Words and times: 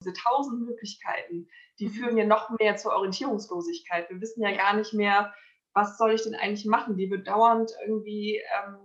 diese 0.00 0.14
tausend 0.14 0.66
Möglichkeiten, 0.66 1.48
die 1.78 1.88
mhm. 1.88 1.92
führen 1.92 2.16
ja 2.16 2.24
noch 2.24 2.50
mehr 2.58 2.76
zur 2.76 2.92
Orientierungslosigkeit. 2.92 4.08
Wir 4.10 4.20
wissen 4.20 4.42
ja 4.42 4.56
gar 4.56 4.74
nicht 4.74 4.92
mehr, 4.94 5.32
was 5.74 5.98
soll 5.98 6.12
ich 6.12 6.22
denn 6.22 6.34
eigentlich 6.34 6.66
machen? 6.66 6.96
Die 6.96 7.10
wird 7.10 7.28
dauernd 7.28 7.70
irgendwie 7.86 8.36
ähm, 8.36 8.76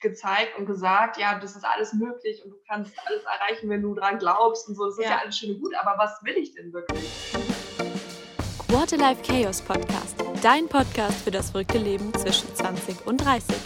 gezeigt 0.00 0.58
und 0.58 0.66
gesagt, 0.66 1.16
ja, 1.16 1.38
das 1.38 1.56
ist 1.56 1.64
alles 1.64 1.92
möglich 1.94 2.42
und 2.44 2.50
du 2.50 2.56
kannst 2.68 2.94
alles 3.06 3.24
erreichen, 3.24 3.70
wenn 3.70 3.82
du 3.82 3.94
dran 3.94 4.18
glaubst 4.18 4.68
und 4.68 4.74
so. 4.74 4.84
Das 4.86 4.98
ist 4.98 5.04
ja, 5.04 5.12
ja 5.12 5.18
alles 5.18 5.38
schön 5.38 5.54
und 5.54 5.62
gut, 5.62 5.74
aber 5.80 5.98
was 5.98 6.22
will 6.22 6.36
ich 6.36 6.54
denn 6.54 6.72
wirklich? 6.72 7.10
Quarterlife 8.68 9.22
Chaos 9.22 9.62
Podcast, 9.62 10.16
dein 10.42 10.68
Podcast 10.68 11.22
für 11.22 11.30
das 11.30 11.50
verrückte 11.50 11.78
Leben 11.78 12.12
zwischen 12.14 12.54
20 12.54 13.06
und 13.06 13.18
30. 13.18 13.56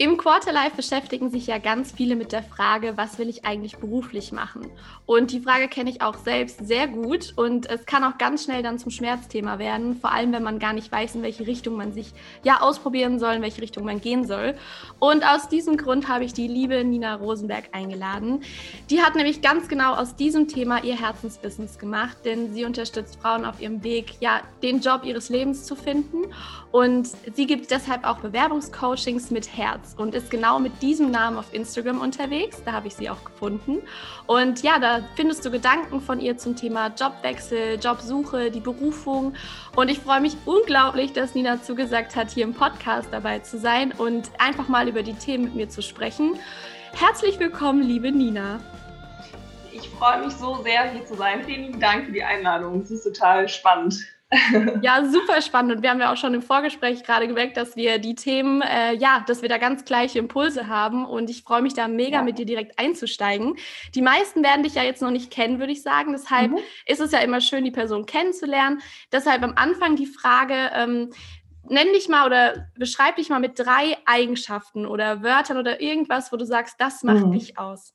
Im 0.00 0.16
Quarterlife 0.16 0.76
beschäftigen 0.76 1.28
sich 1.28 1.48
ja 1.48 1.58
ganz 1.58 1.90
viele 1.90 2.14
mit 2.14 2.30
der 2.30 2.44
Frage, 2.44 2.96
was 2.96 3.18
will 3.18 3.28
ich 3.28 3.44
eigentlich 3.44 3.78
beruflich 3.78 4.30
machen? 4.30 4.70
Und 5.06 5.32
die 5.32 5.40
Frage 5.40 5.66
kenne 5.66 5.90
ich 5.90 6.02
auch 6.02 6.16
selbst 6.18 6.64
sehr 6.64 6.86
gut 6.86 7.32
und 7.34 7.68
es 7.68 7.84
kann 7.84 8.04
auch 8.04 8.16
ganz 8.16 8.44
schnell 8.44 8.62
dann 8.62 8.78
zum 8.78 8.92
Schmerzthema 8.92 9.58
werden, 9.58 9.96
vor 9.96 10.12
allem 10.12 10.32
wenn 10.32 10.44
man 10.44 10.60
gar 10.60 10.72
nicht 10.72 10.92
weiß, 10.92 11.16
in 11.16 11.22
welche 11.22 11.48
Richtung 11.48 11.74
man 11.74 11.92
sich 11.92 12.12
ja 12.44 12.60
ausprobieren 12.60 13.18
soll, 13.18 13.34
in 13.34 13.42
welche 13.42 13.60
Richtung 13.60 13.84
man 13.84 14.00
gehen 14.00 14.24
soll. 14.24 14.54
Und 15.00 15.24
aus 15.28 15.48
diesem 15.48 15.76
Grund 15.76 16.06
habe 16.06 16.22
ich 16.22 16.32
die 16.32 16.46
liebe 16.46 16.84
Nina 16.84 17.16
Rosenberg 17.16 17.70
eingeladen. 17.72 18.42
Die 18.90 19.02
hat 19.02 19.16
nämlich 19.16 19.42
ganz 19.42 19.66
genau 19.66 19.94
aus 19.94 20.14
diesem 20.14 20.46
Thema 20.46 20.84
ihr 20.84 20.96
Herzensbusiness 20.96 21.76
gemacht, 21.76 22.18
denn 22.24 22.54
sie 22.54 22.64
unterstützt 22.64 23.18
Frauen 23.20 23.44
auf 23.44 23.60
ihrem 23.60 23.82
Weg, 23.82 24.14
ja, 24.20 24.42
den 24.62 24.78
Job 24.78 25.02
ihres 25.02 25.28
Lebens 25.28 25.64
zu 25.64 25.74
finden 25.74 26.18
und 26.70 27.08
sie 27.34 27.46
gibt 27.46 27.70
deshalb 27.72 28.04
auch 28.04 28.18
Bewerbungscoachings 28.18 29.32
mit 29.32 29.56
Herz 29.56 29.87
und 29.96 30.14
ist 30.14 30.30
genau 30.30 30.58
mit 30.58 30.82
diesem 30.82 31.10
Namen 31.10 31.38
auf 31.38 31.52
Instagram 31.52 32.00
unterwegs. 32.00 32.62
Da 32.64 32.72
habe 32.72 32.88
ich 32.88 32.94
sie 32.94 33.08
auch 33.10 33.24
gefunden. 33.24 33.78
Und 34.26 34.62
ja, 34.62 34.78
da 34.78 35.00
findest 35.16 35.44
du 35.44 35.50
Gedanken 35.50 36.00
von 36.00 36.20
ihr 36.20 36.36
zum 36.36 36.56
Thema 36.56 36.88
Jobwechsel, 36.88 37.78
Jobsuche, 37.80 38.50
die 38.50 38.60
Berufung. 38.60 39.34
Und 39.76 39.88
ich 39.88 40.00
freue 40.00 40.20
mich 40.20 40.36
unglaublich, 40.44 41.12
dass 41.12 41.34
Nina 41.34 41.62
zugesagt 41.62 42.16
hat, 42.16 42.30
hier 42.30 42.44
im 42.44 42.54
Podcast 42.54 43.08
dabei 43.12 43.40
zu 43.40 43.58
sein 43.58 43.92
und 43.92 44.30
einfach 44.38 44.68
mal 44.68 44.88
über 44.88 45.02
die 45.02 45.14
Themen 45.14 45.44
mit 45.44 45.54
mir 45.54 45.68
zu 45.68 45.82
sprechen. 45.82 46.38
Herzlich 46.92 47.38
willkommen, 47.38 47.82
liebe 47.82 48.10
Nina. 48.10 48.60
Ich 49.72 49.88
freue 49.90 50.24
mich 50.24 50.34
so 50.34 50.62
sehr, 50.62 50.90
hier 50.90 51.04
zu 51.06 51.14
sein. 51.14 51.44
Vielen 51.44 51.66
lieben 51.66 51.80
Dank 51.80 52.06
für 52.06 52.12
die 52.12 52.24
Einladung. 52.24 52.80
Es 52.80 52.90
ist 52.90 53.04
total 53.04 53.48
spannend. 53.48 54.17
Ja, 54.82 55.04
super 55.06 55.40
spannend. 55.40 55.76
Und 55.76 55.82
wir 55.82 55.90
haben 55.90 56.00
ja 56.00 56.12
auch 56.12 56.16
schon 56.16 56.34
im 56.34 56.42
Vorgespräch 56.42 57.02
gerade 57.02 57.26
gemerkt, 57.26 57.56
dass 57.56 57.76
wir 57.76 57.98
die 57.98 58.14
Themen, 58.14 58.60
äh, 58.60 58.94
ja, 58.94 59.24
dass 59.26 59.40
wir 59.40 59.48
da 59.48 59.56
ganz 59.56 59.84
gleiche 59.84 60.18
Impulse 60.18 60.68
haben. 60.68 61.06
Und 61.06 61.30
ich 61.30 61.42
freue 61.42 61.62
mich 61.62 61.72
da 61.72 61.88
mega, 61.88 62.18
ja. 62.18 62.22
mit 62.22 62.38
dir 62.38 62.44
direkt 62.44 62.78
einzusteigen. 62.78 63.56
Die 63.94 64.02
meisten 64.02 64.42
werden 64.42 64.62
dich 64.62 64.74
ja 64.74 64.82
jetzt 64.82 65.00
noch 65.00 65.10
nicht 65.10 65.30
kennen, 65.30 65.58
würde 65.60 65.72
ich 65.72 65.82
sagen. 65.82 66.12
Deshalb 66.12 66.50
mhm. 66.50 66.58
ist 66.86 67.00
es 67.00 67.12
ja 67.12 67.20
immer 67.20 67.40
schön, 67.40 67.64
die 67.64 67.70
Person 67.70 68.04
kennenzulernen. 68.04 68.82
Deshalb 69.12 69.42
am 69.42 69.54
Anfang 69.56 69.96
die 69.96 70.06
Frage, 70.06 70.70
ähm, 70.74 71.10
nenn 71.64 71.92
dich 71.94 72.08
mal 72.08 72.26
oder 72.26 72.68
beschreib 72.76 73.16
dich 73.16 73.30
mal 73.30 73.40
mit 73.40 73.58
drei 73.58 73.96
Eigenschaften 74.04 74.84
oder 74.84 75.22
Wörtern 75.22 75.56
oder 75.56 75.80
irgendwas, 75.80 76.32
wo 76.32 76.36
du 76.36 76.44
sagst, 76.44 76.76
das 76.78 77.02
macht 77.02 77.24
mhm. 77.24 77.32
dich 77.32 77.58
aus. 77.58 77.94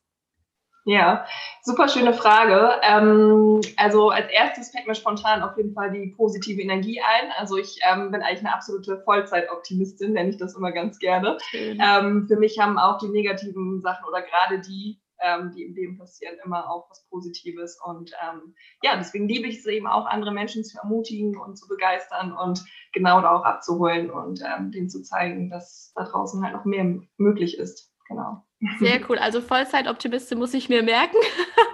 Ja, 0.86 1.26
super 1.62 1.88
schöne 1.88 2.14
Frage. 2.14 2.72
Ähm, 2.82 3.62
also 3.78 4.10
als 4.10 4.30
erstes 4.30 4.72
fällt 4.72 4.86
mir 4.86 4.96
spontan 4.96 5.42
auf 5.42 5.56
jeden 5.56 5.74
Fall 5.74 5.92
die 5.92 6.14
positive 6.18 6.62
Energie 6.62 7.00
ein. 7.00 7.32
Also 7.38 7.58
ich 7.58 7.80
ähm, 7.90 8.12
bin 8.12 8.22
eigentlich 8.22 8.40
eine 8.40 8.54
absolute 8.54 9.00
Vollzeitoptimistin, 9.00 10.12
nenne 10.12 10.32
ich 10.32 10.38
das 10.38 10.56
immer 10.56 10.74
ganz 10.74 11.00
gerne. 11.00 11.38
Ähm, 11.54 12.28
für 12.28 12.36
mich 12.36 12.60
haben 12.60 12.78
auch 12.78 12.98
die 12.98 13.08
negativen 13.08 13.80
Sachen 13.80 14.06
oder 14.10 14.22
gerade 14.24 14.60
die, 14.60 15.00
ähm, 15.22 15.54
die 15.56 15.64
im 15.64 15.74
Leben 15.74 15.98
passieren, 15.98 16.36
immer 16.44 16.70
auch 16.70 16.90
was 16.90 17.08
Positives. 17.10 17.80
Und 17.82 18.12
ähm, 18.22 18.54
ja, 18.82 18.98
deswegen 18.98 19.30
liebe 19.30 19.48
ich 19.48 19.60
es 19.60 19.66
eben 19.68 19.88
auch, 19.88 20.06
andere 20.06 20.34
Menschen 20.34 20.66
zu 20.66 20.78
ermutigen 20.80 21.38
und 21.38 21.58
zu 21.58 21.70
begeistern 21.70 22.34
und 22.34 22.62
genau 22.92 23.22
da 23.22 23.32
auch 23.32 23.46
abzuholen 23.46 24.12
und 24.12 24.42
ähm, 24.42 24.72
denen 24.72 24.90
zu 24.90 25.02
zeigen, 25.02 25.50
dass 25.50 25.94
da 25.96 26.04
draußen 26.04 26.44
halt 26.44 26.54
noch 26.54 26.66
mehr 26.66 27.00
möglich 27.16 27.58
ist. 27.58 27.94
Genau. 28.10 28.44
Sehr 28.80 29.02
cool. 29.10 29.18
Also 29.18 29.42
Vollzeitoptimistin 29.42 30.38
muss 30.38 30.54
ich 30.54 30.70
mir 30.70 30.84
merken. 30.84 31.18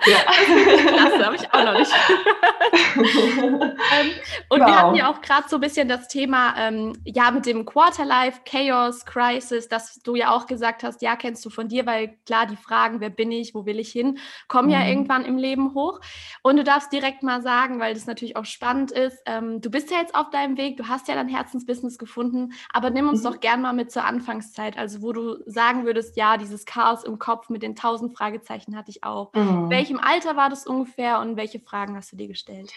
Ja. 0.05 0.17
Klasse, 0.87 1.25
habe 1.25 1.35
ich 1.35 1.53
auch 1.53 1.63
noch 1.63 1.77
nicht. 1.77 1.91
ähm, 2.95 4.11
und 4.49 4.59
wow. 4.61 4.67
wir 4.67 4.75
hatten 4.75 4.95
ja 4.95 5.11
auch 5.11 5.21
gerade 5.21 5.47
so 5.47 5.57
ein 5.57 5.61
bisschen 5.61 5.87
das 5.87 6.07
Thema, 6.07 6.55
ähm, 6.57 6.93
ja, 7.03 7.31
mit 7.31 7.45
dem 7.45 7.65
Quarterlife, 7.65 8.41
Chaos, 8.45 9.05
Crisis, 9.05 9.67
dass 9.67 9.99
du 9.99 10.15
ja 10.15 10.31
auch 10.31 10.47
gesagt 10.47 10.83
hast, 10.83 11.01
ja, 11.01 11.15
kennst 11.15 11.45
du 11.45 11.49
von 11.49 11.67
dir, 11.67 11.85
weil 11.85 12.17
klar, 12.25 12.47
die 12.47 12.55
Fragen, 12.55 13.01
wer 13.01 13.09
bin 13.09 13.31
ich, 13.31 13.53
wo 13.53 13.65
will 13.65 13.79
ich 13.79 13.91
hin, 13.91 14.17
kommen 14.47 14.69
mhm. 14.69 14.73
ja 14.73 14.87
irgendwann 14.87 15.25
im 15.25 15.37
Leben 15.37 15.75
hoch. 15.75 15.99
Und 16.41 16.57
du 16.57 16.63
darfst 16.63 16.91
direkt 16.91 17.21
mal 17.21 17.41
sagen, 17.41 17.79
weil 17.79 17.93
das 17.93 18.07
natürlich 18.07 18.35
auch 18.35 18.45
spannend 18.45 18.91
ist, 18.91 19.21
ähm, 19.25 19.61
du 19.61 19.69
bist 19.69 19.91
ja 19.91 19.97
jetzt 19.99 20.15
auf 20.15 20.29
deinem 20.31 20.57
Weg, 20.57 20.77
du 20.77 20.87
hast 20.87 21.07
ja 21.07 21.15
dein 21.15 21.27
Herzensbusiness 21.27 21.97
gefunden, 21.97 22.53
aber 22.73 22.89
nimm 22.89 23.09
uns 23.09 23.21
mhm. 23.21 23.25
doch 23.25 23.39
gern 23.39 23.61
mal 23.61 23.73
mit 23.73 23.91
zur 23.91 24.05
Anfangszeit, 24.05 24.77
also 24.77 25.01
wo 25.01 25.13
du 25.13 25.37
sagen 25.45 25.85
würdest, 25.85 26.17
ja, 26.17 26.37
dieses 26.37 26.65
Chaos 26.65 26.78
Chaos 26.79 27.03
im 27.03 27.19
Kopf 27.19 27.49
mit 27.49 27.61
den 27.61 27.75
tausend 27.75 28.15
Fragezeichen 28.15 28.77
hatte 28.77 28.89
ich 28.89 29.03
auch. 29.03 29.33
Mhm. 29.33 29.69
Welchem 29.69 29.99
Alter 29.99 30.37
war 30.37 30.49
das 30.49 30.65
ungefähr 30.65 31.19
und 31.19 31.35
welche 31.35 31.59
Fragen 31.59 31.95
hast 31.95 32.11
du 32.13 32.15
dir 32.15 32.27
gestellt? 32.27 32.71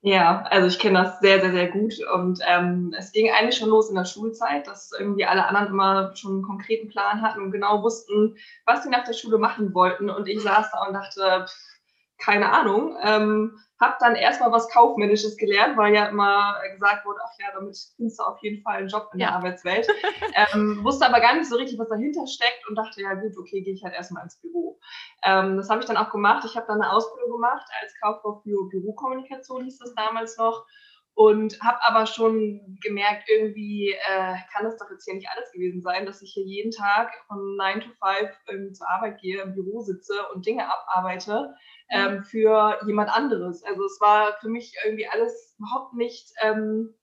Ja, 0.00 0.44
also 0.50 0.66
ich 0.66 0.78
kenne 0.78 1.02
das 1.02 1.20
sehr, 1.20 1.40
sehr, 1.40 1.52
sehr 1.52 1.70
gut. 1.70 1.94
Und 2.14 2.38
ähm, 2.46 2.94
es 2.98 3.12
ging 3.12 3.30
eigentlich 3.30 3.56
schon 3.56 3.70
los 3.70 3.88
in 3.88 3.96
der 3.96 4.04
Schulzeit, 4.04 4.66
dass 4.66 4.92
irgendwie 4.98 5.24
alle 5.24 5.46
anderen 5.46 5.68
immer 5.68 6.14
schon 6.16 6.32
einen 6.32 6.42
konkreten 6.42 6.88
Plan 6.88 7.22
hatten 7.22 7.40
und 7.40 7.52
genau 7.52 7.82
wussten, 7.82 8.36
was 8.66 8.82
sie 8.82 8.90
nach 8.90 9.04
der 9.04 9.14
Schule 9.14 9.38
machen 9.38 9.74
wollten. 9.74 10.10
Und 10.10 10.26
ich 10.28 10.42
saß 10.42 10.70
da 10.72 10.86
und 10.86 10.94
dachte, 10.94 11.46
pff, 11.46 11.73
keine 12.18 12.50
Ahnung. 12.52 12.96
Ähm, 13.02 13.58
habe 13.80 13.96
dann 14.00 14.14
erstmal 14.14 14.52
was 14.52 14.70
Kaufmännisches 14.70 15.36
gelernt, 15.36 15.76
weil 15.76 15.94
ja 15.94 16.06
immer 16.06 16.56
gesagt 16.72 17.04
wurde, 17.04 17.18
ach 17.24 17.38
ja, 17.38 17.46
damit 17.54 17.76
findest 17.96 18.18
du 18.18 18.24
auf 18.24 18.38
jeden 18.40 18.62
Fall 18.62 18.78
einen 18.78 18.88
Job 18.88 19.10
in 19.12 19.20
ja. 19.20 19.28
der 19.28 19.36
Arbeitswelt. 19.36 19.86
ähm, 20.54 20.80
wusste 20.82 21.06
aber 21.06 21.20
gar 21.20 21.34
nicht 21.34 21.48
so 21.48 21.56
richtig, 21.56 21.78
was 21.78 21.88
dahinter 21.88 22.26
steckt 22.26 22.66
und 22.68 22.76
dachte, 22.76 23.02
ja 23.02 23.14
gut, 23.14 23.36
okay, 23.36 23.62
gehe 23.62 23.74
ich 23.74 23.84
halt 23.84 23.94
erstmal 23.94 24.22
ins 24.22 24.40
Büro. 24.40 24.78
Ähm, 25.24 25.56
das 25.56 25.68
habe 25.68 25.80
ich 25.80 25.86
dann 25.86 25.96
auch 25.96 26.10
gemacht. 26.10 26.44
Ich 26.46 26.56
habe 26.56 26.66
dann 26.66 26.80
eine 26.80 26.92
Ausbildung 26.92 27.32
gemacht 27.32 27.66
als 27.82 27.92
Kauffrau 28.00 28.40
für 28.42 28.68
Bürokommunikation, 28.70 29.64
hieß 29.64 29.78
das 29.78 29.94
damals 29.94 30.38
noch. 30.38 30.66
Und 31.16 31.60
habe 31.62 31.78
aber 31.84 32.06
schon 32.06 32.76
gemerkt, 32.82 33.28
irgendwie 33.28 33.92
äh, 33.92 34.34
kann 34.52 34.64
das 34.64 34.76
doch 34.76 34.90
jetzt 34.90 35.04
hier 35.04 35.14
nicht 35.14 35.28
alles 35.28 35.52
gewesen 35.52 35.80
sein, 35.80 36.06
dass 36.06 36.22
ich 36.22 36.32
hier 36.32 36.44
jeden 36.44 36.72
Tag 36.72 37.12
von 37.28 37.56
9 37.56 37.82
to 37.82 37.88
5 38.02 38.30
irgendwie 38.48 38.72
zur 38.72 38.90
Arbeit 38.90 39.20
gehe, 39.20 39.40
im 39.40 39.54
Büro 39.54 39.80
sitze 39.80 40.14
und 40.34 40.44
Dinge 40.44 40.66
abarbeite 40.66 41.54
ähm, 41.88 42.24
für 42.24 42.80
jemand 42.86 43.10
anderes. 43.10 43.62
Also 43.62 43.84
es 43.84 44.00
war 44.00 44.36
für 44.40 44.48
mich 44.48 44.74
irgendwie 44.84 45.06
alles 45.06 45.54
überhaupt 45.58 45.94
nicht, 45.94 46.32
ähm, 46.42 46.94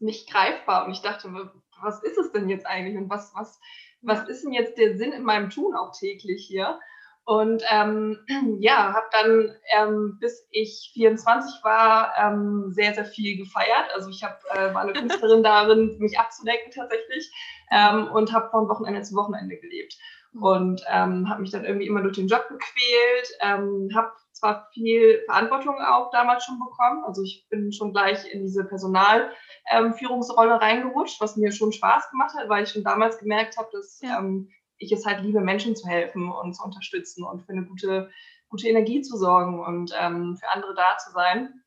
nicht 0.00 0.28
greifbar. 0.28 0.86
Und 0.86 0.92
ich 0.92 1.02
dachte, 1.02 1.32
was 1.80 2.02
ist 2.02 2.18
es 2.18 2.32
denn 2.32 2.48
jetzt 2.48 2.66
eigentlich 2.66 2.96
und 2.96 3.08
was, 3.08 3.32
was, 3.36 3.60
was 4.02 4.28
ist 4.28 4.44
denn 4.44 4.52
jetzt 4.52 4.78
der 4.78 4.96
Sinn 4.96 5.12
in 5.12 5.22
meinem 5.22 5.50
Tun 5.50 5.74
auch 5.76 5.92
täglich 5.96 6.44
hier? 6.46 6.80
Und 7.24 7.62
ähm, 7.70 8.18
ja, 8.60 8.92
habe 8.92 9.06
dann, 9.12 9.56
ähm, 9.76 10.18
bis 10.20 10.46
ich 10.50 10.90
24 10.94 11.64
war, 11.64 12.12
ähm, 12.18 12.70
sehr, 12.72 12.94
sehr 12.94 13.06
viel 13.06 13.38
gefeiert. 13.38 13.90
Also 13.94 14.10
ich 14.10 14.22
hab, 14.22 14.42
äh, 14.50 14.74
war 14.74 14.82
eine 14.82 14.92
Künstlerin 14.94 15.42
darin, 15.42 15.96
mich 15.98 16.18
abzudecken 16.18 16.70
tatsächlich 16.70 17.30
ähm, 17.70 18.08
und 18.08 18.32
habe 18.32 18.50
von 18.50 18.68
Wochenende 18.68 19.02
zu 19.02 19.14
Wochenende 19.14 19.56
gelebt. 19.56 19.96
Und 20.40 20.82
ähm, 20.88 21.28
habe 21.28 21.42
mich 21.42 21.52
dann 21.52 21.64
irgendwie 21.64 21.86
immer 21.86 22.02
durch 22.02 22.16
den 22.16 22.26
Job 22.26 22.44
gequält, 22.48 23.38
ähm, 23.40 23.88
habe 23.94 24.10
zwar 24.32 24.68
viel 24.74 25.22
Verantwortung 25.26 25.76
auch 25.80 26.10
damals 26.10 26.44
schon 26.44 26.58
bekommen. 26.58 27.04
Also 27.06 27.22
ich 27.22 27.46
bin 27.50 27.72
schon 27.72 27.92
gleich 27.92 28.30
in 28.32 28.42
diese 28.42 28.64
Personalführungsrolle 28.64 30.54
ähm, 30.54 30.58
reingerutscht, 30.58 31.20
was 31.20 31.36
mir 31.36 31.52
schon 31.52 31.72
Spaß 31.72 32.10
gemacht 32.10 32.34
hat, 32.36 32.48
weil 32.48 32.64
ich 32.64 32.70
schon 32.70 32.82
damals 32.82 33.18
gemerkt 33.18 33.56
habe, 33.56 33.68
dass 33.72 34.00
ja. 34.02 34.18
ähm, 34.18 34.50
ich 34.78 34.92
es 34.92 35.06
halt 35.06 35.22
liebe, 35.22 35.40
Menschen 35.40 35.76
zu 35.76 35.86
helfen 35.86 36.30
und 36.30 36.54
zu 36.54 36.62
unterstützen 36.64 37.24
und 37.24 37.42
für 37.42 37.52
eine 37.52 37.64
gute, 37.64 38.10
gute 38.48 38.68
Energie 38.68 39.02
zu 39.02 39.16
sorgen 39.16 39.60
und 39.60 39.92
ähm, 39.98 40.36
für 40.36 40.50
andere 40.50 40.74
da 40.74 40.96
zu 40.98 41.12
sein. 41.12 41.62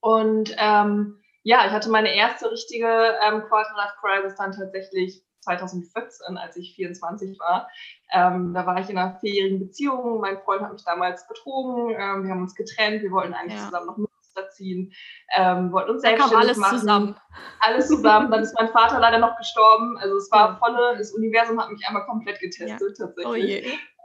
Und 0.00 0.54
ähm, 0.58 1.20
ja, 1.42 1.66
ich 1.66 1.72
hatte 1.72 1.90
meine 1.90 2.14
erste 2.14 2.50
richtige 2.50 2.86
ähm, 2.86 3.42
Quarter-Life-Crisis 3.48 4.36
dann 4.36 4.52
tatsächlich 4.52 5.22
2014, 5.40 6.36
als 6.36 6.56
ich 6.56 6.74
24 6.74 7.38
war. 7.38 7.68
Ähm, 8.12 8.52
da 8.54 8.66
war 8.66 8.80
ich 8.80 8.90
in 8.90 8.98
einer 8.98 9.18
vierjährigen 9.18 9.60
Beziehung. 9.60 10.20
Mein 10.20 10.38
Freund 10.38 10.62
hat 10.62 10.72
mich 10.72 10.84
damals 10.84 11.26
betrogen. 11.26 11.90
Ähm, 11.90 12.24
wir 12.24 12.30
haben 12.30 12.42
uns 12.42 12.54
getrennt. 12.54 13.02
Wir 13.02 13.10
wollten 13.10 13.34
eigentlich 13.34 13.58
ja. 13.58 13.64
zusammen 13.64 13.86
noch 13.86 14.07
Ziehen. 14.50 14.92
Ähm, 15.36 15.72
wollten 15.72 15.90
uns 15.90 16.02
selbstständig 16.02 16.38
alles 16.38 16.56
machen. 16.56 16.78
Zusammen. 16.78 17.16
Alles 17.60 17.88
zusammen. 17.88 18.30
Dann 18.30 18.42
ist 18.42 18.54
mein 18.58 18.68
Vater 18.68 19.00
leider 19.00 19.18
noch 19.18 19.36
gestorben. 19.36 19.98
Also 19.98 20.16
es 20.16 20.30
war 20.30 20.58
volle, 20.58 20.96
das 20.96 21.12
Universum 21.12 21.60
hat 21.60 21.70
mich 21.70 21.86
einmal 21.86 22.06
komplett 22.06 22.40
getestet 22.40 22.98
ja. 22.98 23.06
tatsächlich. 23.06 23.26
Oh 23.26 23.34
je. 23.34 23.64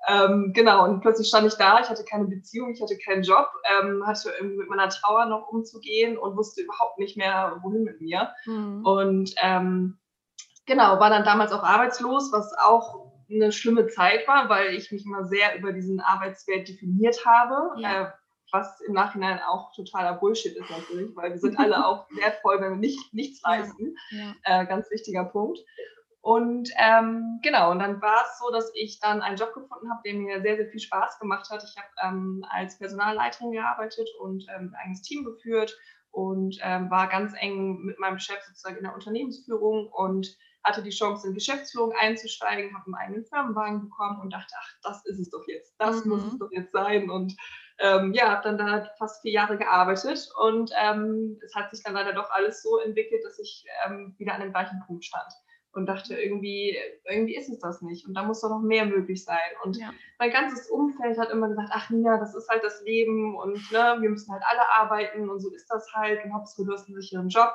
Ähm, 0.09 0.51
genau, 0.53 0.83
und 0.83 0.99
plötzlich 0.99 1.29
stand 1.29 1.47
ich 1.47 1.53
da, 1.53 1.79
ich 1.79 1.87
hatte 1.87 2.03
keine 2.03 2.25
Beziehung, 2.25 2.73
ich 2.73 2.81
hatte 2.81 2.97
keinen 2.97 3.23
Job, 3.23 3.47
ähm, 3.71 4.05
hatte 4.05 4.33
irgendwie 4.37 4.57
mit 4.57 4.67
meiner 4.67 4.89
Trauer 4.89 5.27
noch 5.27 5.47
umzugehen 5.47 6.17
und 6.17 6.35
wusste 6.35 6.61
überhaupt 6.61 6.99
nicht 6.99 7.15
mehr, 7.15 7.57
wohin 7.63 7.83
mit 7.83 8.01
mir. 8.01 8.29
Mhm. 8.45 8.85
Und 8.85 9.33
ähm, 9.41 9.97
Genau, 10.65 10.99
war 10.99 11.09
dann 11.09 11.25
damals 11.25 11.51
auch 11.51 11.63
arbeitslos, 11.63 12.31
was 12.31 12.53
auch 12.57 13.11
eine 13.29 13.51
schlimme 13.51 13.87
Zeit 13.87 14.27
war, 14.27 14.47
weil 14.49 14.73
ich 14.75 14.91
mich 14.91 15.05
immer 15.05 15.25
sehr 15.25 15.57
über 15.57 15.73
diesen 15.73 15.99
Arbeitswert 15.99 16.67
definiert 16.67 17.25
habe. 17.25 17.81
Ja. 17.81 18.01
Äh, 18.01 18.11
was 18.53 18.79
im 18.81 18.93
Nachhinein 18.93 19.39
auch 19.39 19.73
totaler 19.73 20.13
Bullshit 20.13 20.55
ist 20.55 20.69
natürlich, 20.69 21.15
weil 21.15 21.31
wir 21.31 21.39
sind 21.39 21.57
alle 21.59 21.85
auch 21.85 22.07
wertvoll, 22.15 22.61
wenn 22.61 22.71
wir 22.71 22.77
nicht, 22.77 23.13
nichts 23.13 23.41
leisten. 23.41 23.95
Ja. 24.11 24.35
Äh, 24.43 24.65
ganz 24.67 24.89
wichtiger 24.91 25.25
Punkt. 25.25 25.59
Und 26.21 26.69
ähm, 26.77 27.39
genau, 27.41 27.71
und 27.71 27.79
dann 27.79 28.01
war 28.01 28.23
es 28.23 28.39
so, 28.39 28.49
dass 28.49 28.71
ich 28.75 28.99
dann 29.01 29.21
einen 29.21 29.35
Job 29.35 29.53
gefunden 29.53 29.89
habe, 29.91 30.01
der 30.05 30.13
mir 30.13 30.41
sehr, 30.41 30.55
sehr 30.55 30.67
viel 30.67 30.79
Spaß 30.79 31.19
gemacht 31.19 31.49
hat. 31.49 31.65
Ich 31.65 31.75
habe 31.75 31.89
ähm, 32.01 32.45
als 32.49 32.77
Personalleiterin 32.77 33.51
gearbeitet 33.51 34.07
und 34.21 34.45
ähm, 34.55 34.69
ein 34.69 34.75
eigenes 34.75 35.01
Team 35.01 35.25
geführt 35.25 35.77
und 36.11 36.57
ähm, 36.61 36.89
war 36.89 37.09
ganz 37.09 37.33
eng 37.37 37.81
mit 37.83 37.99
meinem 37.99 38.19
Chef 38.19 38.41
sozusagen 38.47 38.77
in 38.77 38.83
der 38.83 38.93
Unternehmensführung 38.93 39.87
und 39.87 40.37
hatte 40.63 40.81
die 40.81 40.91
Chance, 40.91 41.27
in 41.27 41.33
Geschäftsführung 41.33 41.91
einzusteigen, 41.99 42.73
habe 42.73 42.85
einen 42.85 42.95
eigenen 42.95 43.25
Firmenwagen 43.25 43.81
bekommen 43.81 44.21
und 44.21 44.31
dachte, 44.31 44.53
ach, 44.57 44.73
das 44.81 45.05
ist 45.05 45.19
es 45.19 45.29
doch 45.29 45.45
jetzt, 45.47 45.75
das 45.77 46.05
mhm. 46.05 46.11
muss 46.11 46.23
es 46.23 46.37
doch 46.39 46.51
jetzt 46.51 46.71
sein. 46.71 47.09
Und 47.09 47.35
ähm, 47.79 48.13
ja, 48.13 48.29
habe 48.29 48.43
dann 48.43 48.57
da 48.57 48.89
fast 48.97 49.21
vier 49.21 49.31
Jahre 49.31 49.57
gearbeitet 49.57 50.29
und 50.41 50.71
ähm, 50.79 51.39
es 51.43 51.55
hat 51.55 51.71
sich 51.71 51.83
dann 51.83 51.93
leider 51.93 52.13
doch 52.13 52.29
alles 52.29 52.61
so 52.61 52.77
entwickelt, 52.79 53.23
dass 53.23 53.39
ich 53.39 53.65
ähm, 53.85 54.15
wieder 54.17 54.33
an 54.33 54.41
dem 54.41 54.51
gleichen 54.51 54.81
Punkt 54.85 55.05
stand 55.05 55.33
und 55.73 55.87
dachte, 55.87 56.15
irgendwie, 56.15 56.77
irgendwie 57.09 57.35
ist 57.35 57.49
es 57.49 57.59
das 57.59 57.81
nicht 57.81 58.07
und 58.07 58.13
da 58.13 58.23
muss 58.23 58.41
doch 58.41 58.49
noch 58.49 58.61
mehr 58.61 58.85
möglich 58.85 59.23
sein. 59.25 59.39
Und 59.63 59.77
ja. 59.77 59.91
mein 60.19 60.31
ganzes 60.31 60.69
Umfeld 60.69 61.17
hat 61.17 61.31
immer 61.31 61.49
gesagt, 61.49 61.69
ach 61.71 61.89
Nina, 61.89 62.17
das 62.19 62.35
ist 62.35 62.47
halt 62.47 62.63
das 62.63 62.81
Leben 62.83 63.35
und 63.35 63.71
ne, 63.71 63.97
wir 63.99 64.09
müssen 64.09 64.31
halt 64.31 64.43
alle 64.45 64.69
arbeiten 64.71 65.29
und 65.29 65.39
so 65.39 65.51
ist 65.51 65.67
das 65.67 65.91
halt 65.93 66.23
und 66.23 66.33
Hauptsache 66.33 66.65
du 66.65 66.73
hast 66.73 66.87
einen 66.87 67.01
sicheren 67.01 67.29
Job. 67.29 67.53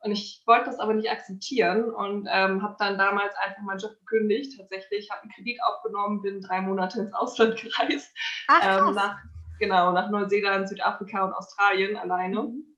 Und 0.00 0.12
ich 0.12 0.42
wollte 0.44 0.66
das 0.66 0.78
aber 0.80 0.92
nicht 0.92 1.10
akzeptieren 1.10 1.84
und 1.90 2.28
ähm, 2.30 2.62
habe 2.62 2.76
dann 2.78 2.98
damals 2.98 3.34
einfach 3.36 3.62
meinen 3.62 3.78
Job 3.78 3.92
gekündigt. 4.00 4.52
Tatsächlich 4.58 5.10
habe 5.10 5.22
einen 5.22 5.30
Kredit 5.30 5.58
aufgenommen, 5.64 6.20
bin 6.20 6.42
drei 6.42 6.60
Monate 6.60 7.00
ins 7.00 7.14
Ausland 7.14 7.56
gereist. 7.62 8.14
Ach, 8.48 8.88
ähm, 8.88 8.94
nach, 8.94 9.16
genau, 9.58 9.92
nach 9.92 10.10
Neuseeland, 10.10 10.68
Südafrika 10.68 11.24
und 11.24 11.32
Australien 11.32 11.96
alleine. 11.96 12.42
Mhm. 12.42 12.76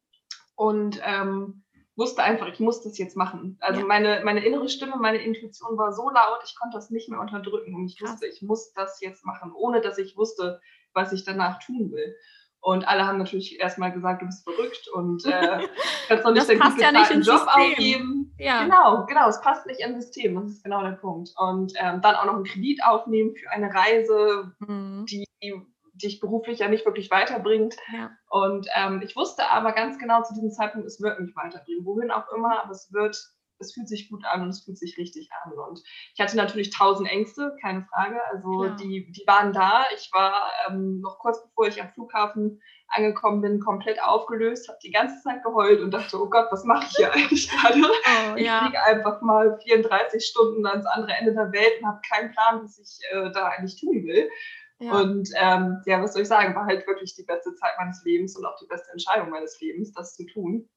Und 0.55 1.01
ähm, 1.05 1.65
wusste 1.97 2.23
einfach, 2.23 2.49
ich 2.49 2.61
muss 2.61 2.83
das 2.83 2.99
jetzt 2.99 3.17
machen. 3.17 3.59
Also 3.61 3.81
ja. 3.81 3.87
meine, 3.87 4.23
meine 4.25 4.45
innere 4.45 4.69
Stimme, 4.69 4.97
meine 4.97 5.19
Intuition 5.19 5.77
war 5.79 5.93
so 5.93 6.11
laut, 6.11 6.41
ich 6.45 6.57
konnte 6.59 6.77
das 6.77 6.91
nicht 6.91 7.09
mehr 7.09 7.21
unterdrücken. 7.21 7.75
Und 7.75 7.87
ich 7.87 8.01
wusste, 8.01 8.27
ich 8.27 8.43
muss 8.43 8.73
das 8.73 9.01
jetzt 9.01 9.25
machen, 9.25 9.53
ohne 9.55 9.81
dass 9.81 9.99
ich 9.99 10.17
wusste, 10.17 10.61
was 10.93 11.13
ich 11.13 11.25
danach 11.25 11.59
tun 11.59 11.91
will. 11.91 12.15
Und 12.61 12.89
alle 12.89 13.07
haben 13.07 13.19
natürlich 13.19 13.61
erstmal 13.61 13.93
gesagt, 13.93 14.23
du 14.23 14.27
bist 14.27 14.43
verrückt 14.43 14.89
und 14.93 15.25
äh, 15.25 15.69
kannst 16.09 16.25
doch 16.25 16.33
nicht 16.33 16.49
den 16.49 16.59
passt 16.59 16.81
ja 16.81 16.91
nicht 16.91 17.11
ins 17.11 17.27
Job 17.27 17.39
System. 17.39 17.63
aufgeben. 17.63 18.35
Ja. 18.39 18.65
Genau, 18.65 19.07
genau, 19.07 19.29
es 19.29 19.41
passt 19.41 19.67
nicht 19.67 19.81
ins 19.81 20.05
System, 20.05 20.35
das 20.35 20.51
ist 20.51 20.65
genau 20.65 20.83
der 20.83 20.93
Punkt. 20.93 21.33
Und 21.37 21.73
ähm, 21.77 22.01
dann 22.03 22.17
auch 22.17 22.25
noch 22.25 22.35
einen 22.35 22.45
Kredit 22.45 22.83
aufnehmen 22.85 23.35
für 23.37 23.51
eine 23.51 23.73
Reise, 23.73 24.53
mhm. 24.59 25.07
die 25.09 25.27
dich 25.97 26.21
beruflich 26.21 26.61
ja 26.61 26.69
nicht 26.69 26.85
wirklich 26.85 27.11
weiterbringt. 27.11 27.77
Ja. 27.93 28.11
Und 28.29 28.69
ähm, 28.75 29.03
ich 29.03 29.17
wusste 29.17 29.51
aber 29.51 29.73
ganz 29.73 29.99
genau 29.99 30.23
zu 30.23 30.35
diesem 30.35 30.51
Zeitpunkt, 30.51 30.87
es 30.87 31.01
wird 31.01 31.21
mich 31.21 31.35
weiterbringen. 31.35 31.85
Wohin 31.85 32.11
auch 32.11 32.31
immer, 32.33 32.63
aber 32.63 32.73
es 32.73 32.93
wird, 32.93 33.17
es 33.59 33.73
fühlt 33.73 33.89
sich 33.89 34.11
gut 34.11 34.25
an 34.25 34.43
und 34.43 34.51
es 34.51 34.65
fühlt 34.65 34.79
sich 34.79 34.99
richtig 34.99 35.31
an. 35.45 35.53
Und 35.53 35.83
ich 36.15 36.21
hatte 36.21 36.37
natürlich 36.37 36.71
tausend 36.71 37.09
Ängste, 37.09 37.57
keine 37.63 37.87
Frage. 37.93 38.21
Also 38.33 38.69
die, 38.77 39.11
die 39.13 39.27
waren 39.27 39.53
da. 39.53 39.85
Ich 39.95 40.11
war 40.13 40.51
ähm, 40.69 41.01
noch 41.01 41.19
kurz 41.19 41.43
bevor 41.43 41.67
ich 41.69 41.81
am 41.81 41.91
Flughafen 41.93 42.61
angekommen 42.89 43.41
bin, 43.41 43.61
komplett 43.61 44.01
aufgelöst, 44.03 44.69
habe 44.69 44.79
die 44.83 44.93
ganze 44.93 45.21
Zeit 45.23 45.43
geheult 45.43 45.81
und 45.81 45.91
dachte, 45.93 46.21
oh 46.21 46.29
Gott, 46.29 46.47
was 46.51 46.65
mache 46.65 46.87
ich 46.89 46.97
hier 46.97 47.13
eigentlich 47.13 47.51
gerade? 47.51 47.83
Oh, 48.07 48.37
ich 48.37 48.47
ja. 48.47 48.61
fliege 48.61 48.83
einfach 48.83 49.21
mal 49.21 49.59
34 49.65 50.25
Stunden 50.25 50.67
ans 50.67 50.87
andere 50.87 51.13
Ende 51.17 51.33
der 51.33 51.53
Welt 51.53 51.81
und 51.81 51.89
habe 51.89 52.01
keinen 52.09 52.31
Plan, 52.31 52.63
was 52.63 52.79
ich 52.79 53.01
äh, 53.11 53.31
da 53.33 53.49
eigentlich 53.49 53.81
tun 53.81 54.05
will. 54.05 54.31
Ja. 54.79 55.01
Und 55.01 55.31
ähm, 55.37 55.81
ja, 55.87 56.03
was 56.03 56.13
soll 56.13 56.23
ich 56.23 56.29
sagen, 56.29 56.55
war 56.55 56.67
halt 56.67 56.87
wirklich 56.87 57.15
die 57.15 57.23
beste 57.23 57.55
Zeit 57.55 57.73
meines 57.79 58.05
Lebens 58.05 58.37
und 58.37 58.45
auch 58.45 58.57
die 58.59 58.67
beste 58.67 58.91
Entscheidung 58.93 59.31
meines 59.31 59.59
Lebens, 59.61 59.93
das 59.93 60.15
zu 60.15 60.27
tun. 60.27 60.69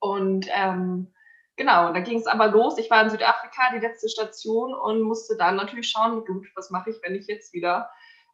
Und 0.00 0.46
ähm, 0.52 1.12
genau, 1.56 1.92
da 1.92 2.00
ging 2.00 2.18
es 2.18 2.26
aber 2.26 2.48
los. 2.48 2.76
Ich 2.78 2.90
war 2.90 3.02
in 3.02 3.10
Südafrika, 3.10 3.70
die 3.72 3.80
letzte 3.80 4.08
Station, 4.08 4.74
und 4.74 5.02
musste 5.02 5.36
dann 5.36 5.56
natürlich 5.56 5.88
schauen, 5.88 6.24
gut, 6.24 6.48
was 6.56 6.70
mache 6.70 6.90
ich, 6.90 6.96
wenn 7.02 7.14
ich 7.14 7.26
jetzt 7.28 7.52
wieder 7.52 7.88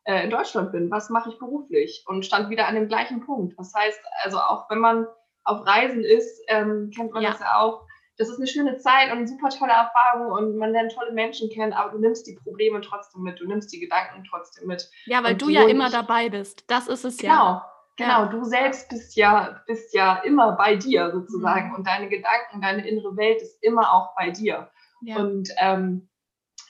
äh, 0.04 0.24
in 0.24 0.30
Deutschland 0.30 0.72
bin? 0.72 0.90
Was 0.90 1.10
mache 1.10 1.28
ich 1.30 1.38
beruflich? 1.38 2.04
Und 2.06 2.24
stand 2.24 2.48
wieder 2.48 2.66
an 2.66 2.74
dem 2.74 2.88
gleichen 2.88 3.20
Punkt. 3.20 3.58
Das 3.58 3.74
heißt, 3.74 4.00
also 4.22 4.38
auch 4.38 4.70
wenn 4.70 4.78
man 4.78 5.06
auf 5.44 5.66
Reisen 5.66 6.02
ist, 6.02 6.42
ähm, 6.48 6.90
kennt 6.94 7.12
man 7.12 7.22
ja. 7.22 7.30
das 7.30 7.40
ja 7.40 7.58
auch, 7.58 7.86
das 8.18 8.28
ist 8.28 8.38
eine 8.38 8.46
schöne 8.46 8.78
Zeit 8.78 9.10
und 9.10 9.18
eine 9.18 9.28
super 9.28 9.50
tolle 9.50 9.72
Erfahrung 9.72 10.32
und 10.32 10.56
man 10.56 10.72
lernt 10.72 10.92
tolle 10.92 11.12
Menschen 11.12 11.50
kennen, 11.50 11.72
aber 11.72 11.92
du 11.92 11.98
nimmst 11.98 12.26
die 12.26 12.34
Probleme 12.34 12.80
trotzdem 12.80 13.22
mit, 13.22 13.38
du 13.40 13.46
nimmst 13.46 13.72
die 13.72 13.80
Gedanken 13.80 14.24
trotzdem 14.28 14.66
mit. 14.68 14.90
Ja, 15.04 15.22
weil 15.22 15.34
und 15.34 15.42
du 15.42 15.48
ja 15.50 15.68
immer 15.68 15.90
dabei 15.90 16.28
bist. 16.30 16.64
Das 16.68 16.88
ist 16.88 17.04
es 17.04 17.18
genau, 17.18 17.34
ja. 17.34 17.72
Genau, 17.96 18.22
ja. 18.22 18.26
du 18.26 18.44
selbst 18.44 18.88
bist 18.88 19.16
ja, 19.16 19.62
bist 19.66 19.94
ja 19.94 20.16
immer 20.24 20.52
bei 20.52 20.76
dir 20.76 21.10
sozusagen 21.12 21.68
mhm. 21.68 21.74
und 21.76 21.86
deine 21.86 22.08
Gedanken, 22.08 22.60
deine 22.60 22.86
innere 22.88 23.16
Welt 23.16 23.42
ist 23.42 23.62
immer 23.62 23.92
auch 23.92 24.14
bei 24.16 24.30
dir. 24.30 24.70
Ja. 25.02 25.16
Und 25.16 25.48
ähm, 25.58 26.08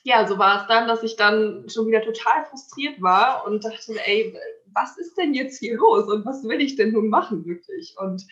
ja, 0.02 0.26
so 0.26 0.38
war 0.38 0.62
es 0.62 0.68
dann, 0.68 0.86
dass 0.86 1.02
ich 1.02 1.16
dann 1.16 1.68
schon 1.68 1.88
wieder 1.88 2.00
total 2.00 2.44
frustriert 2.46 3.02
war 3.02 3.44
und 3.44 3.64
dachte, 3.64 3.94
ey, 4.04 4.38
was 4.72 4.96
ist 4.98 5.16
denn 5.16 5.34
jetzt 5.34 5.58
hier 5.58 5.76
los 5.76 6.06
und 6.08 6.24
was 6.24 6.44
will 6.44 6.60
ich 6.60 6.76
denn 6.76 6.92
nun 6.92 7.08
machen 7.08 7.44
wirklich? 7.44 7.96
Und 7.98 8.24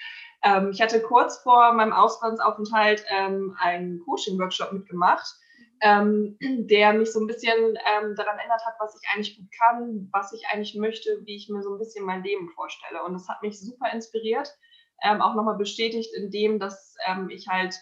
ähm, 0.44 0.70
ich 0.70 0.80
hatte 0.80 1.00
kurz 1.00 1.38
vor 1.38 1.72
meinem 1.72 1.92
Auslandsaufenthalt 1.92 3.04
ähm, 3.08 3.56
einen 3.58 4.00
Coaching-Workshop 4.00 4.72
mitgemacht, 4.72 5.26
ähm, 5.80 6.36
der 6.40 6.92
mich 6.92 7.12
so 7.12 7.20
ein 7.20 7.26
bisschen 7.26 7.56
ähm, 7.56 8.14
daran 8.14 8.38
erinnert 8.38 8.64
hat, 8.66 8.74
was 8.78 8.94
ich 9.00 9.08
eigentlich 9.10 9.36
gut 9.36 9.48
kann, 9.58 10.08
was 10.12 10.32
ich 10.32 10.44
eigentlich 10.52 10.74
möchte, 10.74 11.18
wie 11.24 11.36
ich 11.36 11.48
mir 11.48 11.62
so 11.62 11.72
ein 11.72 11.78
bisschen 11.78 12.04
mein 12.04 12.22
Leben 12.22 12.50
vorstelle. 12.50 13.02
Und 13.02 13.14
das 13.14 13.28
hat 13.28 13.42
mich 13.42 13.58
super 13.58 13.90
inspiriert, 13.90 14.54
ähm, 15.02 15.22
auch 15.22 15.34
nochmal 15.34 15.56
bestätigt 15.56 16.14
in 16.14 16.30
dem, 16.30 16.58
dass 16.58 16.94
ähm, 17.06 17.30
ich 17.30 17.48
halt 17.48 17.74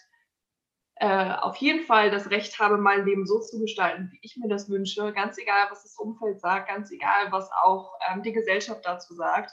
äh, 0.96 1.34
auf 1.34 1.56
jeden 1.56 1.84
Fall 1.84 2.12
das 2.12 2.30
Recht 2.30 2.60
habe, 2.60 2.78
mein 2.78 3.04
Leben 3.04 3.26
so 3.26 3.40
zu 3.40 3.58
gestalten, 3.58 4.08
wie 4.12 4.20
ich 4.22 4.36
mir 4.36 4.48
das 4.48 4.70
wünsche, 4.70 5.12
ganz 5.12 5.36
egal, 5.36 5.66
was 5.68 5.82
das 5.82 5.96
Umfeld 5.96 6.40
sagt, 6.40 6.68
ganz 6.68 6.92
egal, 6.92 7.32
was 7.32 7.50
auch 7.64 7.92
die 8.24 8.32
Gesellschaft 8.32 8.84
dazu 8.84 9.14
sagt. 9.14 9.50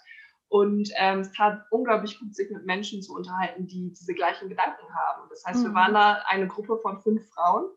Und 0.49 0.89
ähm, 0.97 1.19
es 1.19 1.31
tat 1.31 1.65
unglaublich 1.69 2.19
gut, 2.19 2.35
sich 2.35 2.49
mit 2.49 2.65
Menschen 2.65 3.03
zu 3.03 3.13
unterhalten, 3.13 3.67
die 3.67 3.93
diese 3.93 4.15
gleichen 4.15 4.49
Gedanken 4.49 4.93
haben. 4.93 5.29
Das 5.29 5.45
heißt, 5.45 5.59
mhm. 5.59 5.65
wir 5.65 5.73
waren 5.75 5.93
da 5.93 6.23
eine 6.25 6.47
Gruppe 6.47 6.79
von 6.81 6.99
fünf 7.01 7.29
Frauen, 7.29 7.69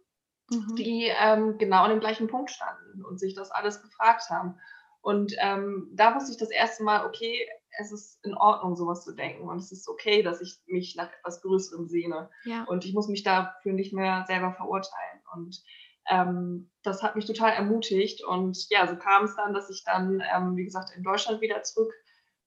mhm. 0.51 0.75
die 0.77 1.13
ähm, 1.21 1.59
genau 1.59 1.83
an 1.83 1.91
dem 1.91 2.01
gleichen 2.01 2.29
Punkt 2.29 2.51
standen 2.51 3.05
und 3.05 3.21
sich 3.21 3.35
das 3.35 3.51
alles 3.51 3.83
gefragt 3.83 4.31
haben. 4.31 4.59
Und 5.03 5.35
ähm, 5.39 5.91
da 5.93 6.15
wusste 6.15 6.33
ich 6.33 6.39
das 6.39 6.51
erste 6.51 6.83
Mal, 6.83 7.05
okay, 7.05 7.47
es 7.79 7.93
ist 7.93 8.25
in 8.25 8.35
Ordnung, 8.35 8.75
sowas 8.77 9.05
zu 9.05 9.13
denken. 9.13 9.49
Und 9.49 9.59
es 9.59 9.71
ist 9.71 9.89
okay, 9.89 10.23
dass 10.23 10.41
ich 10.41 10.59
mich 10.67 10.95
nach 10.97 11.11
etwas 11.13 11.43
Größerem 11.43 11.89
sehne. 11.89 12.31
Ja. 12.45 12.65
Und 12.65 12.87
ich 12.87 12.95
muss 12.95 13.09
mich 13.09 13.23
dafür 13.23 13.73
nicht 13.75 13.93
mehr 13.93 14.25
selber 14.27 14.53
verurteilen. 14.53 15.21
Und 15.35 15.63
ähm, 16.09 16.71
das 16.83 17.03
hat 17.03 17.17
mich 17.17 17.27
total 17.27 17.53
ermutigt. 17.53 18.25
Und 18.25 18.67
ja, 18.71 18.87
so 18.87 18.97
kam 18.97 19.25
es 19.25 19.37
dann, 19.37 19.53
dass 19.53 19.69
ich 19.69 19.85
dann, 19.85 20.23
ähm, 20.35 20.57
wie 20.57 20.65
gesagt, 20.65 20.91
in 20.97 21.03
Deutschland 21.03 21.43
wieder 21.43 21.63
zurück 21.63 21.93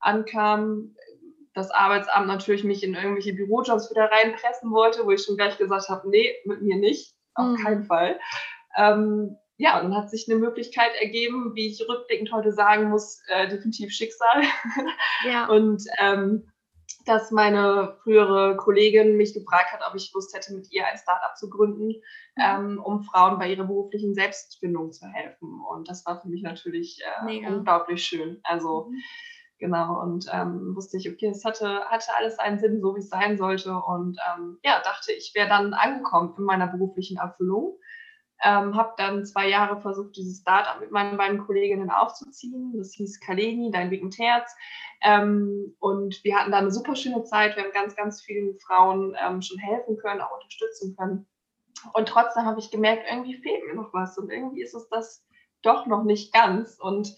ankam, 0.06 0.96
das 1.56 1.72
Arbeitsamt 1.72 2.28
natürlich 2.28 2.64
mich 2.64 2.84
in 2.84 2.94
irgendwelche 2.94 3.34
Bürojobs 3.34 3.90
wieder 3.90 4.12
reinpressen 4.12 4.72
wollte, 4.72 5.06
wo 5.06 5.12
ich 5.12 5.24
schon 5.24 5.38
gleich 5.38 5.58
gesagt 5.58 5.90
habe, 5.90 6.10
nee, 6.10 6.36
mit 6.46 6.62
mir 6.62 6.76
nicht, 6.76 7.16
auf 7.34 7.48
mhm. 7.48 7.64
keinen 7.64 7.84
Fall. 7.86 8.20
Ähm, 8.78 9.38
ja, 9.58 9.80
und 9.80 9.86
dann 9.86 9.96
hat 9.96 10.10
sich 10.10 10.28
eine 10.30 10.38
Möglichkeit 10.38 10.92
ergeben, 11.00 11.56
wie 11.56 11.68
ich 11.68 11.82
rückblickend 11.88 12.34
heute 12.34 12.52
sagen 12.52 12.90
muss, 12.90 13.22
äh, 13.30 13.48
definitiv 13.48 13.92
Schicksal. 13.92 14.44
Ja. 15.26 15.46
Und 15.50 15.82
ähm, 15.98 16.52
dass 17.06 17.32
meine 17.32 17.98
frühere 18.04 18.58
Kollegin 18.58 19.16
mich 19.16 19.34
gefragt 19.34 19.72
hat, 19.72 19.80
ob 19.88 19.96
ich 19.96 20.12
Lust 20.14 20.36
hätte, 20.36 20.54
mit 20.54 20.70
ihr 20.74 20.86
ein 20.86 20.98
Startup 20.98 21.38
zu 21.38 21.50
gründen, 21.50 21.88
mhm. 21.88 21.94
ähm, 22.38 22.82
um 22.84 23.04
Frauen 23.04 23.40
bei 23.40 23.50
ihrer 23.50 23.64
beruflichen 23.64 24.14
Selbstfindung 24.14 24.92
zu 24.92 25.08
helfen. 25.08 25.62
Und 25.70 25.88
das 25.88 26.06
war 26.06 26.20
für 26.20 26.28
mich 26.28 26.42
natürlich 26.42 27.00
äh, 27.26 27.48
unglaublich 27.48 28.04
schön. 28.04 28.42
Also 28.44 28.90
mhm 28.90 29.02
Genau, 29.58 30.02
und 30.02 30.26
ähm, 30.34 30.76
wusste 30.76 30.98
ich, 30.98 31.10
okay, 31.10 31.28
es 31.28 31.46
hatte, 31.46 31.86
hatte 31.86 32.12
alles 32.18 32.40
einen 32.40 32.60
Sinn, 32.60 32.82
so 32.82 32.94
wie 32.96 33.00
es 33.00 33.10
sein 33.10 33.38
sollte. 33.38 33.74
Und 33.74 34.18
ähm, 34.36 34.60
ja, 34.64 34.82
dachte, 34.84 35.14
ich 35.14 35.32
wäre 35.34 35.48
dann 35.48 35.74
angekommen 35.74 36.36
in 36.38 36.44
meiner 36.44 36.68
beruflichen 36.68 37.18
Erfüllung. 37.18 37.80
Ähm, 38.44 38.76
habe 38.76 38.94
dann 38.98 39.26
zwei 39.26 39.48
Jahre 39.48 39.80
versucht, 39.80 40.18
dieses 40.18 40.42
Startup 40.42 40.82
mit 40.82 40.92
meinen 40.92 41.16
beiden 41.16 41.38
Kolleginnen 41.38 41.90
aufzuziehen. 41.90 42.74
Das 42.78 42.92
hieß 42.94 43.22
Kaleni, 43.22 43.72
Dein 43.72 43.92
Weg 43.92 44.04
mit 44.04 44.18
Herz. 44.20 44.54
Ähm, 45.02 45.74
und 45.80 46.22
wir 46.26 46.36
hatten 46.36 46.52
da 46.52 46.58
eine 46.58 46.72
super 46.72 46.98
schöne 46.98 47.24
Zeit. 47.24 47.56
Wir 47.56 47.64
haben 47.64 47.72
ganz, 47.72 47.96
ganz 47.96 48.22
vielen 48.22 48.60
Frauen 48.60 49.16
ähm, 49.26 49.42
schon 49.42 49.58
helfen 49.58 49.96
können, 49.98 50.20
auch 50.20 50.34
unterstützen 50.34 50.98
können. 50.98 51.28
Und 51.94 52.10
trotzdem 52.10 52.44
habe 52.44 52.60
ich 52.60 52.72
gemerkt, 52.72 53.04
irgendwie 53.10 53.36
fehlt 53.36 53.66
mir 53.66 53.76
noch 53.76 53.94
was. 53.94 54.18
Und 54.18 54.30
irgendwie 54.30 54.62
ist 54.62 54.74
es 54.74 54.90
das 54.90 55.26
doch 55.62 55.86
noch 55.86 56.04
nicht 56.04 56.34
ganz. 56.34 56.78
Und 56.78 57.16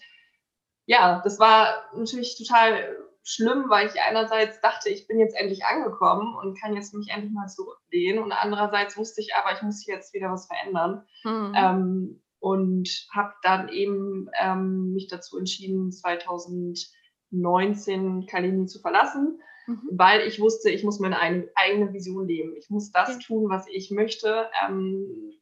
ja, 0.88 1.22
das 1.24 1.39
war 1.39 1.84
natürlich 1.96 2.38
total 2.38 2.98
schlimm, 3.24 3.65
weil 3.67 3.88
ich 3.88 4.01
einerseits 4.01 4.60
dachte, 4.62 4.89
ich 4.89 5.08
bin 5.08 5.20
jetzt 5.20 5.36
endlich 5.36 5.65
angekommen 5.65 6.36
und 6.36 6.60
kann 6.60 6.75
jetzt 6.75 6.94
mich 6.94 7.10
endlich 7.10 7.34
mal 7.34 7.48
zurücklehnen 7.48 8.24
und 8.24 8.32
andererseits 8.32 8.98
wusste 8.98 9.22
ich 9.22 9.36
aber, 9.36 9.56
ich 9.56 9.62
muss 9.62 9.86
jetzt 9.86 10.13
wieder 10.13 10.32
was 10.32 10.48
verändern. 10.48 11.03
Mhm. 11.24 11.53
Ähm, 11.56 12.24
und 12.39 13.08
habe 13.13 13.34
dann 13.44 13.67
eben 13.70 14.29
ähm, 14.39 14.94
mich 14.94 15.08
dazu 15.08 15.38
entschieden, 15.38 15.91
2019 15.91 16.98
19 17.32 18.25
Kalini 18.25 18.67
zu 18.67 18.79
verlassen, 18.79 19.39
mhm. 19.67 19.82
weil 19.91 20.22
ich 20.22 20.39
wusste, 20.39 20.70
ich 20.70 20.84
muss 20.84 21.00
meine 21.00 21.20
eigene 21.20 21.94
Vision 21.94 22.27
leben. 22.27 22.56
Ich 22.58 22.70
muss 22.70 22.91
das 22.91 23.10
ja. 23.10 23.20
tun, 23.20 23.50
was 23.50 23.67
ich 23.67 23.91
möchte. 23.91 24.50
Ähm, 24.65 25.34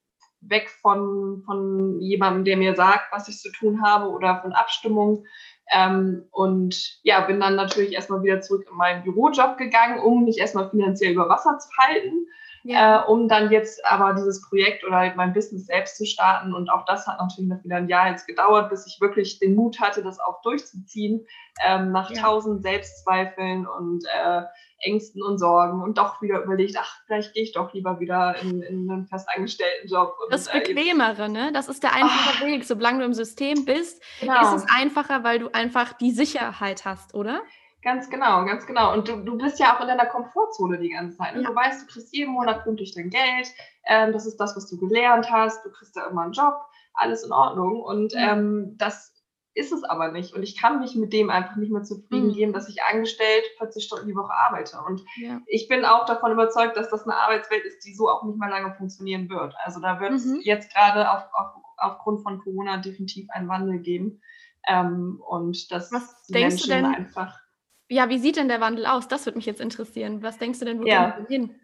weg 0.49 0.69
von, 0.69 1.43
von 1.45 1.99
jemandem, 1.99 2.45
der 2.45 2.57
mir 2.57 2.75
sagt, 2.75 3.11
was 3.11 3.27
ich 3.27 3.37
zu 3.39 3.51
tun 3.51 3.81
habe 3.83 4.09
oder 4.09 4.41
von 4.41 4.53
Abstimmung. 4.53 5.25
Ähm, 5.73 6.25
und 6.31 6.99
ja, 7.03 7.21
bin 7.21 7.39
dann 7.39 7.55
natürlich 7.55 7.93
erstmal 7.93 8.23
wieder 8.23 8.41
zurück 8.41 8.67
in 8.69 8.77
meinen 8.77 9.03
Bürojob 9.03 9.57
gegangen, 9.57 9.99
um 9.99 10.25
mich 10.25 10.37
erstmal 10.37 10.69
finanziell 10.69 11.13
über 11.13 11.27
Wasser 11.27 11.57
zu 11.57 11.69
halten 11.77 12.27
ja. 12.65 13.03
äh, 13.03 13.05
um 13.05 13.27
dann 13.27 13.51
jetzt 13.51 13.85
aber 13.85 14.13
dieses 14.13 14.41
Projekt 14.49 14.83
oder 14.83 14.97
halt 14.97 15.15
mein 15.15 15.33
Business 15.33 15.67
selbst 15.67 15.97
zu 15.97 16.05
starten. 16.05 16.53
Und 16.53 16.69
auch 16.69 16.85
das 16.85 17.07
hat 17.07 17.19
natürlich 17.19 17.49
noch 17.49 17.63
wieder 17.63 17.77
ein 17.77 17.87
Jahr 17.87 18.09
jetzt 18.09 18.27
gedauert, 18.27 18.69
bis 18.69 18.87
ich 18.87 18.99
wirklich 18.99 19.39
den 19.39 19.55
Mut 19.55 19.79
hatte, 19.79 20.03
das 20.03 20.19
auch 20.19 20.41
durchzuziehen, 20.41 21.25
ähm, 21.65 21.91
nach 21.91 22.09
ja. 22.09 22.21
tausend 22.21 22.63
Selbstzweifeln 22.63 23.67
und 23.67 24.03
äh, 24.05 24.41
Ängsten 24.85 25.21
und 25.21 25.37
Sorgen 25.37 25.81
und 25.81 25.97
doch 25.97 26.21
wieder 26.21 26.43
überlegt, 26.43 26.75
ach, 26.79 27.01
vielleicht 27.05 27.33
gehe 27.33 27.43
ich 27.43 27.53
doch 27.53 27.73
lieber 27.73 27.99
wieder 27.99 28.35
in, 28.41 28.61
in 28.61 28.89
einen 28.89 29.07
festangestellten 29.07 29.89
Job. 29.89 30.15
Und, 30.23 30.31
das 30.31 30.51
Bequemere, 30.51 31.29
ne? 31.29 31.51
Das 31.51 31.67
ist 31.67 31.83
der 31.83 31.93
einfache 31.93 32.37
ach, 32.37 32.41
Weg. 32.41 32.63
Solange 32.63 32.99
du 32.99 33.05
im 33.05 33.13
System 33.13 33.65
bist, 33.65 34.01
genau. 34.19 34.41
ist 34.41 34.63
es 34.63 34.69
einfacher, 34.69 35.23
weil 35.23 35.39
du 35.39 35.49
einfach 35.53 35.93
die 35.93 36.11
Sicherheit 36.11 36.85
hast, 36.85 37.15
oder? 37.15 37.41
Ganz 37.85 38.09
genau, 38.09 38.43
ganz 38.45 38.65
genau. 38.65 38.93
Und 38.93 39.07
du, 39.07 39.17
du 39.17 39.37
bist 39.37 39.59
ja 39.59 39.75
auch 39.75 39.81
in 39.81 39.87
deiner 39.87 40.07
Komfortzone 40.07 40.79
die 40.79 40.89
ganze 40.89 41.17
Zeit. 41.17 41.35
Und 41.35 41.43
ja. 41.43 41.49
du 41.49 41.55
weißt, 41.55 41.83
du 41.83 41.93
kriegst 41.93 42.15
jeden 42.15 42.33
Monat 42.33 42.63
pünktlich 42.63 42.95
dein 42.95 43.11
Geld. 43.11 43.47
Ähm, 43.85 44.11
das 44.11 44.25
ist 44.25 44.37
das, 44.37 44.55
was 44.55 44.67
du 44.67 44.77
gelernt 44.77 45.29
hast. 45.29 45.63
Du 45.63 45.71
kriegst 45.71 45.95
da 45.95 46.07
immer 46.07 46.23
einen 46.23 46.31
Job. 46.31 46.55
Alles 46.95 47.23
in 47.23 47.31
Ordnung. 47.31 47.81
Und 47.81 48.13
ähm, 48.17 48.75
das 48.77 49.13
ist 49.55 49.71
es 49.71 49.83
aber 49.83 50.11
nicht. 50.11 50.35
Und 50.35 50.43
ich 50.43 50.57
kann 50.57 50.79
mich 50.79 50.95
mit 50.95 51.13
dem 51.13 51.29
einfach 51.29 51.55
nicht 51.55 51.71
mehr 51.71 51.83
zufrieden 51.83 52.27
mhm. 52.27 52.33
geben, 52.33 52.53
dass 52.53 52.69
ich 52.69 52.83
angestellt 52.83 53.43
40 53.57 53.83
Stunden 53.83 54.07
die 54.07 54.15
Woche 54.15 54.33
arbeite. 54.33 54.77
Und 54.85 55.03
ja. 55.15 55.41
ich 55.47 55.67
bin 55.67 55.85
auch 55.85 56.05
davon 56.05 56.31
überzeugt, 56.33 56.77
dass 56.77 56.89
das 56.89 57.03
eine 57.03 57.15
Arbeitswelt 57.15 57.63
ist, 57.63 57.85
die 57.85 57.95
so 57.95 58.09
auch 58.09 58.23
nicht 58.23 58.37
mehr 58.37 58.49
lange 58.49 58.73
funktionieren 58.75 59.29
wird. 59.29 59.55
Also 59.63 59.79
da 59.79 59.99
wird 59.99 60.13
es 60.13 60.25
mhm. 60.25 60.41
jetzt 60.43 60.73
gerade 60.73 61.09
auf, 61.09 61.23
auf, 61.33 61.55
aufgrund 61.77 62.21
von 62.21 62.39
Corona 62.39 62.77
definitiv 62.77 63.29
einen 63.29 63.47
Wandel 63.47 63.79
geben. 63.79 64.21
Ähm, 64.67 65.21
und 65.25 65.71
dass 65.71 65.91
Was 65.91 66.23
die 66.23 66.33
Menschen 66.33 66.85
einfach 66.85 67.39
ja, 67.87 68.09
wie 68.09 68.17
sieht 68.17 68.37
denn 68.37 68.47
der 68.47 68.61
Wandel 68.61 68.87
aus? 68.87 69.07
Das 69.07 69.27
würde 69.27 69.37
mich 69.37 69.45
jetzt 69.45 69.61
interessieren. 69.61 70.23
Was 70.23 70.39
denkst 70.39 70.57
du 70.57 70.65
denn, 70.65 70.81
wo 70.81 70.87
ja. 70.87 71.11
gehen 71.11 71.27
hin? 71.27 71.55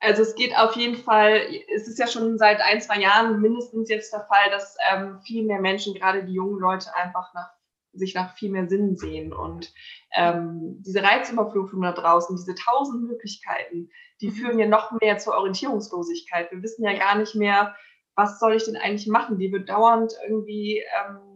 Also 0.00 0.22
es 0.22 0.34
geht 0.36 0.56
auf 0.56 0.76
jeden 0.76 0.96
Fall, 0.96 1.40
es 1.74 1.88
ist 1.88 1.98
ja 1.98 2.06
schon 2.06 2.38
seit 2.38 2.60
ein, 2.60 2.80
zwei 2.80 3.00
Jahren 3.00 3.40
mindestens 3.40 3.88
jetzt 3.88 4.12
der 4.12 4.20
Fall, 4.20 4.50
dass 4.50 4.76
ähm, 4.92 5.20
viel 5.22 5.44
mehr 5.44 5.60
Menschen, 5.60 5.94
gerade 5.94 6.24
die 6.24 6.34
jungen 6.34 6.60
Leute, 6.60 6.94
einfach 6.94 7.34
nach, 7.34 7.50
sich 7.92 8.14
nach 8.14 8.36
viel 8.36 8.50
mehr 8.50 8.68
Sinn 8.68 8.96
sehen. 8.96 9.32
Und 9.32 9.72
ähm, 10.14 10.82
diese 10.86 11.02
Reizüberflutung 11.02 11.82
da 11.82 11.92
draußen, 11.92 12.36
diese 12.36 12.54
tausend 12.54 13.08
Möglichkeiten, 13.08 13.90
die 14.20 14.28
mhm. 14.28 14.32
führen 14.32 14.58
ja 14.60 14.66
noch 14.66 14.92
mehr 15.00 15.18
zur 15.18 15.34
Orientierungslosigkeit. 15.34 16.52
Wir 16.52 16.62
wissen 16.62 16.84
ja 16.84 16.96
gar 16.96 17.16
nicht 17.16 17.34
mehr, 17.34 17.74
was 18.14 18.38
soll 18.38 18.54
ich 18.54 18.64
denn 18.64 18.76
eigentlich 18.76 19.08
machen? 19.08 19.38
Die 19.38 19.52
wird 19.52 19.68
dauernd 19.68 20.12
irgendwie 20.26 20.78
ähm, 20.78 21.27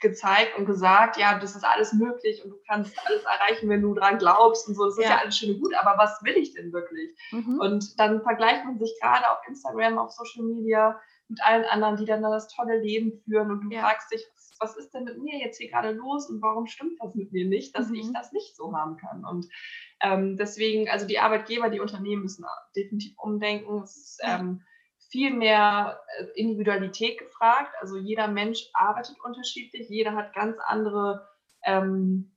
gezeigt 0.00 0.56
und 0.58 0.66
gesagt, 0.66 1.16
ja, 1.16 1.38
das 1.38 1.54
ist 1.54 1.64
alles 1.64 1.92
möglich 1.92 2.42
und 2.42 2.50
du 2.50 2.56
kannst 2.66 2.98
alles 3.06 3.22
erreichen, 3.24 3.68
wenn 3.68 3.82
du 3.82 3.94
dran 3.94 4.18
glaubst 4.18 4.66
und 4.68 4.74
so. 4.74 4.86
Das 4.86 4.96
ja. 4.96 5.02
ist 5.02 5.10
ja 5.10 5.18
alles 5.18 5.36
schön 5.36 5.54
und 5.54 5.60
gut, 5.60 5.74
aber 5.74 5.98
was 5.98 6.22
will 6.22 6.36
ich 6.36 6.54
denn 6.54 6.72
wirklich? 6.72 7.10
Mhm. 7.30 7.60
Und 7.60 7.98
dann 8.00 8.22
vergleicht 8.22 8.64
man 8.64 8.78
sich 8.78 8.96
gerade 9.00 9.30
auf 9.30 9.38
Instagram, 9.46 9.98
auf 9.98 10.10
Social 10.10 10.44
Media 10.44 11.00
mit 11.28 11.40
allen 11.44 11.64
anderen, 11.64 11.96
die 11.96 12.06
dann 12.06 12.22
das 12.22 12.48
tolle 12.48 12.80
Leben 12.80 13.22
führen 13.24 13.50
und 13.50 13.62
du 13.62 13.70
ja. 13.70 13.82
fragst 13.82 14.12
dich, 14.12 14.26
was, 14.34 14.56
was, 14.58 14.76
ist 14.76 14.92
denn 14.92 15.04
mit 15.04 15.18
mir 15.22 15.38
jetzt 15.38 15.58
hier 15.58 15.70
gerade 15.70 15.92
los 15.92 16.28
und 16.28 16.42
warum 16.42 16.66
stimmt 16.66 17.00
das 17.00 17.14
mit 17.14 17.32
mir 17.32 17.46
nicht, 17.46 17.76
dass 17.76 17.88
mhm. 17.88 17.94
ich 17.96 18.12
das 18.12 18.32
nicht 18.32 18.56
so 18.56 18.74
haben 18.74 18.96
kann? 18.96 19.24
Und 19.24 19.46
ähm, 20.02 20.36
deswegen, 20.36 20.88
also 20.88 21.06
die 21.06 21.20
Arbeitgeber, 21.20 21.70
die 21.70 21.80
Unternehmen 21.80 22.22
müssen 22.22 22.44
definitiv 22.74 23.16
umdenken. 23.18 23.82
Es 23.82 23.96
ist, 23.96 24.20
ähm, 24.24 24.62
viel 25.10 25.34
mehr 25.34 26.00
äh, 26.18 26.40
Individualität 26.40 27.18
gefragt. 27.18 27.74
Also 27.80 27.96
jeder 27.96 28.28
Mensch 28.28 28.68
arbeitet 28.72 29.16
unterschiedlich, 29.22 29.88
jeder 29.88 30.14
hat 30.14 30.34
ganz 30.34 30.56
andere 30.64 31.28
ähm, 31.64 32.36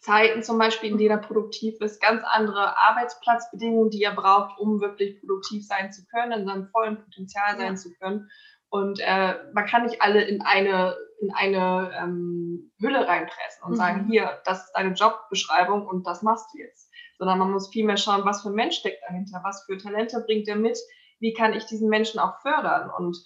Zeiten 0.00 0.42
zum 0.42 0.58
Beispiel, 0.58 0.90
in 0.90 0.98
denen 0.98 1.12
er 1.12 1.26
produktiv 1.26 1.80
ist, 1.80 2.00
ganz 2.00 2.22
andere 2.24 2.76
Arbeitsplatzbedingungen, 2.76 3.90
die 3.90 4.02
er 4.02 4.14
braucht, 4.14 4.58
um 4.58 4.80
wirklich 4.80 5.18
produktiv 5.18 5.66
sein 5.66 5.92
zu 5.92 6.04
können, 6.06 6.40
in 6.40 6.46
seinem 6.46 6.68
vollen 6.68 7.02
Potenzial 7.02 7.56
sein 7.56 7.74
ja. 7.74 7.74
zu 7.74 7.94
können. 7.94 8.28
Und 8.68 9.00
äh, 9.00 9.34
man 9.54 9.66
kann 9.66 9.84
nicht 9.84 10.02
alle 10.02 10.22
in 10.22 10.42
eine, 10.42 10.96
in 11.20 11.32
eine 11.32 11.90
ähm, 11.96 12.72
Hülle 12.80 13.06
reinpressen 13.06 13.64
und 13.64 13.72
mhm. 13.72 13.76
sagen, 13.76 14.06
hier, 14.10 14.42
das 14.44 14.66
ist 14.66 14.72
deine 14.72 14.92
Jobbeschreibung 14.94 15.86
und 15.86 16.06
das 16.06 16.22
machst 16.22 16.48
du 16.52 16.58
jetzt. 16.58 16.90
Sondern 17.16 17.38
man 17.38 17.52
muss 17.52 17.70
viel 17.70 17.86
mehr 17.86 17.96
schauen, 17.96 18.24
was 18.24 18.42
für 18.42 18.48
ein 18.48 18.56
Mensch 18.56 18.76
steckt 18.76 19.02
dahinter, 19.08 19.40
was 19.42 19.64
für 19.64 19.78
Talente 19.78 20.22
bringt 20.26 20.48
er 20.48 20.56
mit, 20.56 20.76
wie 21.24 21.32
kann 21.32 21.54
ich 21.54 21.64
diesen 21.64 21.88
Menschen 21.88 22.20
auch 22.20 22.38
fördern 22.42 22.90
und 22.98 23.16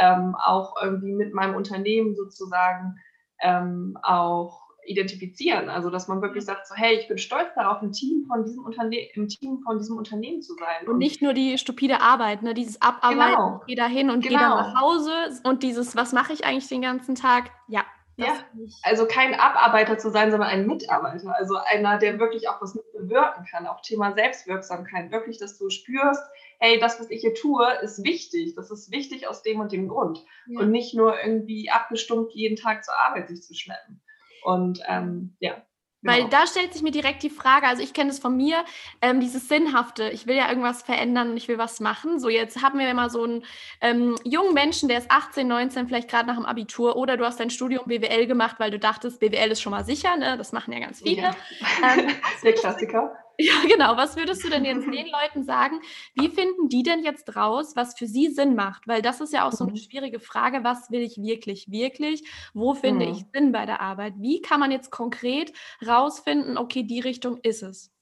ähm, 0.00 0.36
auch 0.36 0.76
irgendwie 0.80 1.12
mit 1.12 1.34
meinem 1.34 1.56
Unternehmen 1.56 2.14
sozusagen 2.14 2.94
ähm, 3.42 3.98
auch 4.02 4.62
identifizieren. 4.86 5.68
Also 5.68 5.90
dass 5.90 6.06
man 6.06 6.22
wirklich 6.22 6.44
sagt, 6.44 6.68
so 6.68 6.74
hey, 6.76 6.94
ich 6.94 7.08
bin 7.08 7.18
stolz 7.18 7.48
darauf, 7.56 7.82
im 7.82 7.90
Team 7.90 8.24
von 8.28 8.44
diesem 8.44 8.64
Unternehmen, 8.64 9.08
im 9.14 9.26
Team 9.26 9.60
von 9.64 9.78
diesem 9.78 9.96
Unternehmen 9.96 10.40
zu 10.40 10.54
sein. 10.54 10.86
Und, 10.86 10.94
und 10.94 10.98
nicht 10.98 11.20
nur 11.20 11.34
die 11.34 11.58
stupide 11.58 12.00
Arbeit, 12.00 12.42
ne? 12.42 12.54
dieses 12.54 12.80
Abarbeiten, 12.80 13.34
genau. 13.34 13.60
geh 13.66 13.74
da 13.74 13.86
hin 13.86 14.08
und 14.08 14.22
genau. 14.22 14.38
geh 14.38 14.44
da 14.44 14.48
nach 14.48 14.80
Hause 14.80 15.12
und 15.42 15.64
dieses, 15.64 15.96
was 15.96 16.12
mache 16.12 16.32
ich 16.32 16.44
eigentlich 16.44 16.68
den 16.68 16.82
ganzen 16.82 17.16
Tag? 17.16 17.50
Ja. 17.66 17.84
Ja, 18.20 18.32
also 18.82 19.06
kein 19.06 19.38
Abarbeiter 19.38 19.96
zu 19.96 20.10
sein, 20.10 20.32
sondern 20.32 20.48
ein 20.48 20.66
Mitarbeiter. 20.66 21.36
Also 21.36 21.56
einer, 21.56 21.98
der 21.98 22.18
wirklich 22.18 22.48
auch 22.48 22.60
was 22.60 22.76
bewirken 22.92 23.46
kann. 23.48 23.64
Auch 23.68 23.80
Thema 23.80 24.12
Selbstwirksamkeit. 24.12 25.12
Wirklich, 25.12 25.38
dass 25.38 25.56
du 25.56 25.70
spürst, 25.70 26.24
hey, 26.58 26.78
das, 26.78 27.00
was 27.00 27.10
ich 27.10 27.20
hier 27.20 27.34
tue, 27.34 27.66
ist 27.82 28.04
wichtig. 28.04 28.54
Das 28.54 28.70
ist 28.70 28.90
wichtig 28.90 29.28
aus 29.28 29.42
dem 29.42 29.60
und 29.60 29.72
dem 29.72 29.88
Grund. 29.88 30.24
Ja. 30.46 30.60
Und 30.60 30.70
nicht 30.70 30.94
nur 30.94 31.20
irgendwie 31.20 31.70
abgestumpft 31.70 32.34
jeden 32.34 32.56
Tag 32.56 32.84
zur 32.84 32.94
Arbeit 32.94 33.28
sich 33.28 33.42
zu 33.42 33.54
schleppen. 33.54 34.02
Und 34.44 34.80
ähm, 34.88 35.36
ja. 35.40 35.62
Genau. 36.00 36.12
Weil 36.12 36.28
da 36.28 36.46
stellt 36.46 36.72
sich 36.72 36.82
mir 36.82 36.92
direkt 36.92 37.24
die 37.24 37.30
Frage, 37.30 37.66
also 37.66 37.82
ich 37.82 37.92
kenne 37.92 38.10
es 38.10 38.20
von 38.20 38.36
mir, 38.36 38.64
ähm, 39.02 39.18
dieses 39.18 39.48
Sinnhafte, 39.48 40.10
ich 40.10 40.28
will 40.28 40.36
ja 40.36 40.48
irgendwas 40.48 40.82
verändern 40.82 41.30
und 41.30 41.36
ich 41.36 41.48
will 41.48 41.58
was 41.58 41.80
machen. 41.80 42.20
So, 42.20 42.28
jetzt 42.28 42.62
haben 42.62 42.78
wir 42.78 42.88
immer 42.88 43.10
so 43.10 43.24
einen 43.24 43.44
ähm, 43.80 44.14
jungen 44.22 44.54
Menschen, 44.54 44.88
der 44.88 44.98
ist 44.98 45.10
18, 45.10 45.48
19, 45.48 45.88
vielleicht 45.88 46.08
gerade 46.08 46.28
nach 46.28 46.36
dem 46.36 46.46
Abitur 46.46 46.94
oder 46.94 47.16
du 47.16 47.24
hast 47.24 47.40
dein 47.40 47.50
Studium 47.50 47.84
BWL 47.86 48.28
gemacht, 48.28 48.60
weil 48.60 48.70
du 48.70 48.78
dachtest, 48.78 49.18
BWL 49.18 49.50
ist 49.50 49.60
schon 49.60 49.72
mal 49.72 49.84
sicher, 49.84 50.16
ne? 50.16 50.38
das 50.38 50.52
machen 50.52 50.72
ja 50.72 50.78
ganz 50.78 51.00
viele. 51.02 51.22
Ja. 51.22 51.36
Ähm, 51.82 52.10
Der 52.42 52.54
Klassiker. 52.54 53.16
Ja, 53.40 53.54
genau. 53.68 53.96
Was 53.96 54.16
würdest 54.16 54.42
du 54.44 54.50
denn 54.50 54.64
jetzt 54.64 54.84
den 54.92 55.06
Leuten 55.06 55.44
sagen? 55.44 55.80
Wie 56.14 56.28
finden 56.28 56.68
die 56.68 56.82
denn 56.82 57.04
jetzt 57.04 57.36
raus, 57.36 57.76
was 57.76 57.96
für 57.96 58.08
sie 58.08 58.28
Sinn 58.28 58.56
macht? 58.56 58.88
Weil 58.88 59.00
das 59.00 59.20
ist 59.20 59.32
ja 59.32 59.46
auch 59.46 59.52
so 59.52 59.64
eine 59.64 59.74
mhm. 59.74 59.76
schwierige 59.76 60.18
Frage. 60.18 60.64
Was 60.64 60.90
will 60.90 61.02
ich 61.02 61.18
wirklich, 61.18 61.70
wirklich? 61.70 62.24
Wo 62.52 62.74
finde 62.74 63.06
mhm. 63.06 63.12
ich 63.12 63.24
Sinn 63.32 63.52
bei 63.52 63.64
der 63.64 63.80
Arbeit? 63.80 64.14
Wie 64.16 64.42
kann 64.42 64.58
man 64.58 64.72
jetzt 64.72 64.90
konkret 64.90 65.52
rausfinden, 65.86 66.58
okay, 66.58 66.82
die 66.82 66.98
Richtung 66.98 67.38
ist 67.42 67.62
es? 67.62 67.92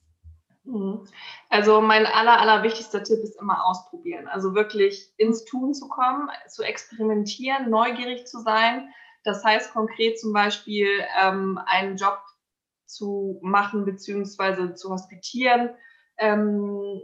Mhm. 0.64 1.06
Also 1.50 1.82
mein 1.82 2.06
aller, 2.06 2.40
aller 2.40 2.62
wichtigster 2.62 3.02
Tipp 3.02 3.18
ist 3.22 3.38
immer 3.38 3.64
ausprobieren. 3.66 4.28
Also 4.28 4.54
wirklich 4.54 5.12
ins 5.18 5.44
Tun 5.44 5.74
zu 5.74 5.88
kommen, 5.88 6.30
zu 6.48 6.62
experimentieren, 6.62 7.68
neugierig 7.68 8.26
zu 8.26 8.40
sein. 8.40 8.88
Das 9.22 9.44
heißt 9.44 9.72
konkret 9.72 10.18
zum 10.18 10.32
Beispiel 10.32 10.88
ähm, 11.20 11.60
einen 11.66 11.96
Job 11.96 12.20
zu 12.86 13.40
machen 13.42 13.84
beziehungsweise 13.84 14.74
zu 14.74 14.90
hospitieren. 14.90 15.70
Ähm, 16.18 17.00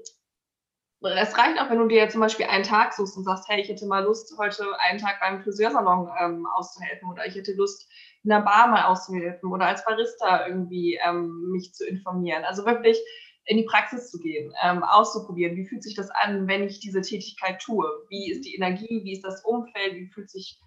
es 1.00 1.36
reicht 1.36 1.60
auch, 1.60 1.68
wenn 1.68 1.78
du 1.78 1.88
dir 1.88 2.08
zum 2.08 2.20
Beispiel 2.20 2.46
einen 2.46 2.62
Tag 2.62 2.92
suchst 2.92 3.16
und 3.16 3.24
sagst, 3.24 3.48
hey, 3.48 3.60
ich 3.60 3.68
hätte 3.68 3.86
mal 3.86 4.04
Lust, 4.04 4.32
heute 4.38 4.64
einen 4.80 5.00
Tag 5.00 5.18
beim 5.20 5.42
Friseursalon 5.42 6.08
ähm, 6.20 6.46
auszuhelfen 6.54 7.10
oder 7.10 7.26
ich 7.26 7.34
hätte 7.34 7.54
Lust, 7.54 7.88
in 8.22 8.30
der 8.30 8.40
Bar 8.40 8.68
mal 8.68 8.84
auszuhelfen 8.84 9.50
oder 9.50 9.66
als 9.66 9.84
Barista 9.84 10.46
irgendwie 10.46 10.98
ähm, 11.04 11.50
mich 11.50 11.74
zu 11.74 11.84
informieren. 11.86 12.44
Also 12.44 12.64
wirklich 12.64 12.98
in 13.44 13.56
die 13.56 13.64
Praxis 13.64 14.10
zu 14.10 14.18
gehen, 14.20 14.52
ähm, 14.62 14.84
auszuprobieren. 14.84 15.56
Wie 15.56 15.66
fühlt 15.66 15.82
sich 15.82 15.96
das 15.96 16.10
an, 16.10 16.46
wenn 16.46 16.62
ich 16.62 16.78
diese 16.78 17.00
Tätigkeit 17.00 17.60
tue? 17.60 17.84
Wie 18.08 18.30
ist 18.30 18.44
die 18.44 18.54
Energie? 18.54 19.00
Wie 19.02 19.14
ist 19.14 19.24
das 19.24 19.44
Umfeld? 19.44 19.94
Wie 19.94 20.06
fühlt 20.06 20.30
sich 20.30 20.60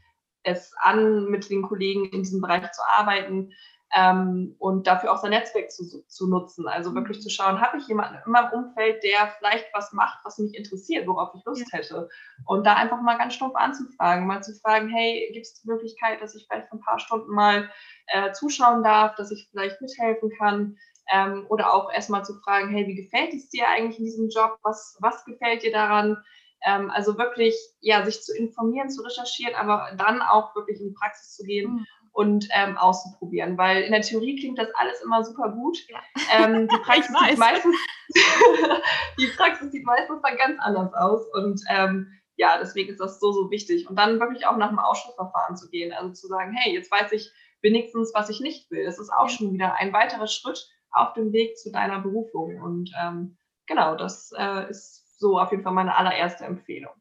es 0.44 0.74
an, 0.80 1.26
mit 1.26 1.50
den 1.50 1.62
Kollegen 1.62 2.06
in 2.10 2.24
diesem 2.24 2.42
Bereich 2.42 2.70
zu 2.74 2.82
arbeiten? 2.86 3.54
Ähm, 3.98 4.56
und 4.60 4.88
dafür 4.88 5.14
auch 5.14 5.18
sein 5.18 5.32
Netzwerk 5.32 5.72
zu, 5.72 6.06
zu 6.06 6.28
nutzen. 6.28 6.68
Also 6.68 6.92
mhm. 6.92 6.96
wirklich 6.96 7.22
zu 7.22 7.30
schauen, 7.30 7.62
habe 7.62 7.78
ich 7.78 7.88
jemanden 7.88 8.20
in 8.26 8.32
meinem 8.32 8.52
Umfeld, 8.52 9.02
der 9.04 9.34
vielleicht 9.38 9.68
was 9.74 9.94
macht, 9.94 10.20
was 10.26 10.38
mich 10.38 10.54
interessiert, 10.54 11.08
worauf 11.08 11.34
ich 11.34 11.46
Lust 11.46 11.66
ja. 11.72 11.80
hätte. 11.80 12.10
Und 12.46 12.66
da 12.66 12.74
einfach 12.74 13.02
mal 13.02 13.18
ganz 13.18 13.36
stumpf 13.36 13.56
anzufragen, 13.56 14.28
mal 14.28 14.44
zu 14.44 14.54
fragen, 14.56 14.90
hey, 14.90 15.30
gibt 15.32 15.46
es 15.46 15.62
die 15.62 15.70
Möglichkeit, 15.70 16.22
dass 16.22 16.36
ich 16.36 16.46
vielleicht 16.46 16.68
für 16.68 16.76
ein 16.76 16.82
paar 16.82 17.00
Stunden 17.00 17.34
mal 17.34 17.70
äh, 18.08 18.34
zuschauen 18.34 18.84
darf, 18.84 19.16
dass 19.16 19.32
ich 19.32 19.48
vielleicht 19.50 19.82
mithelfen 19.82 20.30
kann? 20.38 20.78
Ähm, 21.14 21.46
oder 21.48 21.74
auch 21.74 21.90
erstmal 21.94 22.26
zu 22.26 22.34
fragen, 22.42 22.70
hey, 22.70 22.86
wie 22.88 22.96
gefällt 22.96 23.34
es 23.34 23.48
dir 23.50 23.70
eigentlich 23.70 24.00
in 24.00 24.06
diesem 24.06 24.28
Job? 24.28 24.58
Was, 24.64 24.98
was 25.00 25.24
gefällt 25.24 25.64
dir 25.64 25.72
daran? 25.72 26.18
Ähm, 26.66 26.90
also 26.90 27.18
wirklich, 27.18 27.56
ja, 27.80 28.04
sich 28.04 28.24
zu 28.24 28.36
informieren, 28.36 28.90
zu 28.90 29.04
recherchieren, 29.04 29.56
aber 29.56 29.92
dann 29.98 30.22
auch 30.22 30.54
wirklich 30.54 30.82
in 30.82 30.90
die 30.90 30.96
Praxis 30.96 31.36
zu 31.36 31.44
gehen. 31.44 31.72
Mhm 31.72 31.86
und 32.16 32.48
ähm, 32.52 32.78
auszuprobieren. 32.78 33.58
Weil 33.58 33.84
in 33.84 33.92
der 33.92 34.02
Theorie 34.02 34.40
klingt 34.40 34.58
das 34.58 34.70
alles 34.76 35.02
immer 35.02 35.24
super 35.24 35.50
gut. 35.50 35.78
Ja. 35.90 36.00
Ähm, 36.32 36.68
die, 36.68 36.78
Praxis 36.84 37.14
sieht 37.14 37.38
meistens, 37.38 37.76
die 39.20 39.28
Praxis 39.36 39.72
sieht 39.72 39.86
meistens 39.86 40.22
dann 40.24 40.38
ganz 40.38 40.58
anders 40.62 40.94
aus. 40.94 41.22
Und 41.34 41.62
ähm, 41.70 42.08
ja, 42.38 42.58
deswegen 42.58 42.90
ist 42.90 43.02
das 43.02 43.20
so, 43.20 43.34
so 43.34 43.52
wichtig. 43.52 43.90
Und 43.90 43.98
dann 43.98 44.22
wirklich 44.22 44.48
auch 44.48 44.56
nach 44.56 44.70
dem 44.70 44.80
Ausschussverfahren 44.80 45.58
zu 45.58 45.70
gehen. 45.70 45.92
Also 45.92 46.14
zu 46.14 46.28
sagen, 46.28 46.56
hey, 46.58 46.74
jetzt 46.74 46.90
weiß 46.90 47.12
ich 47.12 47.30
wenigstens, 47.62 48.14
was 48.16 48.30
ich 48.30 48.40
nicht 48.40 48.72
will. 48.72 48.86
Das 48.86 48.98
ist 48.98 49.12
auch 49.12 49.28
schon 49.28 49.52
wieder 49.52 49.76
ein 49.76 49.92
weiterer 49.92 50.28
Schritt 50.28 50.70
auf 50.92 51.14
dem 51.14 51.34
Weg 51.34 51.58
zu 51.58 51.70
deiner 51.70 52.00
Berufung. 52.00 52.62
Und 52.62 52.92
ähm, 52.98 53.38
genau, 53.68 53.96
das 53.96 54.32
äh, 54.38 54.70
ist 54.70 55.20
so 55.20 55.38
auf 55.38 55.52
jeden 55.52 55.64
Fall 55.64 55.74
meine 55.74 55.98
allererste 55.98 56.46
Empfehlung. 56.46 56.94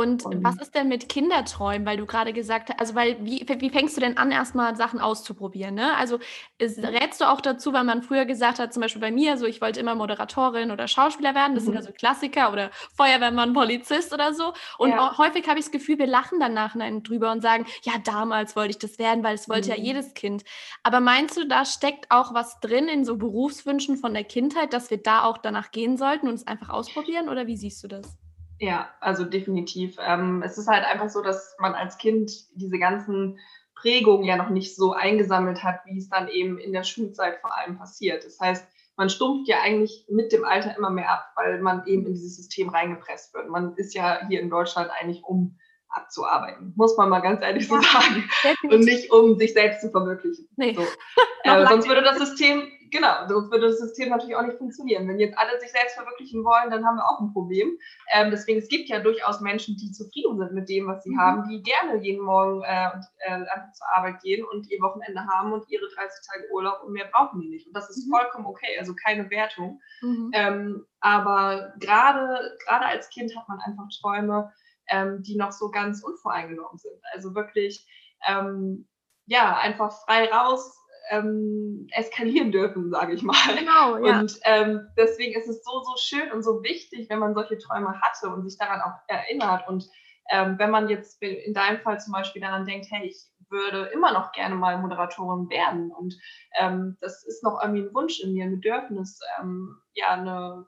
Und 0.00 0.24
was 0.42 0.56
ist 0.56 0.74
denn 0.74 0.88
mit 0.88 1.10
Kinderträumen? 1.10 1.86
Weil 1.86 1.98
du 1.98 2.06
gerade 2.06 2.32
gesagt 2.32 2.70
hast, 2.70 2.80
also 2.80 2.94
weil, 2.94 3.22
wie, 3.24 3.44
wie 3.46 3.68
fängst 3.68 3.96
du 3.96 4.00
denn 4.00 4.16
an, 4.16 4.30
erstmal 4.30 4.74
Sachen 4.74 4.98
auszuprobieren? 4.98 5.74
Ne? 5.74 5.94
Also 5.96 6.18
ist, 6.56 6.78
mhm. 6.78 6.86
rätst 6.86 7.20
du 7.20 7.28
auch 7.28 7.42
dazu, 7.42 7.74
weil 7.74 7.84
man 7.84 8.02
früher 8.02 8.24
gesagt 8.24 8.58
hat, 8.58 8.72
zum 8.72 8.80
Beispiel 8.80 9.02
bei 9.02 9.10
mir, 9.10 9.36
so 9.36 9.44
ich 9.44 9.60
wollte 9.60 9.78
immer 9.78 9.94
Moderatorin 9.94 10.70
oder 10.70 10.88
Schauspieler 10.88 11.34
werden, 11.34 11.54
das 11.54 11.64
mhm. 11.64 11.68
sind 11.68 11.76
also 11.76 11.92
Klassiker 11.92 12.50
oder 12.50 12.70
Feuerwehrmann, 12.96 13.52
Polizist 13.52 14.14
oder 14.14 14.32
so. 14.32 14.54
Und 14.78 14.90
ja. 14.90 15.18
häufig 15.18 15.46
habe 15.48 15.58
ich 15.58 15.66
das 15.66 15.72
Gefühl, 15.72 15.98
wir 15.98 16.06
lachen 16.06 16.40
dann 16.40 16.54
nachher 16.54 16.90
drüber 17.00 17.30
und 17.30 17.42
sagen, 17.42 17.66
ja, 17.82 17.92
damals 18.02 18.56
wollte 18.56 18.70
ich 18.70 18.78
das 18.78 18.98
werden, 18.98 19.22
weil 19.22 19.34
es 19.34 19.50
wollte 19.50 19.70
mhm. 19.70 19.76
ja 19.76 19.82
jedes 19.82 20.14
Kind. 20.14 20.44
Aber 20.82 21.00
meinst 21.00 21.36
du, 21.36 21.46
da 21.46 21.66
steckt 21.66 22.10
auch 22.10 22.32
was 22.32 22.58
drin 22.60 22.88
in 22.88 23.04
so 23.04 23.16
Berufswünschen 23.16 23.96
von 23.96 24.14
der 24.14 24.24
Kindheit, 24.24 24.72
dass 24.72 24.90
wir 24.90 25.02
da 25.02 25.24
auch 25.24 25.36
danach 25.36 25.72
gehen 25.72 25.98
sollten 25.98 26.26
und 26.28 26.34
es 26.34 26.46
einfach 26.46 26.70
ausprobieren? 26.70 27.28
Oder 27.28 27.46
wie 27.46 27.56
siehst 27.56 27.84
du 27.84 27.88
das? 27.88 28.19
Ja, 28.60 28.90
also 29.00 29.24
definitiv. 29.24 29.96
Ähm, 29.98 30.42
es 30.44 30.58
ist 30.58 30.68
halt 30.68 30.84
einfach 30.84 31.08
so, 31.08 31.22
dass 31.22 31.56
man 31.58 31.74
als 31.74 31.96
Kind 31.96 32.30
diese 32.54 32.78
ganzen 32.78 33.38
Prägungen 33.74 34.24
ja 34.24 34.36
noch 34.36 34.50
nicht 34.50 34.76
so 34.76 34.92
eingesammelt 34.92 35.64
hat, 35.64 35.80
wie 35.86 35.96
es 35.96 36.10
dann 36.10 36.28
eben 36.28 36.58
in 36.58 36.74
der 36.74 36.84
Schulzeit 36.84 37.38
vor 37.40 37.56
allem 37.56 37.78
passiert. 37.78 38.22
Das 38.24 38.38
heißt, 38.38 38.66
man 38.96 39.08
stumpft 39.08 39.48
ja 39.48 39.62
eigentlich 39.62 40.04
mit 40.10 40.30
dem 40.30 40.44
Alter 40.44 40.76
immer 40.76 40.90
mehr 40.90 41.10
ab, 41.10 41.32
weil 41.36 41.62
man 41.62 41.86
eben 41.86 42.04
in 42.06 42.12
dieses 42.12 42.36
System 42.36 42.68
reingepresst 42.68 43.32
wird. 43.32 43.48
Man 43.48 43.74
ist 43.76 43.94
ja 43.94 44.20
hier 44.28 44.40
in 44.40 44.50
Deutschland 44.50 44.90
eigentlich 44.90 45.24
um 45.24 45.58
abzuarbeiten, 45.88 46.74
muss 46.76 46.96
man 46.98 47.08
mal 47.08 47.20
ganz 47.20 47.40
ehrlich 47.42 47.66
so 47.66 47.80
sagen. 47.80 48.30
Und 48.64 48.84
nicht 48.84 49.10
um 49.10 49.38
sich 49.38 49.54
selbst 49.54 49.80
zu 49.80 49.90
verwirklichen. 49.90 50.48
Nee. 50.56 50.74
So. 50.74 50.82
äh, 51.44 51.66
sonst 51.66 51.88
würde 51.88 52.02
das 52.02 52.18
System 52.18 52.70
Genau, 52.90 53.28
sonst 53.28 53.50
würde 53.50 53.68
das 53.68 53.78
System 53.78 54.10
natürlich 54.10 54.34
auch 54.34 54.42
nicht 54.42 54.58
funktionieren. 54.58 55.06
Wenn 55.06 55.20
jetzt 55.20 55.38
alle 55.38 55.58
sich 55.60 55.70
selbst 55.70 55.94
verwirklichen 55.94 56.44
wollen, 56.44 56.70
dann 56.70 56.84
haben 56.84 56.96
wir 56.96 57.08
auch 57.08 57.20
ein 57.20 57.32
Problem. 57.32 57.78
Ähm, 58.12 58.30
deswegen, 58.30 58.58
es 58.58 58.68
gibt 58.68 58.88
ja 58.88 59.00
durchaus 59.00 59.40
Menschen, 59.40 59.76
die 59.76 59.92
zufrieden 59.92 60.38
sind 60.38 60.52
mit 60.52 60.68
dem, 60.68 60.88
was 60.88 61.04
sie 61.04 61.10
mhm. 61.10 61.20
haben, 61.20 61.48
die 61.48 61.62
gerne 61.62 62.02
jeden 62.02 62.24
Morgen 62.24 62.62
äh, 62.62 62.88
äh, 63.18 63.32
einfach 63.32 63.72
zur 63.72 63.86
Arbeit 63.94 64.20
gehen 64.22 64.44
und 64.44 64.68
ihr 64.70 64.80
Wochenende 64.80 65.24
haben 65.26 65.52
und 65.52 65.68
ihre 65.68 65.86
30 65.88 66.26
Tage 66.26 66.52
Urlaub 66.52 66.82
und 66.84 66.92
mehr 66.92 67.08
brauchen 67.12 67.40
die 67.40 67.48
nicht. 67.48 67.66
Und 67.66 67.74
das 67.74 67.88
ist 67.90 68.06
mhm. 68.06 68.10
vollkommen 68.10 68.46
okay, 68.46 68.76
also 68.78 68.94
keine 68.94 69.30
Wertung. 69.30 69.80
Mhm. 70.02 70.30
Ähm, 70.34 70.86
aber 71.00 71.72
gerade 71.78 72.50
als 72.86 73.08
Kind 73.10 73.36
hat 73.36 73.48
man 73.48 73.60
einfach 73.60 73.86
Träume, 74.00 74.52
ähm, 74.88 75.22
die 75.22 75.36
noch 75.36 75.52
so 75.52 75.70
ganz 75.70 76.02
unvoreingenommen 76.02 76.78
sind. 76.78 77.00
Also 77.12 77.34
wirklich, 77.34 77.86
ähm, 78.26 78.88
ja, 79.26 79.56
einfach 79.58 79.92
frei 80.04 80.28
raus 80.28 80.79
ähm, 81.10 81.88
eskalieren 81.92 82.52
dürfen, 82.52 82.90
sage 82.90 83.12
ich 83.12 83.22
mal. 83.22 83.36
Genau, 83.58 84.04
ja. 84.04 84.20
Und 84.20 84.38
ähm, 84.44 84.88
deswegen 84.96 85.38
ist 85.38 85.48
es 85.48 85.62
so, 85.64 85.82
so 85.82 85.94
schön 85.98 86.30
und 86.32 86.42
so 86.42 86.62
wichtig, 86.62 87.10
wenn 87.10 87.18
man 87.18 87.34
solche 87.34 87.58
Träume 87.58 88.00
hatte 88.00 88.30
und 88.30 88.48
sich 88.48 88.58
daran 88.58 88.80
auch 88.80 88.98
erinnert. 89.08 89.68
Und 89.68 89.88
ähm, 90.30 90.58
wenn 90.58 90.70
man 90.70 90.88
jetzt 90.88 91.20
in 91.22 91.52
deinem 91.52 91.80
Fall 91.80 92.00
zum 92.00 92.12
Beispiel 92.12 92.40
daran 92.40 92.64
denkt, 92.64 92.86
hey, 92.90 93.06
ich 93.06 93.26
würde 93.50 93.90
immer 93.92 94.12
noch 94.12 94.30
gerne 94.32 94.54
mal 94.54 94.78
Moderatorin 94.78 95.50
werden 95.50 95.90
und 95.90 96.14
ähm, 96.60 96.96
das 97.00 97.26
ist 97.26 97.42
noch 97.42 97.60
irgendwie 97.60 97.82
ein 97.82 97.94
Wunsch 97.94 98.20
in 98.20 98.32
mir, 98.32 98.44
ein 98.44 98.60
Bedürfnis, 98.60 99.18
ähm, 99.40 99.76
ja, 99.94 100.10
eine 100.10 100.66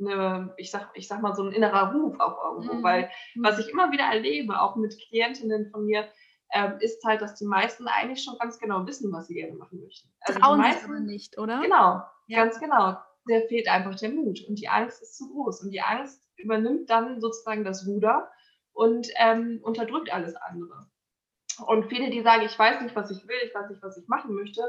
eine, 0.00 0.52
ich 0.56 0.70
sag, 0.70 0.90
ich 0.94 1.06
sag 1.06 1.22
mal, 1.22 1.34
so 1.34 1.44
ein 1.44 1.52
innerer 1.52 1.92
Ruf 1.92 2.18
auch 2.18 2.44
irgendwo, 2.44 2.74
mhm. 2.74 2.82
weil 2.82 3.10
was 3.36 3.58
ich 3.58 3.68
immer 3.68 3.92
wieder 3.92 4.04
erlebe, 4.04 4.60
auch 4.60 4.76
mit 4.76 4.96
Klientinnen 5.08 5.70
von 5.70 5.86
mir, 5.86 6.08
ähm, 6.52 6.76
ist 6.80 7.02
halt, 7.04 7.22
dass 7.22 7.34
die 7.34 7.46
meisten 7.46 7.86
eigentlich 7.88 8.22
schon 8.22 8.36
ganz 8.38 8.58
genau 8.58 8.86
wissen, 8.86 9.12
was 9.12 9.26
sie 9.26 9.34
gerne 9.34 9.54
machen 9.54 9.80
möchten. 9.80 10.08
Also 10.20 10.38
Trauen 10.38 10.58
die 10.58 10.68
meisten, 10.68 10.84
aber 10.90 11.00
nicht, 11.00 11.38
oder? 11.38 11.60
Genau, 11.60 12.02
ja. 12.26 12.44
ganz 12.44 12.60
genau. 12.60 12.96
Der 13.28 13.46
fehlt 13.48 13.68
einfach 13.68 13.94
der 13.94 14.10
Mut 14.10 14.40
und 14.48 14.58
die 14.58 14.68
Angst 14.68 15.00
ist 15.00 15.16
zu 15.16 15.30
groß 15.32 15.62
und 15.62 15.70
die 15.70 15.80
Angst 15.80 16.20
übernimmt 16.36 16.90
dann 16.90 17.20
sozusagen 17.20 17.64
das 17.64 17.86
Ruder 17.86 18.30
und 18.72 19.08
ähm, 19.16 19.60
unterdrückt 19.62 20.12
alles 20.12 20.34
andere. 20.34 20.88
Und 21.66 21.88
viele, 21.88 22.10
die 22.10 22.22
sagen, 22.22 22.44
ich 22.44 22.58
weiß 22.58 22.80
nicht, 22.80 22.96
was 22.96 23.10
ich 23.10 23.26
will, 23.28 23.36
ich 23.44 23.54
weiß 23.54 23.70
nicht, 23.70 23.82
was 23.82 23.96
ich 23.96 24.08
machen 24.08 24.34
möchte, 24.34 24.62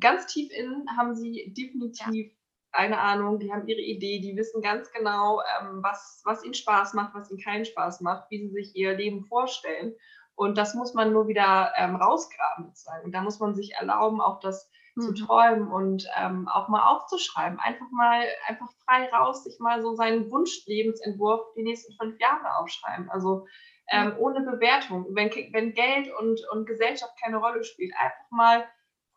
ganz 0.00 0.26
tief 0.26 0.50
innen 0.52 0.86
haben 0.96 1.14
sie 1.14 1.52
definitiv 1.56 2.26
ja. 2.26 2.32
eine 2.72 2.98
Ahnung, 2.98 3.38
die 3.38 3.52
haben 3.52 3.66
ihre 3.66 3.80
Idee, 3.80 4.20
die 4.20 4.36
wissen 4.36 4.62
ganz 4.62 4.90
genau, 4.92 5.40
ähm, 5.60 5.82
was, 5.82 6.22
was 6.24 6.44
ihnen 6.44 6.54
Spaß 6.54 6.94
macht, 6.94 7.14
was 7.14 7.30
ihnen 7.30 7.40
keinen 7.40 7.64
Spaß 7.64 8.00
macht, 8.00 8.30
wie 8.30 8.40
sie 8.40 8.50
sich 8.50 8.74
ihr 8.74 8.94
Leben 8.94 9.24
vorstellen. 9.24 9.94
Und 10.36 10.58
das 10.58 10.74
muss 10.74 10.94
man 10.94 11.12
nur 11.12 11.28
wieder 11.28 11.72
ähm, 11.76 11.96
rausgraben 11.96 12.66
sozusagen. 12.66 13.04
Und 13.04 13.12
da 13.12 13.22
muss 13.22 13.38
man 13.38 13.54
sich 13.54 13.74
erlauben, 13.74 14.20
auch 14.20 14.40
das 14.40 14.70
mhm. 14.94 15.02
zu 15.02 15.14
träumen 15.14 15.68
und 15.68 16.08
ähm, 16.16 16.48
auch 16.48 16.68
mal 16.68 16.88
aufzuschreiben. 16.88 17.58
Einfach 17.60 17.90
mal, 17.90 18.24
einfach 18.46 18.68
frei 18.84 19.08
raus, 19.10 19.44
sich 19.44 19.58
mal 19.60 19.80
so 19.82 19.94
seinen 19.94 20.30
Wunschlebensentwurf 20.30 21.52
die 21.56 21.62
nächsten 21.62 21.94
fünf 21.96 22.18
Jahre 22.20 22.56
aufschreiben. 22.58 23.10
Also 23.10 23.46
ähm, 23.90 24.08
mhm. 24.08 24.18
ohne 24.18 24.40
Bewertung. 24.40 25.06
Wenn, 25.10 25.30
wenn 25.52 25.72
Geld 25.72 26.10
und, 26.20 26.40
und 26.50 26.66
Gesellschaft 26.66 27.12
keine 27.22 27.36
Rolle 27.36 27.62
spielt, 27.64 27.92
einfach 27.96 28.30
mal 28.30 28.64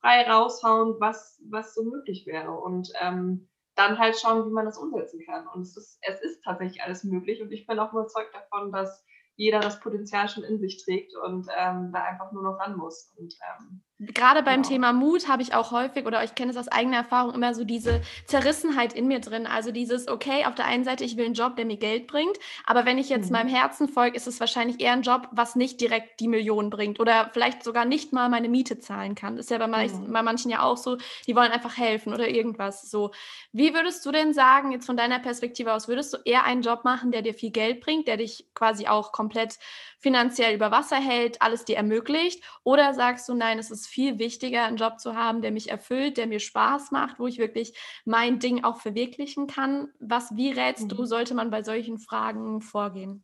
frei 0.02 0.30
raushauen, 0.30 0.98
was, 1.00 1.42
was 1.50 1.74
so 1.74 1.84
möglich 1.84 2.26
wäre. 2.26 2.52
Und 2.52 2.92
ähm, 3.02 3.50
dann 3.76 4.00
halt 4.00 4.20
schauen, 4.20 4.46
wie 4.48 4.54
man 4.54 4.66
das 4.66 4.78
umsetzen 4.78 5.24
kann. 5.26 5.48
Und 5.48 5.62
es 5.62 5.78
ist, 5.78 6.00
es 6.02 6.20
ist 6.22 6.44
tatsächlich 6.44 6.82
alles 6.84 7.04
möglich. 7.04 7.42
Und 7.42 7.52
ich 7.52 7.68
bin 7.68 7.80
auch 7.80 7.94
überzeugt 7.94 8.34
davon, 8.34 8.72
dass 8.72 9.06
jeder 9.38 9.60
das 9.60 9.80
Potenzial 9.80 10.28
schon 10.28 10.44
in 10.44 10.60
sich 10.60 10.84
trägt 10.84 11.16
und 11.16 11.48
ähm, 11.58 11.92
da 11.94 12.04
einfach 12.04 12.32
nur 12.32 12.44
noch 12.44 12.60
ran 12.60 12.76
muss. 12.76 13.14
Und 13.18 13.36
ähm, 13.36 13.82
Gerade 14.00 14.44
beim 14.44 14.62
genau. 14.62 14.70
Thema 14.70 14.94
Mut 14.94 15.28
habe 15.28 15.42
ich 15.42 15.56
auch 15.56 15.72
häufig, 15.72 16.06
oder 16.06 16.24
ich 16.24 16.36
kenne 16.36 16.52
es 16.52 16.58
aus 16.58 16.68
eigener 16.68 16.98
Erfahrung, 16.98 17.34
immer 17.34 17.56
so 17.56 17.64
diese 17.64 18.02
Zerrissenheit 18.26 18.94
in 18.94 19.08
mir 19.08 19.20
drin. 19.20 19.48
Also 19.48 19.72
dieses, 19.72 20.08
okay, 20.08 20.46
auf 20.46 20.54
der 20.54 20.66
einen 20.66 20.84
Seite, 20.84 21.04
ich 21.04 21.18
will 21.18 21.26
einen 21.26 21.34
Job, 21.34 21.56
der 21.56 21.66
mir 21.66 21.78
Geld 21.78 22.06
bringt, 22.06 22.38
aber 22.66 22.86
wenn 22.86 23.00
ich 23.00 23.10
jetzt 23.10 23.28
mhm. 23.28 23.38
meinem 23.38 23.48
Herzen 23.48 23.90
folge, 23.90 24.16
ist 24.16 24.28
es 24.28 24.40
wahrscheinlich 24.40 24.80
eher 24.82 24.94
ein 24.94 25.02
Job, 25.02 25.28
was 25.32 25.56
nicht 25.56 25.82
direkt 25.82 26.20
die 26.20 26.28
Millionen 26.28 26.70
bringt 26.70 27.00
oder 27.00 27.32
vielleicht 27.34 27.64
sogar 27.64 27.86
nicht 27.86 28.14
mal 28.14 28.30
meine 28.30 28.50
Miete 28.50 28.78
zahlen 28.78 29.16
kann. 29.16 29.36
Das 29.36 29.48
ist 29.48 29.50
ja 29.50 29.58
bei, 29.58 29.88
mhm. 29.88 30.14
bei 30.14 30.22
manchen 30.22 30.52
ja 30.52 30.62
auch 30.62 30.78
so, 30.78 30.98
die 31.26 31.36
wollen 31.36 31.52
einfach 31.52 31.76
helfen 31.76 32.14
oder 32.14 32.28
irgendwas 32.28 32.92
so. 32.92 33.10
Wie 33.52 33.74
würdest 33.74 34.06
du 34.06 34.12
denn 34.12 34.32
sagen, 34.32 34.72
jetzt 34.72 34.86
von 34.86 34.98
deiner 34.98 35.18
Perspektive 35.18 35.74
aus, 35.74 35.88
würdest 35.88 36.14
du 36.14 36.18
eher 36.24 36.44
einen 36.44 36.62
Job 36.62 36.84
machen, 36.84 37.12
der 37.12 37.24
dir 37.24 37.34
viel 37.34 37.52
Geld 37.52 37.82
bringt, 37.82 38.08
der 38.08 38.18
dich 38.18 38.46
quasi 38.54 38.86
auch 38.86 39.12
komplett 39.12 39.58
finanziell 40.00 40.56
über 40.56 40.72
Wasser 40.72 40.98
hält, 40.98 41.42
alles 41.42 41.66
dir 41.66 41.78
ermöglicht? 41.78 42.44
Oder 42.64 42.94
sagst 42.94 43.28
du, 43.30 43.34
nein, 43.34 43.60
es 43.60 43.72
ist 43.72 43.88
viel 43.88 44.20
wichtiger, 44.20 44.66
einen 44.66 44.78
Job 44.78 45.00
zu 45.00 45.16
haben, 45.16 45.42
der 45.42 45.52
mich 45.52 45.70
erfüllt, 45.70 46.18
der 46.18 46.28
mir 46.28 46.40
Spaß 46.40 46.92
macht, 46.92 47.20
wo 47.20 47.28
ich 47.28 47.40
wirklich 47.40 47.78
mein 48.06 48.40
Ding 48.40 48.64
auch 48.64 48.80
verwirklichen 48.80 49.48
kann? 49.48 49.90
Was, 50.00 50.36
wie 50.36 50.52
rätst 50.52 50.84
mhm. 50.84 50.90
du, 50.90 51.06
sollte 51.06 51.34
man 51.34 51.50
bei 51.50 51.64
solchen 51.64 51.98
Fragen 51.98 52.62
vorgehen? 52.62 53.24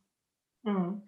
Mhm. 0.62 1.02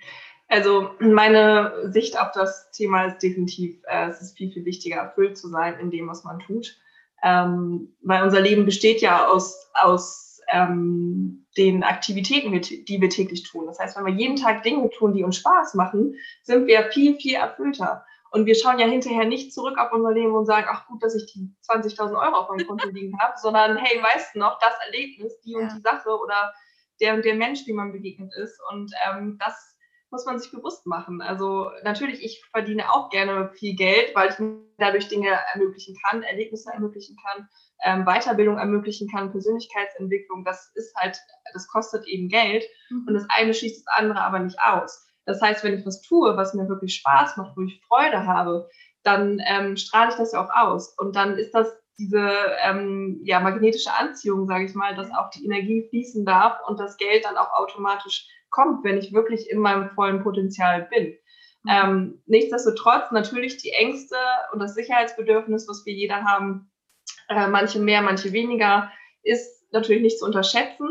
Also 0.48 0.90
meine 1.00 1.90
Sicht 1.92 2.18
auf 2.20 2.31
das 2.33 2.70
Thema 2.70 3.07
ist 3.07 3.18
definitiv, 3.18 3.83
äh, 3.88 4.11
es 4.11 4.20
ist 4.20 4.37
viel, 4.37 4.52
viel 4.52 4.64
wichtiger, 4.64 4.96
erfüllt 4.96 5.37
zu 5.37 5.48
sein 5.48 5.79
in 5.81 5.90
dem, 5.90 6.09
was 6.09 6.22
man 6.22 6.38
tut. 6.38 6.79
Ähm, 7.22 7.96
weil 8.02 8.22
unser 8.22 8.40
Leben 8.40 8.64
besteht 8.64 9.00
ja 9.00 9.26
aus, 9.26 9.70
aus 9.74 10.36
ähm, 10.49 11.47
den 11.57 11.83
Aktivitäten, 11.83 12.53
die 12.61 13.01
wir 13.01 13.09
täglich 13.09 13.43
tun. 13.45 13.67
Das 13.67 13.79
heißt, 13.79 13.97
wenn 13.97 14.07
wir 14.07 14.13
jeden 14.13 14.37
Tag 14.37 14.63
Dinge 14.63 14.89
tun, 14.91 15.15
die 15.15 15.25
uns 15.25 15.37
Spaß 15.37 15.75
machen, 15.75 16.17
sind 16.43 16.67
wir 16.67 16.91
viel, 16.93 17.17
viel 17.17 17.35
erfüllter. 17.35 18.05
Und 18.31 18.47
wir 18.47 18.55
schauen 18.55 18.79
ja 18.79 18.87
hinterher 18.87 19.25
nicht 19.25 19.53
zurück 19.55 19.79
auf 19.79 19.93
unser 19.93 20.13
Leben 20.13 20.35
und 20.35 20.47
sagen, 20.47 20.67
ach 20.69 20.87
gut, 20.87 21.03
dass 21.03 21.15
ich 21.15 21.33
die 21.33 21.51
20.000 21.69 22.11
Euro 22.11 22.37
auf 22.37 22.49
meinem 22.49 22.67
Konto 22.67 22.89
liegen 22.89 23.19
habe, 23.19 23.35
sondern 23.41 23.77
hey, 23.77 24.03
weißt 24.03 24.35
du 24.35 24.41
noch, 24.41 24.59
das 24.59 24.75
Erlebnis, 24.85 25.41
die 25.41 25.55
und 25.55 25.73
die 25.73 25.81
Sache 25.81 26.11
oder 26.11 26.53
der 27.01 27.15
und 27.15 27.25
der 27.25 27.35
Mensch, 27.35 27.65
dem 27.65 27.77
man 27.77 27.93
begegnet 27.93 28.35
ist. 28.37 28.61
Und 28.71 28.93
ähm, 29.09 29.39
das 29.39 29.76
muss 30.11 30.25
man 30.25 30.38
sich 30.38 30.51
bewusst 30.53 30.87
machen. 30.87 31.21
Also 31.21 31.71
natürlich, 31.83 32.23
ich 32.23 32.45
verdiene 32.53 32.90
auch 32.92 33.11
gerne 33.11 33.51
viel 33.55 33.75
Geld, 33.75 34.14
weil 34.14 34.31
ich 34.31 34.38
mir 34.38 34.62
dadurch 34.79 35.09
Dinge 35.09 35.29
ermöglichen 35.53 35.97
kann, 36.05 36.23
Erlebnisse 36.23 36.71
ermöglichen 36.73 37.16
kann, 37.25 37.49
ähm, 37.85 38.05
Weiterbildung 38.05 38.59
ermöglichen 38.59 39.09
kann, 39.11 39.33
Persönlichkeitsentwicklung. 39.33 40.45
Das 40.45 40.71
ist 40.75 40.95
halt, 40.97 41.19
das 41.53 41.66
kostet 41.69 42.07
eben 42.07 42.29
Geld 42.29 42.64
mhm. 42.90 43.05
und 43.09 43.14
das 43.14 43.27
eine 43.29 43.53
schließt 43.53 43.85
das 43.87 43.95
andere 43.95 44.21
aber 44.21 44.38
nicht 44.38 44.59
aus. 44.61 45.07
Das 45.25 45.42
heißt, 45.42 45.64
wenn 45.64 45.79
ich 45.79 45.85
was 45.85 46.03
tue, 46.03 46.37
was 46.37 46.55
mir 46.55 46.69
wirklich 46.69 46.95
Spaß 46.97 47.37
macht, 47.37 47.57
wo 47.57 47.62
ich 47.62 47.83
Freude 47.88 48.27
habe, 48.27 48.69
dann 49.03 49.40
ähm, 49.45 49.77
strahle 49.77 50.11
ich 50.11 50.16
das 50.16 50.33
ja 50.33 50.45
auch 50.45 50.51
aus. 50.55 50.97
Und 50.99 51.16
dann 51.16 51.37
ist 51.37 51.53
das 51.53 51.69
diese 51.99 52.31
ähm, 52.62 53.21
ja, 53.25 53.40
magnetische 53.40 53.92
Anziehung, 53.92 54.47
sage 54.47 54.66
ich 54.66 54.75
mal, 54.75 54.95
dass 54.95 55.11
auch 55.12 55.31
die 55.31 55.45
Energie 55.45 55.87
fließen 55.88 56.25
darf 56.25 56.59
und 56.69 56.79
das 56.79 56.97
Geld 56.97 57.25
dann 57.25 57.37
auch 57.37 57.53
automatisch 57.55 58.29
kommt, 58.57 58.85
wenn 58.85 58.97
ich 58.97 59.12
wirklich 59.12 59.51
in 59.51 59.59
meinem 59.59 59.90
vollen 59.90 60.23
Potenzial 60.23 60.88
bin. 60.90 61.14
Mhm. 61.64 61.71
Ähm, 61.71 62.23
nichtsdestotrotz 62.27 63.12
natürlich 63.12 63.59
die 63.59 63.71
Ängste 63.71 64.16
und 64.53 64.61
das 64.61 64.75
Sicherheitsbedürfnis, 64.75 65.69
was 65.69 65.85
wir 65.85 65.92
jeder 65.92 66.25
haben, 66.25 66.71
äh, 67.29 67.49
manche 67.49 67.79
mehr, 67.79 68.01
manche 68.03 68.33
weniger, 68.33 68.90
ist 69.23 69.71
natürlich 69.73 70.03
nicht 70.03 70.19
zu 70.19 70.25
unterschätzen. 70.25 70.88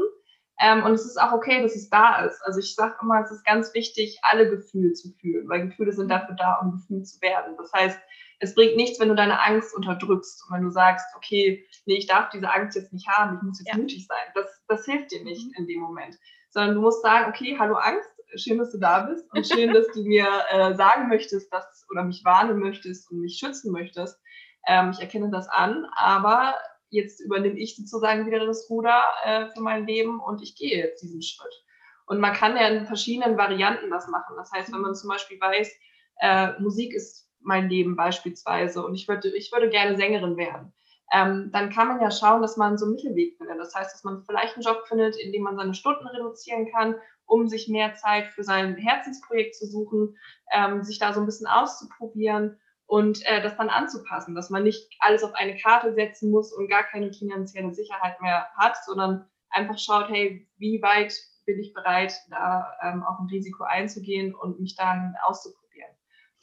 Ähm, 0.62 0.84
und 0.84 0.94
es 0.94 1.06
ist 1.06 1.20
auch 1.20 1.34
okay, 1.34 1.62
dass 1.62 1.76
es 1.76 1.90
da 1.90 2.24
ist. 2.26 2.42
Also 2.46 2.60
ich 2.60 2.76
sage 2.76 2.96
immer, 3.02 3.22
es 3.22 3.32
ist 3.32 3.46
ganz 3.46 3.74
wichtig, 3.74 4.20
alle 4.22 4.50
Gefühle 4.50 4.94
zu 4.94 5.10
fühlen, 5.20 5.50
weil 5.50 5.68
Gefühle 5.68 5.92
sind 5.92 6.10
dafür 6.10 6.36
da, 6.36 6.60
um 6.62 6.72
gefühlt 6.72 7.08
zu 7.08 7.20
werden. 7.22 7.56
Das 7.58 7.74
heißt, 7.74 8.00
es 8.40 8.56
bringt 8.56 8.76
nichts, 8.76 9.00
wenn 9.00 9.10
du 9.10 9.16
deine 9.16 9.42
Angst 9.42 9.76
unterdrückst 9.76 10.46
und 10.48 10.56
wenn 10.56 10.64
du 10.64 10.70
sagst, 10.70 11.06
okay, 11.16 11.66
nee, 11.86 11.98
ich 11.98 12.08
darf 12.08 12.30
diese 12.30 12.52
Angst 12.52 12.78
jetzt 12.78 12.94
nicht 12.94 13.08
haben, 13.08 13.38
ich 13.38 13.44
muss 13.44 13.60
jetzt 13.60 13.74
ja. 13.74 13.78
mutig 13.78 14.06
sein. 14.08 14.32
Das, 14.34 14.46
das 14.68 14.86
hilft 14.86 15.12
dir 15.12 15.24
nicht 15.24 15.46
mhm. 15.48 15.54
in 15.58 15.68
dem 15.68 15.80
Moment. 15.80 16.18
Sondern 16.56 16.76
du 16.76 16.82
musst 16.82 17.02
sagen, 17.02 17.30
okay, 17.30 17.58
hallo 17.60 17.76
Angst, 17.76 18.10
schön, 18.38 18.58
dass 18.58 18.72
du 18.72 18.78
da 18.78 19.02
bist 19.02 19.30
und 19.34 19.46
schön, 19.46 19.74
dass 19.74 19.88
du 19.94 20.04
mir 20.04 20.26
äh, 20.50 20.74
sagen 20.74 21.10
möchtest, 21.10 21.52
dass 21.52 21.86
oder 21.92 22.06
mich 22.06 22.24
warnen 22.24 22.60
möchtest 22.60 23.12
und 23.12 23.20
mich 23.20 23.38
schützen 23.38 23.74
möchtest. 23.74 24.18
Ähm, 24.66 24.92
ich 24.92 25.02
erkenne 25.02 25.30
das 25.30 25.50
an, 25.50 25.86
aber 25.98 26.56
jetzt 26.92 27.20
übernehme 27.20 27.60
ich 27.60 27.76
sozusagen 27.76 28.26
wieder 28.26 28.46
das 28.46 28.70
Ruder 28.70 29.04
äh, 29.26 29.48
für 29.48 29.60
mein 29.60 29.86
Leben 29.86 30.22
und 30.22 30.42
ich 30.42 30.56
gehe 30.56 30.78
jetzt 30.78 31.04
diesen 31.04 31.22
Schritt. 31.22 31.54
Und 32.06 32.22
man 32.22 32.32
kann 32.32 32.56
ja 32.56 32.70
in 32.70 32.86
verschiedenen 32.86 33.38
Varianten 33.38 33.90
das 33.90 34.08
machen. 34.08 34.38
Das 34.38 34.50
heißt, 34.54 34.72
wenn 34.72 34.80
man 34.80 34.96
zum 34.96 35.10
Beispiel 35.10 35.38
weiß, 35.42 35.70
äh, 36.22 36.54
Musik 36.62 36.94
ist 36.94 37.30
mein 37.42 37.68
Leben 37.68 37.98
beispielsweise 37.98 38.82
und 38.82 38.96
ich 38.96 39.10
würde, 39.10 39.28
ich 39.36 39.52
würde 39.52 39.68
gerne 39.68 39.98
Sängerin 39.98 40.38
werden, 40.38 40.72
ähm, 41.12 41.50
dann 41.52 41.70
kann 41.70 41.88
man 41.88 42.02
ja 42.02 42.12
schauen, 42.12 42.42
dass 42.42 42.58
man 42.58 42.78
so 42.78 42.86
einen 42.86 42.96
Mittelweg 42.96 43.38
findet. 43.38 43.60
Das 43.60 43.76
heißt, 43.76 43.94
dass 43.94 44.04
man 44.04 44.24
vielleicht 44.24 44.56
einen 44.56 44.64
Job 44.64 44.84
findet, 44.88 45.16
in 45.18 45.32
dem 45.32 45.44
man 45.44 45.56
seine 45.56 45.74
Stunden 45.74 46.08
reduzieren 46.08 46.72
kann, 46.72 46.96
um 47.26 47.48
sich 47.48 47.68
mehr 47.68 47.96
Zeit 47.96 48.28
für 48.28 48.44
sein 48.44 48.76
Herzensprojekt 48.76 49.56
zu 49.56 49.68
suchen, 49.68 50.18
ähm, 50.52 50.84
sich 50.84 51.00
da 51.00 51.14
so 51.14 51.20
ein 51.20 51.26
bisschen 51.26 51.48
auszuprobieren 51.48 52.60
und 52.88 53.26
äh, 53.26 53.42
das 53.42 53.58
dann 53.58 53.70
anzupassen, 53.70 54.36
dass 54.36 54.50
man 54.50 54.64
nicht 54.64 54.90
alles 55.00 55.24
auf 55.24 55.34
eine 55.34 55.58
Karte 55.58 55.94
setzen 55.94 56.32
muss 56.32 56.54
und 56.54 56.70
gar 56.70 56.84
keine 56.84 57.12
finanzielle 57.14 57.74
Sicherheit 57.74 58.22
mehr 58.22 58.48
hat, 58.58 58.78
sondern 58.86 59.28
einfach 59.50 59.78
schaut, 59.78 60.10
hey, 60.10 60.48
wie 60.58 60.82
weit 60.82 61.16
bin 61.46 61.60
ich 61.60 61.74
bereit, 61.74 62.14
da 62.30 62.74
ähm, 62.82 63.04
auch 63.04 63.20
ein 63.20 63.28
Risiko 63.28 63.64
einzugehen 63.64 64.34
und 64.34 64.60
mich 64.60 64.76
dann 64.76 65.16
auszuprobieren. 65.24 65.92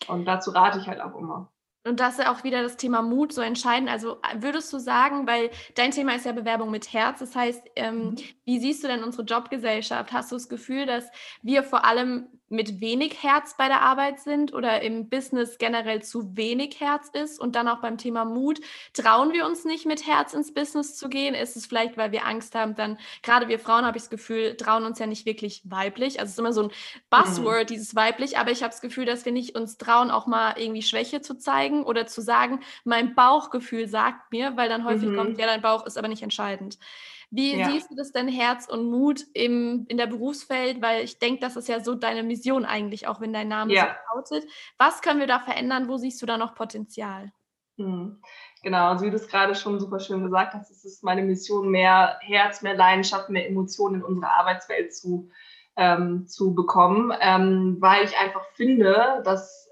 Und 0.08 0.24
dazu 0.24 0.50
rate 0.50 0.78
ich 0.78 0.86
halt 0.86 1.00
auch 1.00 1.16
immer. 1.16 1.52
Und 1.84 1.98
das 1.98 2.18
ist 2.18 2.26
auch 2.28 2.44
wieder 2.44 2.62
das 2.62 2.76
Thema 2.76 3.02
Mut 3.02 3.32
so 3.32 3.40
entscheidend. 3.40 3.90
Also 3.90 4.18
würdest 4.36 4.72
du 4.72 4.78
sagen, 4.78 5.26
weil 5.26 5.50
dein 5.74 5.90
Thema 5.90 6.14
ist 6.14 6.26
ja 6.26 6.32
Bewerbung 6.32 6.70
mit 6.70 6.92
Herz, 6.92 7.18
das 7.18 7.34
heißt, 7.34 7.62
ähm, 7.74 7.96
mhm. 7.96 8.16
wie 8.44 8.60
siehst 8.60 8.84
du 8.84 8.88
denn 8.88 9.02
unsere 9.02 9.24
Jobgesellschaft? 9.24 10.12
Hast 10.12 10.30
du 10.30 10.36
das 10.36 10.48
Gefühl, 10.48 10.86
dass 10.86 11.10
wir 11.42 11.64
vor 11.64 11.84
allem 11.84 12.28
mit 12.52 12.80
wenig 12.80 13.22
Herz 13.22 13.56
bei 13.56 13.66
der 13.66 13.82
Arbeit 13.82 14.20
sind 14.20 14.52
oder 14.52 14.82
im 14.82 15.08
Business 15.08 15.58
generell 15.58 16.02
zu 16.02 16.36
wenig 16.36 16.80
Herz 16.80 17.08
ist? 17.12 17.40
Und 17.40 17.56
dann 17.56 17.66
auch 17.66 17.80
beim 17.80 17.98
Thema 17.98 18.24
Mut, 18.24 18.60
trauen 18.92 19.32
wir 19.32 19.46
uns 19.46 19.64
nicht 19.64 19.86
mit 19.86 20.06
Herz 20.06 20.34
ins 20.34 20.52
Business 20.54 20.96
zu 20.96 21.08
gehen? 21.08 21.34
Ist 21.34 21.56
es 21.56 21.66
vielleicht, 21.66 21.96
weil 21.96 22.12
wir 22.12 22.26
Angst 22.26 22.54
haben, 22.54 22.74
dann, 22.74 22.98
gerade 23.22 23.48
wir 23.48 23.58
Frauen, 23.58 23.84
habe 23.84 23.96
ich 23.96 24.04
das 24.04 24.10
Gefühl, 24.10 24.56
trauen 24.56 24.84
uns 24.84 24.98
ja 24.98 25.06
nicht 25.06 25.26
wirklich 25.26 25.62
weiblich. 25.64 26.20
Also 26.20 26.28
es 26.28 26.32
ist 26.32 26.38
immer 26.38 26.52
so 26.52 26.64
ein 26.64 26.70
Buzzword, 27.10 27.70
mhm. 27.70 27.74
dieses 27.74 27.94
weiblich, 27.96 28.38
aber 28.38 28.50
ich 28.50 28.62
habe 28.62 28.70
das 28.70 28.80
Gefühl, 28.80 29.06
dass 29.06 29.24
wir 29.24 29.32
nicht 29.32 29.54
uns 29.56 29.78
trauen, 29.78 30.10
auch 30.10 30.26
mal 30.26 30.54
irgendwie 30.58 30.82
Schwäche 30.82 31.22
zu 31.22 31.38
zeigen 31.38 31.84
oder 31.84 32.06
zu 32.06 32.20
sagen, 32.20 32.60
mein 32.84 33.14
Bauchgefühl 33.14 33.88
sagt 33.88 34.30
mir, 34.30 34.56
weil 34.56 34.68
dann 34.68 34.84
häufig 34.84 35.08
mhm. 35.08 35.16
kommt, 35.16 35.38
ja, 35.38 35.46
dein 35.46 35.62
Bauch 35.62 35.86
ist 35.86 35.96
aber 35.96 36.08
nicht 36.08 36.22
entscheidend. 36.22 36.78
Wie 37.34 37.58
ja. 37.58 37.70
siehst 37.70 37.90
du 37.90 37.94
das 37.94 38.12
denn 38.12 38.28
Herz 38.28 38.68
und 38.68 38.90
Mut 38.90 39.24
im, 39.32 39.86
in 39.88 39.96
der 39.96 40.06
Berufswelt? 40.06 40.82
Weil 40.82 41.02
ich 41.02 41.18
denke, 41.18 41.40
das 41.40 41.56
ist 41.56 41.66
ja 41.66 41.80
so 41.80 41.94
deine 41.94 42.22
Mission 42.22 42.66
eigentlich, 42.66 43.08
auch 43.08 43.22
wenn 43.22 43.32
dein 43.32 43.48
Name 43.48 43.72
ja. 43.72 43.96
so 44.10 44.16
lautet. 44.16 44.50
Was 44.76 45.00
können 45.00 45.18
wir 45.18 45.26
da 45.26 45.40
verändern? 45.40 45.88
Wo 45.88 45.96
siehst 45.96 46.20
du 46.20 46.26
da 46.26 46.36
noch 46.36 46.54
Potenzial? 46.54 47.32
Hm. 47.78 48.20
Genau, 48.62 48.90
also 48.90 49.06
wie 49.06 49.10
du 49.10 49.16
es 49.16 49.28
gerade 49.28 49.54
schon 49.54 49.80
super 49.80 49.98
schön 49.98 50.22
gesagt 50.22 50.52
hast, 50.52 50.70
es 50.70 50.84
ist 50.84 51.02
meine 51.02 51.22
Mission, 51.22 51.70
mehr 51.70 52.18
Herz, 52.20 52.60
mehr 52.60 52.74
Leidenschaft, 52.74 53.30
mehr 53.30 53.48
Emotionen 53.48 53.96
in 53.96 54.02
unsere 54.02 54.30
Arbeitswelt 54.30 54.94
zu, 54.94 55.30
ähm, 55.76 56.26
zu 56.26 56.54
bekommen, 56.54 57.14
ähm, 57.18 57.78
weil 57.80 58.04
ich 58.04 58.16
einfach 58.18 58.44
finde, 58.54 59.22
dass 59.24 59.70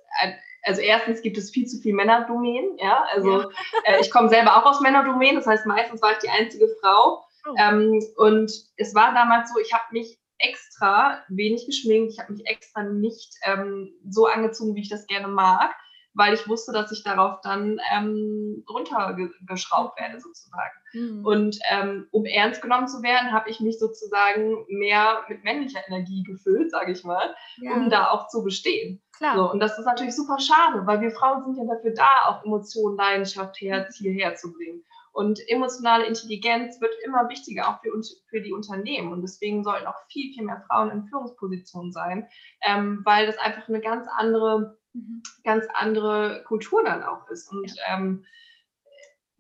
also 0.63 0.81
erstens 0.81 1.23
gibt 1.23 1.39
es 1.39 1.51
viel 1.51 1.67
zu 1.67 1.79
viel 1.81 1.95
Männerdomänen, 1.95 2.79
ja, 2.79 3.05
also 3.15 3.43
ja. 3.43 3.49
Äh, 3.85 4.01
ich 4.01 4.11
komme 4.11 4.29
selber 4.29 4.57
auch 4.57 4.67
aus 4.67 4.81
Männerdomänen, 4.81 5.37
das 5.37 5.47
heißt 5.47 5.67
meistens 5.67 6.03
war 6.03 6.13
ich 6.13 6.19
die 6.19 6.29
einzige 6.31 6.69
Frau 6.81 7.25
Oh. 7.47 7.55
Ähm, 7.59 8.03
und 8.17 8.53
es 8.77 8.95
war 8.95 9.15
damals 9.15 9.53
so, 9.53 9.61
ich 9.61 9.73
habe 9.73 9.85
mich 9.93 10.19
extra 10.39 11.23
wenig 11.29 11.67
geschminkt, 11.67 12.13
ich 12.13 12.19
habe 12.19 12.33
mich 12.33 12.47
extra 12.47 12.83
nicht 12.83 13.35
ähm, 13.45 13.93
so 14.09 14.27
angezogen, 14.27 14.75
wie 14.75 14.81
ich 14.81 14.89
das 14.89 15.07
gerne 15.07 15.29
mag, 15.29 15.75
weil 16.15 16.35
ich 16.35 16.49
wusste, 16.49 16.73
dass 16.73 16.91
ich 16.91 17.05
darauf 17.05 17.41
dann 17.43 17.79
ähm, 17.93 18.65
runtergeschraubt 18.69 20.01
werde 20.01 20.21
sozusagen. 20.21 20.81
Mhm. 20.93 21.25
Und 21.25 21.59
ähm, 21.71 22.09
um 22.11 22.25
ernst 22.25 22.63
genommen 22.63 22.89
zu 22.89 23.03
werden, 23.03 23.33
habe 23.33 23.49
ich 23.49 23.61
mich 23.61 23.79
sozusagen 23.79 24.65
mehr 24.69 25.25
mit 25.29 25.45
männlicher 25.45 25.81
Energie 25.87 26.23
gefüllt, 26.25 26.71
sage 26.71 26.93
ich 26.93 27.05
mal, 27.05 27.35
ja. 27.59 27.73
um 27.73 27.91
da 27.91 28.09
auch 28.11 28.29
zu 28.29 28.43
bestehen. 28.43 29.01
Klar. 29.17 29.37
So, 29.37 29.51
und 29.51 29.61
das 29.61 29.79
ist 29.79 29.85
natürlich 29.85 30.17
super 30.17 30.39
schade, 30.39 30.87
weil 30.87 31.01
wir 31.01 31.11
Frauen 31.11 31.45
sind 31.45 31.57
ja 31.57 31.75
dafür 31.75 31.93
da, 31.93 32.29
auch 32.29 32.45
Emotionen, 32.45 32.97
Leidenschaft, 32.97 33.61
Herz 33.61 33.97
hierher 33.97 34.35
zu 34.35 34.53
bringen. 34.53 34.83
Und 35.13 35.41
emotionale 35.49 36.07
Intelligenz 36.07 36.81
wird 36.81 36.95
immer 37.05 37.29
wichtiger, 37.29 37.69
auch 37.69 37.81
für, 37.81 37.91
für 38.29 38.41
die 38.41 38.53
Unternehmen. 38.53 39.13
Und 39.13 39.23
deswegen 39.23 39.65
sollten 39.65 39.87
auch 39.87 40.07
viel, 40.09 40.33
viel 40.33 40.45
mehr 40.45 40.63
Frauen 40.69 40.91
in 40.91 41.05
Führungspositionen 41.09 41.93
sein, 41.93 42.29
ähm, 42.65 43.03
weil 43.05 43.27
das 43.27 43.39
einfach 43.39 43.69
eine 43.69 43.81
ganz 43.81 44.07
andere, 44.17 44.79
mhm. 44.93 45.23
ganz 45.45 45.67
andere 45.75 46.45
Kultur 46.47 46.85
dann 46.85 47.03
auch 47.03 47.29
ist. 47.29 47.51
Und 47.51 47.75
ja. 47.75 47.97
ähm, 47.97 48.25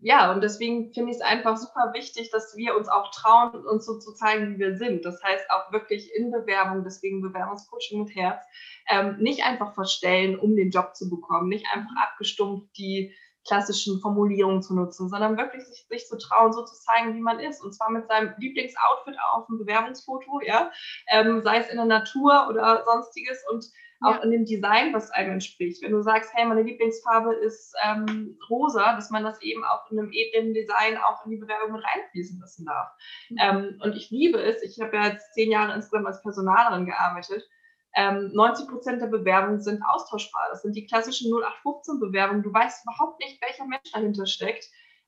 ja, 0.02 0.32
und 0.32 0.42
deswegen 0.42 0.94
finde 0.94 1.10
ich 1.10 1.18
es 1.18 1.22
einfach 1.22 1.58
super 1.58 1.92
wichtig, 1.92 2.30
dass 2.30 2.56
wir 2.56 2.74
uns 2.74 2.88
auch 2.88 3.10
trauen, 3.10 3.66
uns 3.66 3.84
so 3.84 3.98
zu 3.98 4.14
zeigen, 4.14 4.54
wie 4.54 4.58
wir 4.58 4.76
sind. 4.76 5.04
Das 5.04 5.22
heißt 5.22 5.50
auch 5.50 5.72
wirklich 5.72 6.10
in 6.16 6.30
Bewerbung, 6.30 6.84
deswegen 6.84 7.20
Bewerbungscoaching 7.20 8.04
mit 8.04 8.14
Herz, 8.14 8.42
ähm, 8.88 9.18
nicht 9.18 9.44
einfach 9.44 9.74
verstellen, 9.74 10.38
um 10.38 10.56
den 10.56 10.70
Job 10.70 10.96
zu 10.96 11.10
bekommen, 11.10 11.50
nicht 11.50 11.66
einfach 11.70 11.92
abgestumpft 12.02 12.76
die 12.78 13.14
klassischen 13.50 14.00
Formulierungen 14.00 14.62
zu 14.62 14.76
nutzen, 14.76 15.08
sondern 15.08 15.36
wirklich 15.36 15.64
sich, 15.64 15.84
sich 15.88 16.06
zu 16.06 16.16
trauen, 16.16 16.52
so 16.52 16.64
zu 16.64 16.74
zeigen, 16.76 17.16
wie 17.16 17.20
man 17.20 17.40
ist. 17.40 17.60
Und 17.62 17.74
zwar 17.74 17.90
mit 17.90 18.06
seinem 18.06 18.32
Lieblingsoutfit 18.38 19.16
auf 19.32 19.46
dem 19.46 19.58
Bewerbungsfoto, 19.58 20.40
ja, 20.46 20.70
ähm, 21.08 21.42
sei 21.42 21.58
es 21.58 21.68
in 21.68 21.76
der 21.76 21.86
Natur 21.86 22.46
oder 22.48 22.84
sonstiges 22.84 23.42
und 23.50 23.64
auch 24.02 24.14
ja. 24.14 24.22
in 24.22 24.30
dem 24.30 24.44
Design, 24.46 24.94
was 24.94 25.10
einem 25.10 25.32
entspricht. 25.32 25.82
Wenn 25.82 25.92
du 25.92 26.00
sagst, 26.00 26.30
hey, 26.32 26.46
meine 26.46 26.62
Lieblingsfarbe 26.62 27.34
ist 27.34 27.74
ähm, 27.84 28.38
rosa, 28.48 28.94
dass 28.94 29.10
man 29.10 29.24
das 29.24 29.42
eben 29.42 29.64
auch 29.64 29.90
in 29.90 29.98
einem 29.98 30.12
edlen 30.12 30.54
Design 30.54 30.96
auch 30.96 31.24
in 31.24 31.32
die 31.32 31.36
Bewerbung 31.36 31.72
mit 31.72 31.84
reinfließen 31.84 32.40
lassen 32.40 32.64
darf. 32.66 32.88
Mhm. 33.30 33.36
Ähm, 33.40 33.80
und 33.82 33.96
ich 33.96 34.10
liebe 34.10 34.40
es. 34.40 34.62
Ich 34.62 34.80
habe 34.80 34.96
ja 34.96 35.08
jetzt 35.08 35.34
zehn 35.34 35.50
Jahre 35.50 35.74
insgesamt 35.74 36.06
als 36.06 36.22
Personalerin 36.22 36.86
gearbeitet 36.86 37.46
ähm, 37.94 38.30
90 38.32 38.68
Prozent 38.68 39.02
der 39.02 39.08
Bewerbungen 39.08 39.60
sind 39.60 39.82
austauschbar. 39.82 40.48
Das 40.50 40.62
sind 40.62 40.76
die 40.76 40.86
klassischen 40.86 41.32
0815-Bewerbungen. 41.32 42.42
Du 42.42 42.52
weißt 42.52 42.84
überhaupt 42.84 43.20
nicht, 43.20 43.40
welcher 43.42 43.66
Mensch 43.66 43.90
dahinter 43.92 44.26
steckt. 44.26 44.66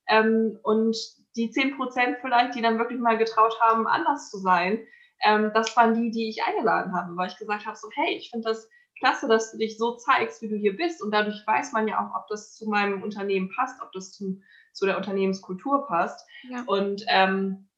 Ähm, 0.08 0.58
und 0.62 0.96
die 1.36 1.50
10 1.50 1.76
Prozent 1.76 2.18
vielleicht, 2.20 2.54
die 2.54 2.62
dann 2.62 2.78
wirklich 2.78 3.00
mal 3.00 3.18
getraut 3.18 3.58
haben, 3.60 3.86
anders 3.86 4.30
zu 4.30 4.38
sein, 4.38 4.80
ähm, 5.24 5.52
das 5.54 5.76
waren 5.76 5.94
die, 5.94 6.10
die 6.10 6.28
ich 6.28 6.42
eingeladen 6.42 6.92
habe, 6.94 7.16
weil 7.16 7.28
ich 7.28 7.36
gesagt 7.36 7.66
habe, 7.66 7.76
so, 7.76 7.88
hey, 7.94 8.16
ich 8.16 8.30
finde 8.30 8.48
das 8.48 8.68
klasse, 8.98 9.28
dass 9.28 9.52
du 9.52 9.58
dich 9.58 9.78
so 9.78 9.96
zeigst, 9.96 10.42
wie 10.42 10.48
du 10.48 10.56
hier 10.56 10.76
bist. 10.76 11.02
Und 11.02 11.12
dadurch 11.12 11.42
weiß 11.46 11.72
man 11.72 11.88
ja 11.88 12.00
auch, 12.00 12.14
ob 12.20 12.28
das 12.28 12.54
zu 12.54 12.68
meinem 12.68 13.02
Unternehmen 13.02 13.50
passt, 13.54 13.80
ob 13.82 13.92
das 13.92 14.12
zum, 14.12 14.42
zu 14.72 14.86
der 14.86 14.96
Unternehmenskultur 14.96 15.86
passt. 15.86 16.26
Ja. 16.48 16.62
Und 16.66 17.04
ähm, 17.08 17.68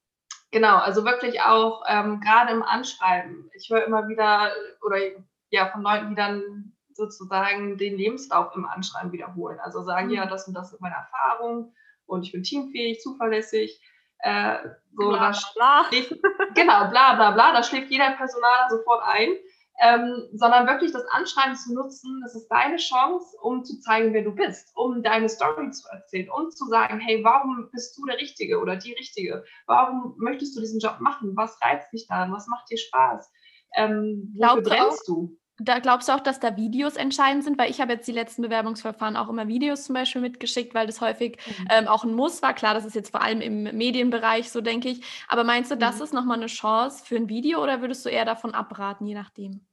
Genau, 0.54 0.76
also 0.76 1.04
wirklich 1.04 1.42
auch 1.42 1.82
ähm, 1.88 2.20
gerade 2.20 2.52
im 2.52 2.62
Anschreiben. 2.62 3.50
Ich 3.54 3.68
höre 3.68 3.86
immer 3.86 4.06
wieder 4.06 4.52
oder 4.86 4.98
ja 5.50 5.66
von 5.66 5.82
Leuten, 5.82 6.10
die 6.10 6.14
dann 6.14 6.72
sozusagen 6.92 7.76
den 7.76 7.96
Lebenslauf 7.96 8.54
im 8.54 8.64
Anschreiben 8.64 9.10
wiederholen. 9.10 9.58
Also 9.58 9.82
sagen, 9.82 10.06
mhm. 10.06 10.14
ja, 10.14 10.26
das 10.26 10.46
und 10.46 10.54
das 10.54 10.72
ist 10.72 10.80
meine 10.80 10.94
Erfahrung 10.94 11.74
und 12.06 12.22
ich 12.22 12.30
bin 12.30 12.44
teamfähig, 12.44 13.00
zuverlässig. 13.00 13.80
Äh, 14.20 14.58
so, 14.96 15.08
bla, 15.08 15.32
bla, 15.32 15.40
bla. 15.56 15.84
Schläft, 15.88 16.14
genau, 16.54 16.88
bla 16.88 17.14
bla 17.14 17.32
bla, 17.32 17.52
da 17.52 17.64
schläft 17.64 17.90
jeder 17.90 18.12
Personaler 18.12 18.68
sofort 18.70 19.02
ein 19.08 19.30
ähm, 19.80 20.28
sondern 20.32 20.66
wirklich 20.66 20.92
das 20.92 21.04
Anschreiben 21.06 21.56
zu 21.56 21.74
nutzen. 21.74 22.20
Das 22.22 22.34
ist 22.34 22.48
deine 22.48 22.76
Chance, 22.76 23.37
um 23.42 23.64
zu 23.64 23.80
zeigen, 23.80 24.14
wer 24.14 24.22
du 24.22 24.32
bist, 24.32 24.70
um 24.74 25.02
deine 25.02 25.28
Story 25.28 25.70
zu 25.70 25.88
erzählen 25.88 26.30
und 26.30 26.56
zu 26.56 26.66
sagen, 26.66 27.00
hey, 27.00 27.24
warum 27.24 27.68
bist 27.72 27.98
du 27.98 28.06
der 28.06 28.18
Richtige 28.18 28.60
oder 28.60 28.76
die 28.76 28.92
Richtige? 28.92 29.44
Warum 29.66 30.14
möchtest 30.18 30.56
du 30.56 30.60
diesen 30.60 30.80
Job 30.80 31.00
machen? 31.00 31.37
Was 31.37 31.60
reizt 31.62 31.92
dich 31.92 32.06
daran? 32.06 32.32
Was 32.32 32.46
macht 32.46 32.70
dir 32.70 32.78
Spaß? 32.78 33.30
Ähm, 33.76 34.34
wofür 34.38 34.62
brennst 34.62 35.08
du? 35.08 35.37
Da 35.58 35.78
glaubst 35.78 36.08
du 36.08 36.12
auch, 36.12 36.20
dass 36.20 36.40
da 36.40 36.56
Videos 36.56 36.96
entscheidend 36.96 37.44
sind? 37.44 37.58
Weil 37.58 37.70
ich 37.70 37.80
habe 37.80 37.92
jetzt 37.92 38.08
die 38.08 38.12
letzten 38.12 38.42
Bewerbungsverfahren 38.42 39.16
auch 39.16 39.28
immer 39.28 39.46
Videos 39.46 39.84
zum 39.84 39.94
Beispiel 39.94 40.20
mitgeschickt, 40.20 40.74
weil 40.74 40.86
das 40.86 41.00
häufig 41.00 41.38
mhm. 41.46 41.68
ähm, 41.70 41.88
auch 41.88 42.02
ein 42.02 42.14
Muss 42.14 42.42
war. 42.42 42.54
Klar, 42.54 42.74
das 42.74 42.84
ist 42.84 42.96
jetzt 42.96 43.10
vor 43.10 43.22
allem 43.22 43.40
im 43.40 43.62
Medienbereich 43.62 44.50
so, 44.50 44.60
denke 44.60 44.88
ich. 44.88 45.04
Aber 45.28 45.44
meinst 45.44 45.70
du, 45.70 45.76
das 45.76 45.98
mhm. 45.98 46.02
ist 46.02 46.14
nochmal 46.14 46.38
eine 46.38 46.46
Chance 46.46 47.04
für 47.06 47.16
ein 47.16 47.28
Video 47.28 47.62
oder 47.62 47.80
würdest 47.80 48.04
du 48.04 48.08
eher 48.08 48.24
davon 48.24 48.52
abraten, 48.52 49.06
je 49.06 49.14
nachdem? 49.14 49.64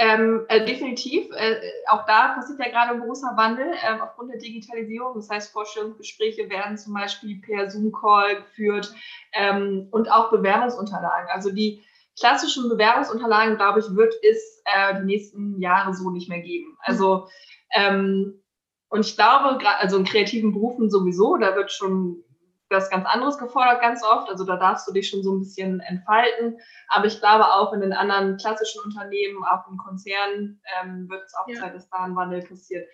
Ähm, 0.00 0.44
äh, 0.48 0.64
definitiv. 0.64 1.28
Äh, 1.34 1.56
auch 1.88 2.06
da 2.06 2.28
passiert 2.34 2.60
ja 2.60 2.68
gerade 2.70 2.92
ein 2.92 3.00
großer 3.00 3.36
Wandel 3.36 3.66
äh, 3.66 4.00
aufgrund 4.00 4.30
der 4.30 4.38
Digitalisierung. 4.38 5.16
Das 5.16 5.28
heißt, 5.28 5.52
Vorstellungsgespräche 5.52 6.48
werden 6.48 6.78
zum 6.78 6.94
Beispiel 6.94 7.40
per 7.40 7.68
Zoom-Call 7.68 8.36
geführt 8.36 8.94
ähm, 9.32 9.88
und 9.90 10.08
auch 10.08 10.30
Bewerbungsunterlagen. 10.30 11.28
Also 11.30 11.50
die 11.50 11.82
klassischen 12.18 12.68
Bewerbungsunterlagen, 12.68 13.56
glaube 13.56 13.80
ich, 13.80 13.86
wird 13.94 14.14
es 14.22 14.62
äh, 14.64 15.00
die 15.00 15.06
nächsten 15.06 15.60
Jahre 15.60 15.94
so 15.94 16.10
nicht 16.10 16.28
mehr 16.28 16.40
geben. 16.40 16.76
Also 16.80 17.28
ähm, 17.74 18.42
und 18.88 19.00
ich 19.00 19.16
glaube, 19.16 19.58
also 19.78 19.98
in 19.98 20.04
kreativen 20.04 20.52
Berufen 20.52 20.90
sowieso, 20.90 21.36
da 21.36 21.54
wird 21.54 21.70
schon 21.70 22.24
was 22.70 22.90
ganz 22.90 23.06
anderes 23.06 23.38
gefordert 23.38 23.80
ganz 23.80 24.02
oft. 24.04 24.28
Also 24.28 24.44
da 24.44 24.56
darfst 24.56 24.86
du 24.88 24.92
dich 24.92 25.08
schon 25.08 25.22
so 25.22 25.34
ein 25.34 25.40
bisschen 25.40 25.80
entfalten. 25.80 26.58
Aber 26.88 27.06
ich 27.06 27.18
glaube 27.18 27.46
auch 27.46 27.72
in 27.72 27.80
den 27.80 27.92
anderen 27.92 28.36
klassischen 28.36 28.82
Unternehmen, 28.84 29.44
auch 29.44 29.70
in 29.70 29.78
Konzernen, 29.78 30.60
ähm, 30.80 31.08
wird 31.08 31.24
es 31.24 31.34
auch 31.34 31.48
ja. 31.48 31.60
Zeit, 31.60 31.74
dass 31.74 31.88
da 31.88 31.98
ein 31.98 32.16
Wandel 32.16 32.42
passiert. 32.42 32.86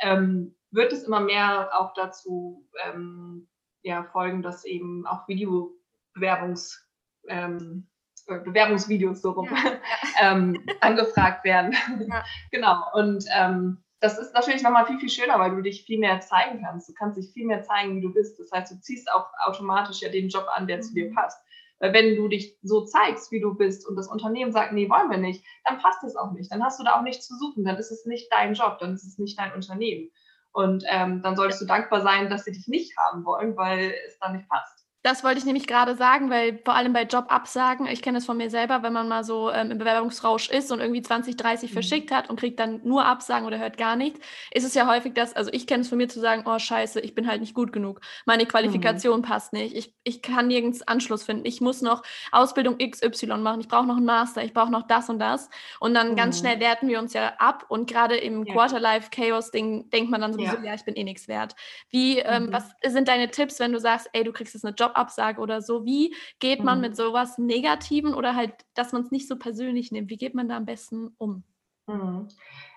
Ähm, 0.00 0.54
wird 0.70 0.92
es 0.92 1.04
immer 1.04 1.20
mehr 1.20 1.70
auch 1.78 1.92
dazu 1.94 2.68
ähm, 2.84 3.48
ja, 3.82 4.04
folgen, 4.04 4.42
dass 4.42 4.64
eben 4.64 5.06
auch 5.06 5.26
Videobewerbungs 5.28 6.86
ähm, 7.28 7.88
äh, 8.26 8.38
Bewerbungsvideos 8.38 9.22
so 9.22 9.32
rum 9.32 9.48
ja. 9.50 9.72
ähm, 10.32 10.64
angefragt 10.80 11.44
werden. 11.44 11.74
Ja. 12.08 12.24
genau. 12.50 12.82
Und 12.94 13.24
ähm, 13.36 13.82
das 14.00 14.18
ist 14.18 14.34
natürlich 14.34 14.62
nochmal 14.62 14.86
viel, 14.86 14.98
viel 14.98 15.08
schöner, 15.08 15.38
weil 15.38 15.52
du 15.52 15.62
dich 15.62 15.84
viel 15.84 15.98
mehr 15.98 16.20
zeigen 16.20 16.62
kannst. 16.62 16.88
Du 16.88 16.92
kannst 16.92 17.16
dich 17.16 17.32
viel 17.32 17.46
mehr 17.46 17.62
zeigen, 17.62 17.96
wie 17.96 18.00
du 18.00 18.12
bist. 18.12 18.38
Das 18.38 18.50
heißt, 18.50 18.72
du 18.72 18.80
ziehst 18.80 19.10
auch 19.12 19.26
automatisch 19.46 20.00
ja 20.00 20.08
den 20.08 20.28
Job 20.28 20.46
an, 20.54 20.66
der 20.66 20.78
mhm. 20.78 20.82
zu 20.82 20.94
dir 20.94 21.10
mhm. 21.10 21.14
passt. 21.14 21.40
Weil 21.78 21.92
wenn 21.92 22.16
du 22.16 22.28
dich 22.28 22.58
so 22.62 22.84
zeigst, 22.84 23.32
wie 23.32 23.40
du 23.40 23.54
bist 23.54 23.86
und 23.88 23.96
das 23.96 24.08
Unternehmen 24.08 24.52
sagt, 24.52 24.72
nee, 24.72 24.88
wollen 24.88 25.10
wir 25.10 25.18
nicht, 25.18 25.44
dann 25.64 25.78
passt 25.78 26.02
es 26.04 26.16
auch 26.16 26.32
nicht. 26.32 26.52
Dann 26.52 26.62
hast 26.62 26.80
du 26.80 26.84
da 26.84 26.96
auch 26.96 27.02
nichts 27.02 27.26
zu 27.26 27.36
suchen. 27.36 27.64
Dann 27.64 27.76
ist 27.76 27.90
es 27.90 28.04
nicht 28.04 28.32
dein 28.32 28.54
Job, 28.54 28.78
dann 28.78 28.94
ist 28.94 29.04
es 29.04 29.18
nicht 29.18 29.38
dein 29.38 29.52
Unternehmen. 29.52 30.10
Und 30.52 30.84
ähm, 30.88 31.22
dann 31.22 31.36
solltest 31.36 31.60
du 31.62 31.66
dankbar 31.66 32.02
sein, 32.02 32.28
dass 32.28 32.44
sie 32.44 32.52
dich 32.52 32.68
nicht 32.68 32.96
haben 32.96 33.24
wollen, 33.24 33.56
weil 33.56 33.94
es 34.06 34.18
dann 34.18 34.36
nicht 34.36 34.48
passt. 34.48 34.81
Das 35.02 35.24
wollte 35.24 35.38
ich 35.38 35.44
nämlich 35.44 35.66
gerade 35.66 35.96
sagen, 35.96 36.30
weil 36.30 36.60
vor 36.64 36.74
allem 36.74 36.92
bei 36.92 37.02
Jobabsagen, 37.02 37.86
ich 37.88 38.02
kenne 38.02 38.18
es 38.18 38.26
von 38.26 38.36
mir 38.36 38.50
selber, 38.50 38.84
wenn 38.84 38.92
man 38.92 39.08
mal 39.08 39.24
so 39.24 39.50
ähm, 39.50 39.72
im 39.72 39.78
Bewerbungsrausch 39.78 40.48
ist 40.48 40.70
und 40.70 40.78
irgendwie 40.78 41.02
20, 41.02 41.36
30 41.36 41.70
mhm. 41.70 41.72
verschickt 41.74 42.12
hat 42.12 42.30
und 42.30 42.38
kriegt 42.38 42.60
dann 42.60 42.80
nur 42.84 43.04
Absagen 43.04 43.44
oder 43.44 43.58
hört 43.58 43.76
gar 43.76 43.96
nichts, 43.96 44.20
ist 44.52 44.64
es 44.64 44.74
ja 44.74 44.86
häufig 44.86 45.14
das, 45.14 45.34
also 45.34 45.50
ich 45.52 45.66
kenne 45.66 45.80
es 45.80 45.88
von 45.88 45.98
mir 45.98 46.08
zu 46.08 46.20
sagen, 46.20 46.44
oh 46.46 46.56
scheiße, 46.56 47.00
ich 47.00 47.16
bin 47.16 47.26
halt 47.26 47.40
nicht 47.40 47.52
gut 47.52 47.72
genug, 47.72 48.00
meine 48.26 48.46
Qualifikation 48.46 49.20
mhm. 49.20 49.24
passt 49.24 49.52
nicht, 49.52 49.74
ich, 49.74 49.92
ich 50.04 50.22
kann 50.22 50.46
nirgends 50.46 50.82
Anschluss 50.82 51.24
finden, 51.24 51.46
ich 51.46 51.60
muss 51.60 51.82
noch 51.82 52.04
Ausbildung 52.30 52.78
XY 52.78 53.38
machen, 53.38 53.60
ich 53.60 53.68
brauche 53.68 53.86
noch 53.86 53.96
einen 53.96 54.06
Master, 54.06 54.44
ich 54.44 54.54
brauche 54.54 54.70
noch 54.70 54.86
das 54.86 55.08
und 55.08 55.18
das 55.18 55.50
und 55.80 55.94
dann 55.94 56.12
mhm. 56.12 56.16
ganz 56.16 56.38
schnell 56.38 56.60
werten 56.60 56.86
wir 56.86 57.00
uns 57.00 57.12
ja 57.12 57.32
ab 57.38 57.64
und 57.68 57.90
gerade 57.90 58.16
im 58.16 58.44
ja. 58.44 58.52
Quarterlife-Chaos-Ding 58.52 59.90
denkt 59.90 60.12
man 60.12 60.20
dann 60.20 60.32
sowieso, 60.32 60.58
ja. 60.58 60.62
ja, 60.62 60.74
ich 60.74 60.84
bin 60.84 60.94
eh 60.94 61.02
nichts 61.02 61.26
wert. 61.26 61.56
Wie, 61.90 62.20
ähm, 62.20 62.46
mhm. 62.46 62.52
was 62.52 62.70
sind 62.86 63.08
deine 63.08 63.32
Tipps, 63.32 63.58
wenn 63.58 63.72
du 63.72 63.80
sagst, 63.80 64.08
ey, 64.12 64.22
du 64.22 64.32
kriegst 64.32 64.54
jetzt 64.54 64.64
eine 64.64 64.74
Job 64.74 64.91
Jobabsage 64.92 65.40
oder 65.40 65.62
so. 65.62 65.84
Wie 65.84 66.14
geht 66.38 66.62
man 66.62 66.78
mhm. 66.78 66.82
mit 66.82 66.96
sowas 66.96 67.38
Negativen 67.38 68.14
oder 68.14 68.36
halt, 68.36 68.52
dass 68.74 68.92
man 68.92 69.02
es 69.02 69.10
nicht 69.10 69.28
so 69.28 69.36
persönlich 69.36 69.92
nimmt? 69.92 70.10
Wie 70.10 70.16
geht 70.16 70.34
man 70.34 70.48
da 70.48 70.56
am 70.56 70.66
besten 70.66 71.14
um? 71.18 71.44
Mhm. 71.86 72.28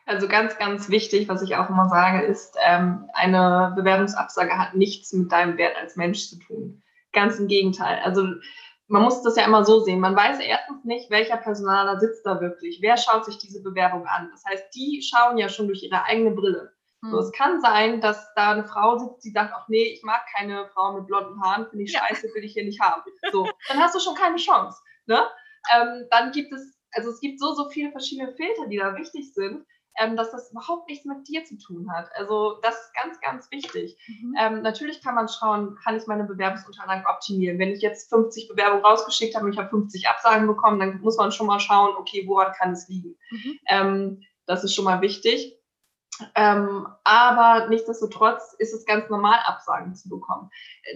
Also 0.05 0.27
ganz, 0.27 0.57
ganz 0.57 0.89
wichtig, 0.89 1.27
was 1.27 1.41
ich 1.41 1.55
auch 1.55 1.69
immer 1.69 1.89
sage, 1.89 2.23
ist, 2.25 2.55
ähm, 2.63 3.09
eine 3.13 3.73
Bewerbungsabsage 3.75 4.57
hat 4.57 4.75
nichts 4.75 5.13
mit 5.13 5.31
deinem 5.31 5.57
Wert 5.57 5.75
als 5.77 5.95
Mensch 5.95 6.29
zu 6.29 6.37
tun. 6.37 6.83
Ganz 7.11 7.39
im 7.39 7.47
Gegenteil. 7.47 7.99
Also 8.03 8.27
man 8.87 9.01
muss 9.01 9.23
das 9.23 9.35
ja 9.35 9.45
immer 9.45 9.65
so 9.65 9.79
sehen. 9.79 9.99
Man 9.99 10.15
weiß 10.15 10.39
erstens 10.39 10.83
nicht, 10.83 11.09
welcher 11.09 11.37
Personaler 11.37 11.99
sitzt 11.99 12.23
da 12.23 12.39
wirklich. 12.39 12.79
Wer 12.81 12.97
schaut 12.97 13.25
sich 13.25 13.39
diese 13.39 13.63
Bewerbung 13.63 14.05
an? 14.05 14.29
Das 14.31 14.45
heißt, 14.45 14.75
die 14.75 15.01
schauen 15.01 15.39
ja 15.39 15.49
schon 15.49 15.67
durch 15.67 15.81
ihre 15.81 16.03
eigene 16.03 16.31
Brille. 16.31 16.71
So, 17.11 17.19
es 17.19 17.27
hm. 17.27 17.31
kann 17.33 17.61
sein, 17.61 18.01
dass 18.01 18.33
da 18.35 18.51
eine 18.51 18.65
Frau 18.65 18.97
sitzt, 18.97 19.25
die 19.25 19.31
sagt, 19.31 19.53
ach 19.55 19.67
nee, 19.67 19.83
ich 19.83 20.03
mag 20.03 20.21
keine 20.35 20.69
Frau 20.73 20.93
mit 20.93 21.07
blonden 21.07 21.41
Haaren, 21.41 21.67
finde 21.69 21.83
ich 21.83 21.93
ja. 21.93 22.01
scheiße, 22.01 22.33
will 22.33 22.43
ich 22.43 22.53
hier 22.53 22.65
nicht 22.65 22.79
haben. 22.79 23.01
So, 23.31 23.47
dann 23.69 23.79
hast 23.79 23.95
du 23.95 23.99
schon 23.99 24.15
keine 24.15 24.37
Chance. 24.37 24.79
Ne? 25.05 25.21
Ähm, 25.73 26.07
dann 26.11 26.31
gibt 26.31 26.51
es, 26.53 26.77
also 26.93 27.09
es 27.09 27.19
gibt 27.19 27.39
so, 27.39 27.53
so 27.53 27.69
viele 27.69 27.91
verschiedene 27.91 28.33
Filter, 28.33 28.67
die 28.67 28.77
da 28.77 28.95
wichtig 28.95 29.33
sind, 29.33 29.65
ähm, 29.97 30.15
dass 30.15 30.31
das 30.31 30.51
überhaupt 30.51 30.89
nichts 30.89 31.05
mit 31.05 31.27
dir 31.27 31.45
zu 31.45 31.57
tun 31.57 31.91
hat. 31.91 32.09
Also 32.15 32.59
das 32.61 32.75
ist 32.75 32.93
ganz, 32.93 33.19
ganz 33.21 33.49
wichtig. 33.51 33.97
Mhm. 34.07 34.35
Ähm, 34.39 34.61
natürlich 34.61 35.01
kann 35.01 35.15
man 35.15 35.27
schauen, 35.27 35.77
kann 35.83 35.95
ich 35.95 36.05
meine 36.07 36.25
Bewerbungsunterlagen 36.25 37.05
optimieren. 37.07 37.59
Wenn 37.59 37.71
ich 37.71 37.81
jetzt 37.81 38.09
50 38.09 38.49
Bewerbungen 38.49 38.83
rausgeschickt 38.83 39.35
habe 39.35 39.45
und 39.45 39.53
ich 39.53 39.59
habe 39.59 39.69
50 39.69 40.07
Absagen 40.07 40.47
bekommen, 40.47 40.79
dann 40.79 40.99
muss 41.01 41.17
man 41.17 41.31
schon 41.31 41.47
mal 41.47 41.59
schauen, 41.59 41.95
okay, 41.97 42.23
woran 42.27 42.53
kann 42.53 42.73
es 42.73 42.87
liegen. 42.89 43.15
Mhm. 43.31 43.59
Ähm, 43.67 44.21
das 44.45 44.63
ist 44.63 44.75
schon 44.75 44.85
mal 44.85 45.01
wichtig. 45.01 45.57
Ähm, 46.35 46.87
aber 47.03 47.67
nichtsdestotrotz 47.67 48.55
ist 48.59 48.73
es 48.73 48.85
ganz 48.85 49.09
normal, 49.09 49.39
Absagen 49.45 49.95
zu 49.95 50.09
bekommen. 50.09 50.49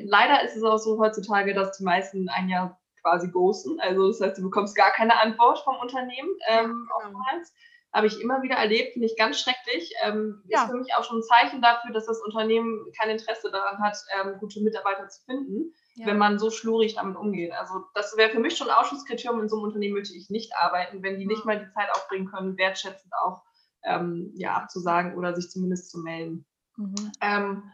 Leider 0.04 0.44
ist 0.44 0.56
es 0.56 0.64
auch 0.64 0.78
so 0.78 1.00
heutzutage, 1.00 1.54
dass 1.54 1.78
die 1.78 1.84
meisten 1.84 2.30
ein 2.30 2.50
Jahr 2.50 2.80
quasi 3.02 3.30
ghosten. 3.30 3.80
Also 3.80 4.08
das 4.08 4.22
heißt, 4.22 4.38
du 4.38 4.44
bekommst 4.44 4.76
gar 4.76 4.92
keine 4.92 5.20
Antwort 5.20 5.60
vom 5.60 5.76
Unternehmen 5.78 6.30
ähm, 6.48 6.88
ja, 6.90 7.08
genau. 7.08 7.20
oftmals. 7.20 7.54
Habe 7.92 8.06
ich 8.06 8.22
immer 8.22 8.44
wieder 8.44 8.56
erlebt, 8.56 8.94
finde 8.94 9.08
ich 9.08 9.18
ganz 9.18 9.40
schrecklich. 9.40 9.92
Ähm, 10.04 10.44
ja. 10.48 10.62
Ist 10.62 10.70
für 10.70 10.78
mich 10.78 10.94
auch 10.94 11.04
schon 11.04 11.20
ein 11.20 11.24
Zeichen 11.24 11.62
dafür, 11.62 11.92
dass 11.92 12.06
das 12.06 12.22
Unternehmen 12.22 12.86
kein 13.00 13.10
Interesse 13.10 13.50
daran 13.50 13.82
hat, 13.82 13.98
ähm, 14.22 14.38
gute 14.40 14.62
Mitarbeiter 14.62 15.08
zu 15.08 15.24
finden, 15.26 15.74
ja. 15.96 16.06
wenn 16.06 16.20
man 16.20 16.38
so 16.38 16.52
schlurig 16.52 16.96
damit 16.96 17.18
umgeht. 17.18 17.52
Also 17.54 17.86
das 17.96 18.16
wäre 18.16 18.30
für 18.30 18.40
mich 18.40 18.56
schon 18.56 18.70
ein 18.70 18.76
Ausschlusskriterium. 18.76 19.42
In 19.42 19.50
so 19.50 19.56
einem 19.56 19.66
Unternehmen 19.66 19.96
möchte 19.96 20.16
ich 20.16 20.30
nicht 20.30 20.56
arbeiten, 20.56 21.02
wenn 21.02 21.18
die 21.18 21.26
nicht 21.26 21.46
mal 21.46 21.58
die 21.58 21.72
Zeit 21.74 21.90
aufbringen 21.92 22.30
können, 22.30 22.58
wertschätzend 22.60 23.12
auch 23.24 23.42
ähm, 23.84 24.32
ja, 24.36 24.56
abzusagen 24.56 25.16
oder 25.16 25.36
sich 25.36 25.50
zumindest 25.50 25.92
zu 25.92 26.00
melden. 26.00 26.46
Mhm. 26.78 27.12
Ähm, 27.22 27.72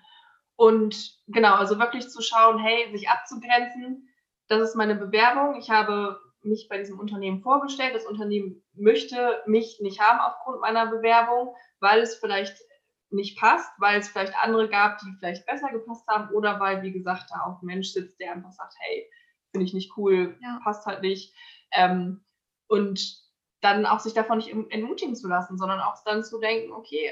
und 0.55 1.17
genau, 1.27 1.55
also 1.55 1.79
wirklich 1.79 2.09
zu 2.09 2.21
schauen, 2.21 2.59
hey, 2.59 2.89
sich 2.91 3.09
abzugrenzen, 3.09 4.09
das 4.47 4.61
ist 4.61 4.75
meine 4.75 4.95
Bewerbung. 4.95 5.57
Ich 5.59 5.69
habe 5.69 6.19
mich 6.43 6.67
bei 6.69 6.77
diesem 6.77 6.99
Unternehmen 6.99 7.41
vorgestellt. 7.41 7.95
Das 7.95 8.05
Unternehmen 8.05 8.63
möchte 8.73 9.41
mich 9.47 9.79
nicht 9.81 9.99
haben 9.99 10.19
aufgrund 10.19 10.61
meiner 10.61 10.87
Bewerbung, 10.87 11.55
weil 11.79 12.01
es 12.01 12.15
vielleicht 12.15 12.55
nicht 13.09 13.37
passt, 13.39 13.69
weil 13.79 13.99
es 13.99 14.09
vielleicht 14.09 14.33
andere 14.41 14.69
gab, 14.69 14.99
die 14.99 15.13
vielleicht 15.19 15.45
besser 15.45 15.69
gepasst 15.71 16.07
haben 16.07 16.33
oder 16.33 16.59
weil, 16.59 16.81
wie 16.83 16.91
gesagt, 16.91 17.29
da 17.31 17.45
auch 17.45 17.61
ein 17.61 17.65
Mensch 17.65 17.89
sitzt, 17.89 18.19
der 18.19 18.33
einfach 18.33 18.51
sagt, 18.51 18.73
hey, 18.79 19.09
finde 19.51 19.65
ich 19.65 19.73
nicht 19.73 19.97
cool, 19.97 20.37
ja. 20.41 20.59
passt 20.63 20.85
halt 20.85 21.01
nicht. 21.01 21.33
Ähm, 21.71 22.23
und 22.67 23.24
dann 23.65 23.85
auch 23.85 23.99
sich 23.99 24.13
davon 24.13 24.37
nicht 24.37 24.49
entmutigen 24.49 25.15
zu 25.15 25.27
lassen, 25.27 25.57
sondern 25.57 25.81
auch 25.81 25.95
dann 26.05 26.23
zu 26.23 26.39
denken, 26.39 26.71
okay, 26.71 27.09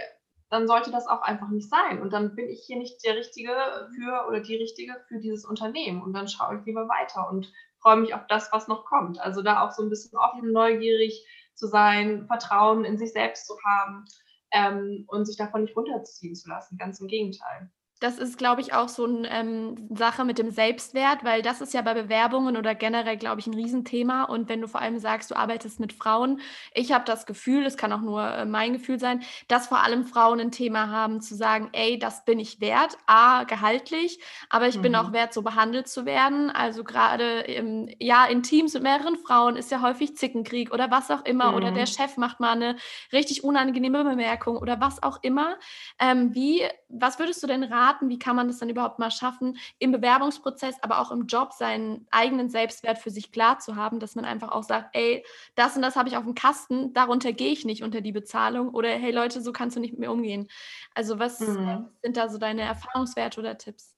dann 0.50 0.68
sollte 0.68 0.92
das 0.92 1.08
auch 1.08 1.24
einfach 1.24 1.50
nicht 1.50 1.68
sein. 1.68 2.00
Und 2.00 2.14
dann 2.14 2.36
bin 2.36 2.48
ich 2.48 2.64
hier 2.66 2.78
nicht 2.78 3.04
der 3.04 3.16
Richtige 3.16 3.52
für 3.96 4.28
oder 4.28 4.40
die 4.40 4.56
Richtige 4.56 4.94
für 5.08 5.20
dieses 5.20 5.46
Unternehmen. 5.46 6.04
Und 6.04 6.14
dann 6.14 6.28
schaue 6.28 6.60
ich 6.60 6.66
lieber 6.66 6.88
weiter 6.88 7.28
und 7.28 7.52
freue 7.80 7.98
mich 7.98 8.14
auf 8.14 8.28
das, 8.28 8.52
was 8.52 8.68
noch 8.68 8.86
kommt. 8.86 9.20
Also 9.20 9.42
da 9.42 9.66
auch 9.66 9.72
so 9.72 9.82
ein 9.82 9.90
bisschen 9.90 10.18
offen, 10.18 10.52
neugierig 10.52 11.26
zu 11.56 11.68
sein, 11.68 12.28
Vertrauen 12.28 12.86
in 12.86 13.00
sich 13.00 13.14
selbst 13.14 13.48
zu 13.48 13.56
haben 13.66 14.06
ähm, 14.52 15.06
und 15.08 15.26
sich 15.26 15.38
davon 15.38 15.64
nicht 15.64 15.76
runterziehen 15.76 16.36
zu 16.36 16.50
lassen. 16.50 16.78
Ganz 16.78 17.00
im 17.00 17.08
Gegenteil. 17.08 17.72
Das 18.04 18.18
ist, 18.18 18.38
glaube 18.38 18.60
ich, 18.60 18.74
auch 18.74 18.90
so 18.90 19.06
eine 19.06 19.32
ähm, 19.32 19.88
Sache 19.90 20.26
mit 20.26 20.38
dem 20.38 20.52
Selbstwert, 20.52 21.24
weil 21.24 21.42
das 21.42 21.62
ist 21.62 21.74
ja 21.74 21.82
bei 21.82 21.94
Bewerbungen 21.94 22.58
oder 22.58 22.76
generell, 22.76 23.16
glaube 23.16 23.40
ich, 23.40 23.48
ein 23.48 23.54
Riesenthema. 23.54 24.26
Und 24.26 24.50
wenn 24.50 24.60
du 24.60 24.68
vor 24.68 24.82
allem 24.82 25.00
sagst, 25.00 25.32
du 25.32 25.38
arbeitest 25.38 25.80
mit 25.80 25.94
Frauen, 25.94 26.42
ich 26.74 26.92
habe 26.92 27.06
das 27.06 27.26
Gefühl, 27.26 27.66
es 27.66 27.78
kann 27.78 27.94
auch 27.94 28.02
nur 28.02 28.22
äh, 28.22 28.44
mein 28.44 28.74
Gefühl 28.74 29.00
sein, 29.00 29.24
dass 29.48 29.68
vor 29.68 29.82
allem 29.82 30.04
Frauen 30.04 30.42
ein 30.42 30.52
Thema 30.52 30.90
haben, 30.90 31.22
zu 31.22 31.34
sagen, 31.34 31.70
ey, 31.72 31.98
das 31.98 32.26
bin 32.26 32.40
ich 32.40 32.60
wert, 32.60 32.98
a, 33.08 33.46
gehaltlich, 33.46 34.20
aber 34.50 34.68
ich 34.68 34.80
mhm. 34.80 34.82
bin 34.82 34.96
auch 34.98 35.14
wert, 35.14 35.34
so 35.34 35.42
behandelt 35.42 35.88
zu 35.88 36.06
werden. 36.06 36.50
Also 36.50 36.84
gerade 36.84 37.46
ja, 38.00 38.26
in 38.26 38.44
Teams 38.44 38.74
mit 38.74 38.84
mehreren 38.84 39.16
Frauen 39.16 39.56
ist 39.56 39.72
ja 39.72 39.82
häufig 39.82 40.18
Zickenkrieg 40.18 40.74
oder 40.74 40.92
was 40.92 41.10
auch 41.10 41.24
immer. 41.24 41.52
Mhm. 41.52 41.56
Oder 41.56 41.72
der 41.72 41.84
mhm. 41.84 41.88
Chef 41.88 42.18
macht 42.18 42.42
mal 42.42 42.52
eine 42.52 42.76
richtig 43.14 43.46
unangenehme 43.46 44.04
Bemerkung 44.04 44.58
oder 44.58 44.82
was 44.82 45.02
auch 45.02 45.20
immer. 45.22 45.58
Ähm, 46.00 46.36
wie, 46.36 46.64
was 46.90 47.18
würdest 47.18 47.42
du 47.42 47.48
denn 47.48 47.64
raten? 47.64 47.93
Raten, 47.94 48.10
wie 48.10 48.20
kann 48.20 48.36
man 48.36 48.48
das 48.48 48.60
dann 48.60 48.70
überhaupt 48.70 49.00
mal 49.00 49.12
schaffen, 49.12 49.58
im 49.80 49.92
Bewerbungsprozess, 49.92 50.76
aber 50.82 51.00
auch 51.00 51.12
im 51.12 51.28
Job 51.28 51.54
seinen 51.54 52.08
eigenen 52.12 52.50
Selbstwert 52.50 52.98
für 52.98 53.10
sich 53.10 53.32
klar 53.32 53.60
zu 53.60 53.76
haben, 53.76 54.00
dass 54.00 54.16
man 54.16 54.26
einfach 54.26 54.52
auch 54.52 54.64
sagt, 54.64 54.90
ey, 54.94 55.26
das 55.56 55.76
und 55.76 55.82
das 55.82 55.96
habe 55.96 56.10
ich 56.10 56.18
auf 56.18 56.24
dem 56.24 56.36
Kasten, 56.36 56.94
darunter 56.94 57.34
gehe 57.34 57.52
ich 57.52 57.66
nicht 57.66 57.84
unter 57.84 58.02
die 58.02 58.12
Bezahlung 58.12 58.70
oder 58.70 58.90
hey 58.90 59.12
Leute, 59.12 59.42
so 59.42 59.52
kannst 59.52 59.76
du 59.76 59.80
nicht 59.80 59.92
mit 59.92 60.00
mir 60.00 60.12
umgehen. 60.12 60.48
Also 60.94 61.20
was 61.20 61.40
mhm. 61.40 61.90
sind 62.02 62.18
da 62.18 62.30
so 62.30 62.38
deine 62.38 62.62
Erfahrungswerte 62.62 63.40
oder 63.40 63.58
Tipps? 63.58 63.96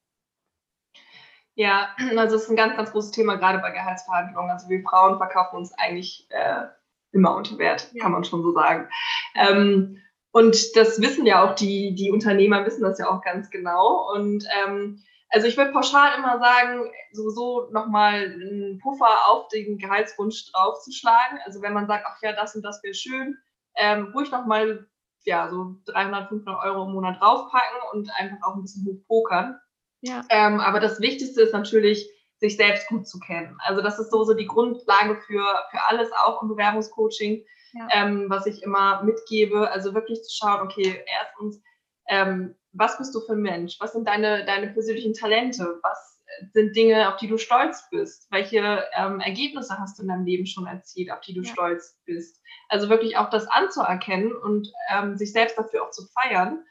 Ja, 1.55 1.89
also 2.17 2.35
es 2.35 2.43
ist 2.43 2.49
ein 2.49 2.57
ganz, 2.57 2.75
ganz 2.75 2.91
großes 2.91 3.11
Thema, 3.11 3.35
gerade 3.35 3.59
bei 3.59 3.71
Gehaltsverhandlungen. 3.71 4.51
Also 4.51 4.69
wir 4.69 4.81
Frauen 4.83 5.17
verkaufen 5.17 5.55
uns 5.55 5.73
eigentlich 5.73 6.27
äh, 6.29 6.65
immer 7.13 7.35
unter 7.35 7.57
Wert, 7.57 7.89
ja. 7.93 8.03
kann 8.03 8.11
man 8.11 8.25
schon 8.25 8.43
so 8.43 8.51
sagen. 8.51 8.89
Ähm, 9.35 10.01
und 10.35 10.75
das 10.75 10.99
wissen 10.99 11.25
ja 11.25 11.45
auch 11.45 11.55
die, 11.55 11.95
die 11.95 12.11
Unternehmer, 12.11 12.65
wissen 12.65 12.83
das 12.83 12.99
ja 12.99 13.09
auch 13.09 13.21
ganz 13.21 13.49
genau. 13.49 14.11
Und 14.13 14.43
ähm, 14.61 15.01
also 15.29 15.47
ich 15.47 15.55
würde 15.55 15.71
pauschal 15.71 16.17
immer 16.17 16.39
sagen, 16.39 16.91
sowieso 17.13 17.69
nochmal 17.71 18.33
einen 18.33 18.77
Puffer 18.79 19.29
auf 19.29 19.47
den 19.47 19.77
Gehaltswunsch 19.77 20.51
draufzuschlagen. 20.51 21.39
Also 21.45 21.61
wenn 21.61 21.71
man 21.71 21.87
sagt, 21.87 22.03
ach 22.05 22.21
ja, 22.21 22.33
das 22.33 22.53
und 22.53 22.63
das 22.63 22.83
wäre 22.83 22.93
schön, 22.93 23.37
ähm, 23.77 24.11
ruhig 24.13 24.29
nochmal 24.29 24.85
ja, 25.23 25.47
so 25.49 25.77
300, 25.85 26.27
500 26.27 26.65
Euro 26.65 26.83
im 26.83 26.91
Monat 26.91 27.21
draufpacken 27.21 27.79
und 27.93 28.11
einfach 28.19 28.45
auch 28.45 28.55
ein 28.55 28.61
bisschen 28.61 28.85
hochpokern. 28.85 29.57
Ja. 30.01 30.21
Ähm, 30.27 30.59
aber 30.59 30.81
das 30.81 30.99
Wichtigste 30.99 31.43
ist 31.43 31.53
natürlich, 31.53 32.09
sich 32.41 32.57
selbst 32.57 32.89
gut 32.89 33.07
zu 33.07 33.19
kennen. 33.19 33.57
Also 33.59 33.81
das 33.81 33.99
ist 33.99 34.11
so, 34.11 34.25
so 34.25 34.33
die 34.33 34.47
Grundlage 34.47 35.15
für, 35.15 35.45
für 35.71 35.81
alles, 35.87 36.09
auch 36.25 36.41
im 36.41 36.49
Bewerbungscoaching, 36.49 37.45
ja. 37.75 37.87
ähm, 37.91 38.25
was 38.29 38.45
ich 38.45 38.63
immer 38.63 39.03
mitgebe. 39.03 39.69
Also 39.71 39.93
wirklich 39.93 40.23
zu 40.23 40.35
schauen, 40.35 40.61
okay, 40.61 41.03
erstens, 41.19 41.61
ähm, 42.07 42.55
was 42.73 42.97
bist 42.97 43.15
du 43.15 43.21
für 43.21 43.33
ein 43.33 43.41
Mensch? 43.41 43.77
Was 43.79 43.93
sind 43.93 44.07
deine, 44.07 44.45
deine 44.45 44.67
persönlichen 44.67 45.13
Talente? 45.13 45.79
Was 45.81 46.15
sind 46.53 46.75
Dinge, 46.75 47.07
auf 47.09 47.17
die 47.17 47.27
du 47.27 47.37
stolz 47.37 47.87
bist? 47.89 48.27
Welche 48.31 48.83
ähm, 48.97 49.19
Ergebnisse 49.19 49.77
hast 49.79 49.97
du 49.97 50.03
in 50.03 50.09
deinem 50.09 50.25
Leben 50.25 50.45
schon 50.45 50.67
erzielt, 50.67 51.11
auf 51.11 51.21
die 51.21 51.33
du 51.33 51.41
ja. 51.41 51.51
stolz 51.51 51.97
bist? 52.05 52.41
Also 52.69 52.89
wirklich 52.89 53.17
auch 53.17 53.29
das 53.29 53.47
anzuerkennen 53.47 54.35
und 54.35 54.71
ähm, 54.91 55.17
sich 55.17 55.31
selbst 55.31 55.57
dafür 55.57 55.83
auch 55.83 55.91
zu 55.91 56.05
feiern. 56.07 56.63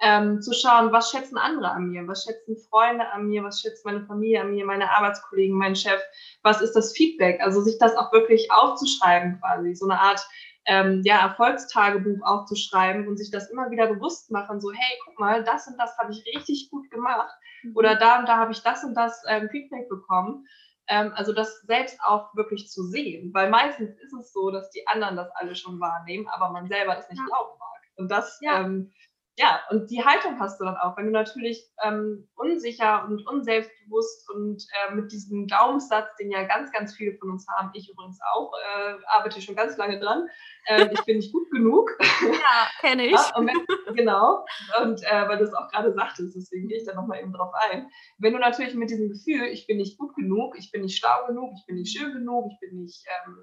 Ähm, 0.00 0.40
zu 0.40 0.52
schauen, 0.52 0.92
was 0.92 1.10
schätzen 1.10 1.36
andere 1.36 1.72
an 1.72 1.88
mir, 1.88 2.06
was 2.06 2.22
schätzen 2.22 2.56
Freunde 2.70 3.08
an 3.10 3.26
mir, 3.26 3.42
was 3.42 3.60
schätzt 3.60 3.84
meine 3.84 4.06
Familie 4.06 4.42
an 4.42 4.52
mir, 4.52 4.64
meine 4.64 4.88
Arbeitskollegen, 4.92 5.56
mein 5.56 5.74
Chef, 5.74 6.00
was 6.44 6.60
ist 6.60 6.74
das 6.74 6.92
Feedback? 6.92 7.40
Also 7.40 7.62
sich 7.62 7.78
das 7.78 7.96
auch 7.96 8.12
wirklich 8.12 8.48
aufzuschreiben 8.52 9.40
quasi, 9.40 9.74
so 9.74 9.88
eine 9.88 9.98
Art 9.98 10.24
ähm, 10.68 11.00
ja, 11.02 11.22
Erfolgstagebuch 11.22 12.20
aufzuschreiben 12.22 13.08
und 13.08 13.16
sich 13.16 13.30
das 13.30 13.50
immer 13.50 13.70
wieder 13.70 13.86
bewusst 13.86 14.30
machen, 14.30 14.60
so 14.60 14.70
hey, 14.70 14.98
guck 15.04 15.18
mal, 15.18 15.42
das 15.42 15.66
und 15.66 15.78
das 15.78 15.96
habe 15.96 16.12
ich 16.12 16.22
richtig 16.36 16.68
gut 16.70 16.90
gemacht 16.90 17.34
mhm. 17.62 17.74
oder 17.74 17.96
da 17.96 18.18
und 18.20 18.28
da 18.28 18.36
habe 18.36 18.52
ich 18.52 18.62
das 18.62 18.84
und 18.84 18.94
das 18.94 19.22
ähm, 19.28 19.48
Feedback 19.50 19.88
bekommen. 19.88 20.46
Ähm, 20.86 21.12
also 21.14 21.32
das 21.32 21.62
selbst 21.62 21.98
auch 22.04 22.34
wirklich 22.36 22.68
zu 22.68 22.82
sehen, 22.82 23.30
weil 23.32 23.48
meistens 23.48 23.98
ist 23.98 24.12
es 24.12 24.32
so, 24.32 24.50
dass 24.50 24.70
die 24.70 24.86
anderen 24.86 25.16
das 25.16 25.30
alle 25.36 25.56
schon 25.56 25.80
wahrnehmen, 25.80 26.28
aber 26.28 26.50
man 26.50 26.68
selber 26.68 26.98
es 26.98 27.08
nicht 27.08 27.18
ja. 27.18 27.24
glauben 27.24 27.58
mag. 27.58 27.82
Und 27.96 28.10
das 28.10 28.38
ja. 28.42 28.60
ähm, 28.60 28.92
ja, 29.38 29.60
und 29.70 29.88
die 29.88 30.04
Haltung 30.04 30.40
hast 30.40 30.60
du 30.60 30.64
dann 30.64 30.76
auch. 30.76 30.96
Wenn 30.96 31.06
du 31.06 31.12
natürlich 31.12 31.64
ähm, 31.84 32.28
unsicher 32.34 33.04
und 33.04 33.24
unselbstbewusst 33.24 34.28
und 34.30 34.66
äh, 34.72 34.94
mit 34.96 35.12
diesem 35.12 35.46
Glaubenssatz, 35.46 36.08
den 36.16 36.32
ja 36.32 36.42
ganz, 36.42 36.72
ganz 36.72 36.96
viele 36.96 37.16
von 37.18 37.30
uns 37.30 37.46
haben, 37.48 37.70
ich 37.72 37.88
übrigens 37.88 38.18
auch, 38.34 38.50
äh, 38.52 38.94
arbeite 39.06 39.40
schon 39.40 39.54
ganz 39.54 39.76
lange 39.76 40.00
dran, 40.00 40.26
äh, 40.66 40.88
ich 40.92 41.04
bin 41.04 41.18
nicht 41.18 41.32
gut 41.32 41.48
genug. 41.50 41.96
Ja, 42.20 42.68
kenne 42.80 43.06
ich. 43.06 43.12
ja, 43.12 43.32
wenn, 43.36 43.94
genau, 43.94 44.44
und 44.82 45.02
äh, 45.04 45.28
weil 45.28 45.38
du 45.38 45.44
es 45.44 45.54
auch 45.54 45.68
gerade 45.68 45.92
sagtest, 45.92 46.34
deswegen 46.34 46.66
gehe 46.68 46.78
ich 46.78 46.84
da 46.84 46.94
nochmal 46.94 47.20
eben 47.20 47.32
drauf 47.32 47.52
ein. 47.70 47.88
Wenn 48.18 48.32
du 48.32 48.38
natürlich 48.38 48.74
mit 48.74 48.90
diesem 48.90 49.08
Gefühl, 49.08 49.44
ich 49.46 49.66
bin 49.66 49.76
nicht 49.76 49.98
gut 49.98 50.14
genug, 50.16 50.56
ich 50.58 50.72
bin 50.72 50.82
nicht 50.82 50.98
schlau 50.98 51.26
genug, 51.26 51.52
ich 51.56 51.66
bin 51.66 51.76
nicht 51.76 51.96
schön 51.96 52.12
genug, 52.12 52.50
ich 52.52 52.60
bin 52.60 52.80
nicht... 52.80 53.04
Ähm, 53.06 53.36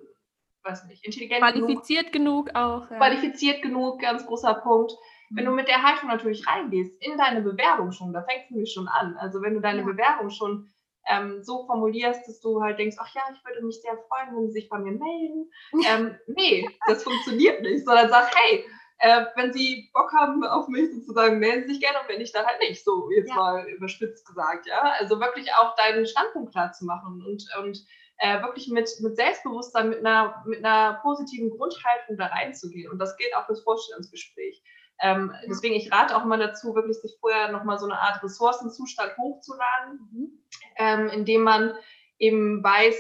weiß 0.63 0.85
nicht, 0.85 1.05
intelligent 1.05 1.41
Qualifiziert 1.41 2.11
genug, 2.11 2.47
genug 2.47 2.55
auch. 2.55 2.89
Ja. 2.89 2.97
Qualifiziert 2.97 3.61
genug, 3.61 4.01
ganz 4.01 4.25
großer 4.25 4.55
Punkt 4.55 4.93
wenn 5.35 5.45
du 5.45 5.51
mit 5.51 5.67
der 5.67 5.83
Haltung 5.83 6.09
natürlich 6.09 6.47
reingehst, 6.47 6.93
in 7.01 7.17
deine 7.17 7.41
Bewerbung 7.41 7.91
schon, 7.91 8.13
da 8.13 8.23
fängst 8.23 8.49
du 8.49 8.53
nämlich 8.53 8.73
schon 8.73 8.87
an. 8.87 9.15
Also 9.17 9.41
wenn 9.41 9.53
du 9.53 9.59
deine 9.59 9.79
ja. 9.79 9.85
Bewerbung 9.85 10.29
schon 10.29 10.69
ähm, 11.07 11.43
so 11.43 11.65
formulierst, 11.65 12.27
dass 12.27 12.39
du 12.39 12.61
halt 12.61 12.79
denkst, 12.79 12.95
ach 12.99 13.13
ja, 13.13 13.21
ich 13.33 13.43
würde 13.45 13.65
mich 13.65 13.81
sehr 13.81 13.97
freuen, 14.07 14.35
wenn 14.35 14.47
sie 14.47 14.61
sich 14.61 14.69
bei 14.69 14.79
mir 14.79 14.93
melden. 14.93 15.51
Ähm, 15.87 16.15
nee, 16.27 16.67
das 16.87 17.03
funktioniert 17.03 17.61
nicht, 17.61 17.85
sondern 17.85 18.09
sag, 18.09 18.33
hey, 18.35 18.65
äh, 18.99 19.25
wenn 19.35 19.51
sie 19.51 19.89
Bock 19.93 20.11
haben 20.13 20.43
auf 20.45 20.67
mich 20.69 20.89
sozusagen, 20.93 21.39
melden 21.39 21.67
sie 21.67 21.73
sich 21.73 21.81
gerne 21.81 21.99
und 21.99 22.09
wenn 22.09 22.19
nicht, 22.19 22.33
dann 22.33 22.45
halt 22.45 22.59
nicht, 22.61 22.83
so 22.83 23.09
jetzt 23.11 23.29
ja. 23.29 23.35
mal 23.35 23.67
überspitzt 23.67 24.25
gesagt, 24.25 24.67
ja. 24.67 24.93
Also 24.99 25.19
wirklich 25.19 25.51
auch 25.53 25.75
deinen 25.75 26.05
Standpunkt 26.05 26.53
klar 26.53 26.71
zu 26.71 26.85
machen 26.85 27.21
und, 27.27 27.43
und 27.59 27.85
äh, 28.19 28.41
wirklich 28.41 28.69
mit, 28.69 28.89
mit 29.01 29.17
Selbstbewusstsein, 29.17 29.89
mit 29.89 29.99
einer, 29.99 30.43
mit 30.47 30.63
einer 30.63 30.99
positiven 31.01 31.49
Grundhaltung 31.49 32.17
da 32.17 32.27
reinzugehen. 32.27 32.89
Und 32.89 32.99
das 32.99 33.17
gilt 33.17 33.35
auch 33.35 33.45
fürs 33.45 33.63
Vorstellungsgespräch. 33.63 34.63
Ähm, 35.01 35.33
deswegen, 35.49 35.75
ich 35.75 35.91
rate 35.91 36.15
auch 36.15 36.23
immer 36.23 36.37
dazu, 36.37 36.73
wirklich 36.73 36.97
sich 36.97 37.17
vorher 37.19 37.51
nochmal 37.51 37.77
so 37.77 37.85
eine 37.85 37.99
Art 37.99 38.23
Ressourcenzustand 38.23 39.17
hochzuladen, 39.17 39.99
mhm. 40.11 40.39
ähm, 40.77 41.07
indem 41.09 41.43
man 41.43 41.73
eben 42.17 42.63
weiß, 42.63 42.95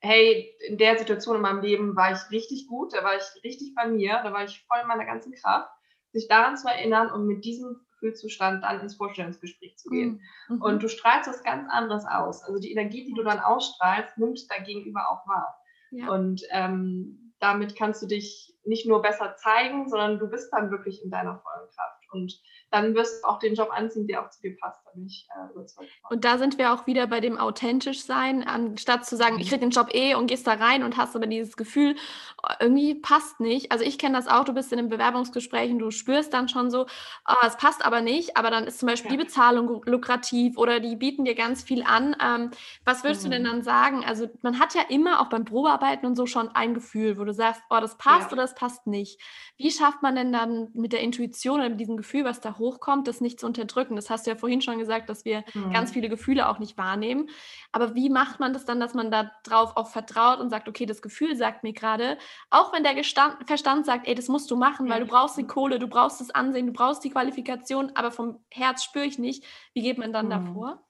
hey, 0.00 0.54
in 0.68 0.78
der 0.78 0.98
Situation 0.98 1.36
in 1.36 1.42
meinem 1.42 1.62
Leben 1.62 1.96
war 1.96 2.12
ich 2.12 2.30
richtig 2.30 2.66
gut, 2.68 2.92
da 2.92 3.02
war 3.02 3.16
ich 3.16 3.24
richtig 3.42 3.74
bei 3.74 3.88
mir, 3.88 4.20
da 4.22 4.32
war 4.32 4.44
ich 4.44 4.64
voll 4.68 4.78
in 4.82 4.88
meiner 4.88 5.06
ganzen 5.06 5.32
Kraft, 5.32 5.70
sich 6.12 6.28
daran 6.28 6.56
zu 6.56 6.68
erinnern 6.68 7.10
und 7.10 7.26
mit 7.26 7.44
diesem 7.44 7.80
Gefühlszustand 8.04 8.62
dann 8.62 8.80
ins 8.80 8.96
Vorstellungsgespräch 8.96 9.76
zu 9.78 9.88
gehen. 9.88 10.20
Mhm. 10.48 10.62
Und 10.62 10.82
du 10.82 10.88
strahlst 10.88 11.28
was 11.28 11.42
ganz 11.42 11.70
anderes 11.70 12.04
aus. 12.04 12.42
Also 12.42 12.60
die 12.60 12.70
Energie, 12.70 13.04
die 13.04 13.14
du 13.14 13.22
dann 13.22 13.40
ausstrahlst, 13.40 14.18
nimmt 14.18 14.40
dein 14.50 14.64
Gegenüber 14.64 15.08
auch 15.10 15.26
wahr. 15.26 15.56
Ja. 15.90 16.10
Und 16.10 16.42
ähm, 16.50 17.23
damit 17.44 17.76
kannst 17.76 18.02
du 18.02 18.06
dich 18.06 18.54
nicht 18.64 18.86
nur 18.86 19.02
besser 19.02 19.36
zeigen, 19.36 19.86
sondern 19.86 20.18
du 20.18 20.28
bist 20.28 20.50
dann 20.50 20.70
wirklich 20.70 21.04
in 21.04 21.10
deiner 21.10 21.38
vollen 21.38 21.68
Kraft. 21.68 22.04
Und 22.10 22.40
dann 22.74 22.94
wirst 22.96 23.22
du 23.22 23.28
auch 23.28 23.38
den 23.38 23.54
Job 23.54 23.70
anziehen, 23.72 24.08
der 24.08 24.24
auch 24.24 24.30
zu 24.30 24.40
dir 24.42 24.56
passt. 24.56 24.84
Da 24.84 24.90
bin 24.90 25.06
ich 25.06 25.28
äh, 25.30 25.52
überzeugt. 25.52 25.88
Und 26.10 26.24
da 26.24 26.38
sind 26.38 26.58
wir 26.58 26.74
auch 26.74 26.88
wieder 26.88 27.06
bei 27.06 27.20
dem 27.20 27.38
authentisch 27.38 28.02
sein, 28.02 28.42
anstatt 28.42 29.06
zu 29.06 29.16
sagen, 29.16 29.38
ich 29.38 29.48
kriege 29.48 29.60
den 29.60 29.70
Job 29.70 29.94
eh 29.94 30.16
und 30.16 30.26
gehst 30.26 30.46
da 30.46 30.54
rein 30.54 30.82
und 30.82 30.96
hast 30.96 31.14
aber 31.14 31.28
dieses 31.28 31.56
Gefühl, 31.56 31.94
oh, 32.42 32.52
irgendwie 32.58 32.96
passt 32.96 33.38
nicht. 33.38 33.70
Also 33.70 33.84
ich 33.84 33.96
kenne 33.96 34.16
das 34.16 34.26
auch, 34.26 34.44
du 34.44 34.52
bist 34.52 34.72
in 34.72 34.80
einem 34.80 34.88
Bewerbungsgespräch 34.88 35.70
und 35.70 35.78
du 35.78 35.92
spürst 35.92 36.34
dann 36.34 36.48
schon 36.48 36.68
so, 36.68 36.86
oh, 37.28 37.46
es 37.46 37.56
passt 37.56 37.84
aber 37.86 38.00
nicht, 38.00 38.36
aber 38.36 38.50
dann 38.50 38.64
ist 38.64 38.80
zum 38.80 38.88
Beispiel 38.88 39.12
ja. 39.12 39.18
die 39.18 39.22
Bezahlung 39.22 39.82
lukrativ 39.84 40.58
oder 40.58 40.80
die 40.80 40.96
bieten 40.96 41.24
dir 41.24 41.36
ganz 41.36 41.62
viel 41.62 41.84
an. 41.84 42.16
Ähm, 42.20 42.50
was 42.84 43.04
würdest 43.04 43.22
mhm. 43.22 43.30
du 43.30 43.36
denn 43.36 43.42
mhm. 43.42 43.46
dann 43.46 43.62
sagen? 43.62 44.04
Also 44.04 44.28
man 44.42 44.58
hat 44.58 44.74
ja 44.74 44.82
immer 44.88 45.20
auch 45.20 45.28
beim 45.28 45.44
Probearbeiten 45.44 46.06
und 46.06 46.16
so 46.16 46.26
schon 46.26 46.48
ein 46.48 46.74
Gefühl, 46.74 47.18
wo 47.18 47.24
du 47.24 47.32
sagst, 47.32 47.62
oh, 47.70 47.78
das 47.80 47.96
passt 47.98 48.30
ja. 48.30 48.32
oder 48.32 48.42
das 48.42 48.56
passt 48.56 48.88
nicht. 48.88 49.20
Wie 49.56 49.70
schafft 49.70 50.02
man 50.02 50.16
denn 50.16 50.32
dann 50.32 50.70
mit 50.74 50.92
der 50.92 51.00
Intuition 51.00 51.60
oder 51.60 51.68
mit 51.68 51.78
diesem 51.78 51.96
Gefühl, 51.96 52.24
was 52.24 52.40
da 52.40 52.58
hochkommt, 52.64 53.06
das 53.06 53.20
nicht 53.20 53.38
zu 53.38 53.46
unterdrücken? 53.46 53.94
Das 53.94 54.08
hast 54.08 54.26
du 54.26 54.30
ja 54.30 54.36
vorhin 54.36 54.62
schon 54.62 54.78
gesagt, 54.78 55.08
dass 55.10 55.24
wir 55.24 55.44
mhm. 55.52 55.70
ganz 55.70 55.92
viele 55.92 56.08
Gefühle 56.08 56.48
auch 56.48 56.58
nicht 56.58 56.78
wahrnehmen. 56.78 57.28
Aber 57.72 57.94
wie 57.94 58.08
macht 58.08 58.40
man 58.40 58.54
das 58.54 58.64
dann, 58.64 58.80
dass 58.80 58.94
man 58.94 59.10
da 59.10 59.30
drauf 59.44 59.72
auch 59.76 59.88
vertraut 59.88 60.40
und 60.40 60.48
sagt, 60.48 60.68
okay, 60.68 60.86
das 60.86 61.02
Gefühl 61.02 61.36
sagt 61.36 61.62
mir 61.62 61.74
gerade, 61.74 62.16
auch 62.50 62.72
wenn 62.72 62.82
der 62.82 62.94
Gestand, 62.94 63.36
Verstand 63.46 63.84
sagt, 63.84 64.08
ey, 64.08 64.14
das 64.14 64.28
musst 64.28 64.50
du 64.50 64.56
machen, 64.56 64.88
weil 64.88 65.00
du 65.00 65.06
brauchst 65.06 65.36
die 65.36 65.46
Kohle, 65.46 65.78
du 65.78 65.88
brauchst 65.88 66.20
das 66.20 66.30
Ansehen, 66.30 66.66
du 66.66 66.72
brauchst 66.72 67.04
die 67.04 67.10
Qualifikation, 67.10 67.92
aber 67.94 68.10
vom 68.10 68.40
Herz 68.50 68.82
spüre 68.82 69.04
ich 69.04 69.18
nicht. 69.18 69.44
Wie 69.74 69.82
geht 69.82 69.98
man 69.98 70.12
dann 70.12 70.26
mhm. 70.26 70.30
davor? 70.30 70.84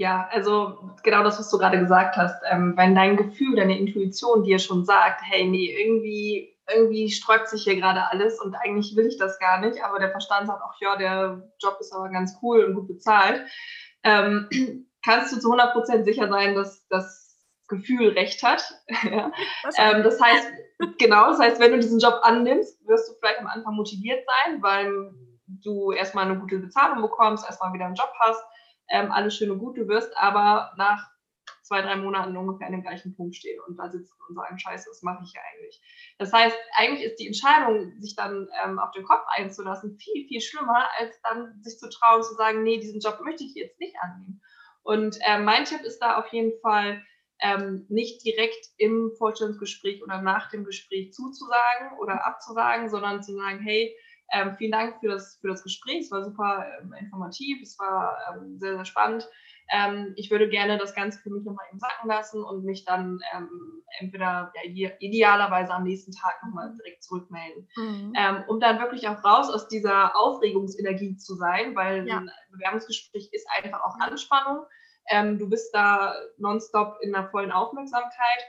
Ja, 0.00 0.28
also 0.32 0.78
genau 1.02 1.22
das, 1.22 1.38
was 1.38 1.50
du 1.50 1.58
gerade 1.58 1.78
gesagt 1.78 2.16
hast. 2.16 2.42
Ähm, 2.50 2.72
wenn 2.74 2.94
dein 2.94 3.18
Gefühl, 3.18 3.56
deine 3.56 3.78
Intuition 3.78 4.44
dir 4.44 4.58
schon 4.58 4.86
sagt, 4.86 5.20
hey, 5.22 5.46
nee, 5.46 5.76
irgendwie 5.78 6.56
irgendwie 6.74 7.10
sträubt 7.10 7.48
sich 7.48 7.64
hier 7.64 7.76
gerade 7.76 8.10
alles 8.10 8.40
und 8.40 8.54
eigentlich 8.54 8.96
will 8.96 9.06
ich 9.06 9.18
das 9.18 9.38
gar 9.38 9.60
nicht, 9.60 9.82
aber 9.82 9.98
der 9.98 10.10
Verstand 10.10 10.46
sagt 10.46 10.62
auch, 10.62 10.74
ja, 10.80 10.96
der 10.96 11.50
Job 11.60 11.76
ist 11.80 11.92
aber 11.92 12.08
ganz 12.08 12.36
cool 12.42 12.64
und 12.64 12.74
gut 12.74 12.88
bezahlt, 12.88 13.42
ähm, 14.02 14.48
kannst 15.04 15.32
du 15.32 15.40
zu 15.40 15.52
100% 15.52 16.04
sicher 16.04 16.28
sein, 16.28 16.54
dass 16.54 16.86
das 16.88 17.38
Gefühl 17.68 18.08
recht 18.10 18.42
hat. 18.42 18.74
ja. 19.04 19.32
ähm, 19.78 20.02
das 20.02 20.20
heißt, 20.20 20.48
genau, 20.98 21.28
das 21.30 21.38
heißt, 21.38 21.60
wenn 21.60 21.72
du 21.72 21.78
diesen 21.78 22.00
Job 22.00 22.20
annimmst, 22.22 22.86
wirst 22.86 23.08
du 23.08 23.14
vielleicht 23.18 23.40
am 23.40 23.46
Anfang 23.46 23.74
motiviert 23.74 24.24
sein, 24.26 24.62
weil 24.62 25.12
du 25.46 25.92
erstmal 25.92 26.26
eine 26.26 26.38
gute 26.38 26.58
Bezahlung 26.58 27.02
bekommst, 27.02 27.44
erstmal 27.44 27.72
wieder 27.72 27.86
einen 27.86 27.94
Job 27.94 28.12
hast, 28.18 28.42
ähm, 28.90 29.12
alles 29.12 29.36
schön 29.36 29.50
und 29.50 29.58
gut, 29.58 29.78
du 29.78 29.88
wirst 29.88 30.16
aber 30.16 30.72
nach 30.76 31.08
zwei, 31.70 31.82
drei 31.82 31.94
Monaten 31.94 32.36
ungefähr 32.36 32.66
an 32.66 32.72
dem 32.72 32.82
gleichen 32.82 33.14
Punkt 33.14 33.36
stehen 33.36 33.60
und 33.68 33.76
da 33.76 33.88
sitzen 33.88 34.12
und 34.28 34.34
sagen, 34.34 34.58
scheiße, 34.58 34.90
was 34.90 35.02
mache 35.02 35.22
ich 35.22 35.30
hier 35.30 35.40
eigentlich? 35.40 35.80
Das 36.18 36.32
heißt, 36.32 36.56
eigentlich 36.76 37.04
ist 37.04 37.20
die 37.20 37.28
Entscheidung, 37.28 37.92
sich 38.00 38.16
dann 38.16 38.48
ähm, 38.64 38.80
auf 38.80 38.90
den 38.90 39.04
Kopf 39.04 39.24
einzulassen, 39.36 39.96
viel, 39.96 40.26
viel 40.26 40.40
schlimmer, 40.40 40.88
als 40.98 41.22
dann 41.22 41.62
sich 41.62 41.78
zu 41.78 41.88
trauen, 41.88 42.24
zu 42.24 42.34
sagen, 42.34 42.64
nee, 42.64 42.80
diesen 42.80 42.98
Job 42.98 43.20
möchte 43.24 43.44
ich 43.44 43.54
jetzt 43.54 43.78
nicht 43.78 43.94
annehmen. 44.00 44.42
Und 44.82 45.16
äh, 45.24 45.38
mein 45.38 45.64
Tipp 45.64 45.82
ist 45.82 46.00
da 46.00 46.18
auf 46.18 46.26
jeden 46.32 46.58
Fall, 46.60 47.04
ähm, 47.42 47.86
nicht 47.88 48.24
direkt 48.24 48.66
im 48.76 49.12
Vorstellungsgespräch 49.16 50.02
oder 50.02 50.20
nach 50.20 50.50
dem 50.50 50.64
Gespräch 50.64 51.12
zuzusagen 51.12 51.96
oder 52.00 52.26
abzusagen, 52.26 52.90
sondern 52.90 53.22
zu 53.22 53.32
sagen, 53.34 53.60
hey, 53.60 53.96
ähm, 54.32 54.56
vielen 54.58 54.72
Dank 54.72 54.98
für 55.00 55.08
das, 55.08 55.38
für 55.40 55.48
das 55.48 55.62
Gespräch, 55.62 56.00
es 56.00 56.10
war 56.10 56.24
super 56.24 56.66
ähm, 56.82 56.92
informativ, 56.98 57.62
es 57.62 57.78
war 57.78 58.18
ähm, 58.34 58.58
sehr, 58.58 58.74
sehr 58.74 58.84
spannend 58.84 59.28
ähm, 59.72 60.12
ich 60.16 60.30
würde 60.30 60.48
gerne 60.48 60.78
das 60.78 60.94
Ganze 60.94 61.20
für 61.20 61.30
mich 61.30 61.44
nochmal 61.44 61.66
eben 61.70 61.78
sacken 61.78 62.08
lassen 62.08 62.42
und 62.42 62.64
mich 62.64 62.84
dann 62.84 63.20
ähm, 63.34 63.82
entweder 63.98 64.52
ja, 64.72 64.90
idealerweise 64.98 65.72
am 65.72 65.84
nächsten 65.84 66.12
Tag 66.12 66.42
nochmal 66.44 66.74
direkt 66.76 67.04
zurückmelden. 67.04 67.68
Mhm. 67.76 68.12
Ähm, 68.16 68.44
um 68.48 68.58
dann 68.58 68.80
wirklich 68.80 69.06
auch 69.08 69.22
raus 69.24 69.48
aus 69.50 69.68
dieser 69.68 70.16
Aufregungsenergie 70.16 71.16
zu 71.16 71.34
sein, 71.34 71.76
weil 71.76 72.06
ja. 72.08 72.18
ein 72.18 72.30
Bewerbungsgespräch 72.50 73.28
ist 73.32 73.46
einfach 73.56 73.80
auch 73.82 73.98
Anspannung. 74.00 74.64
Ähm, 75.08 75.38
du 75.38 75.48
bist 75.48 75.74
da 75.74 76.14
nonstop 76.38 76.98
in 77.00 77.12
der 77.12 77.28
vollen 77.30 77.52
Aufmerksamkeit. 77.52 78.44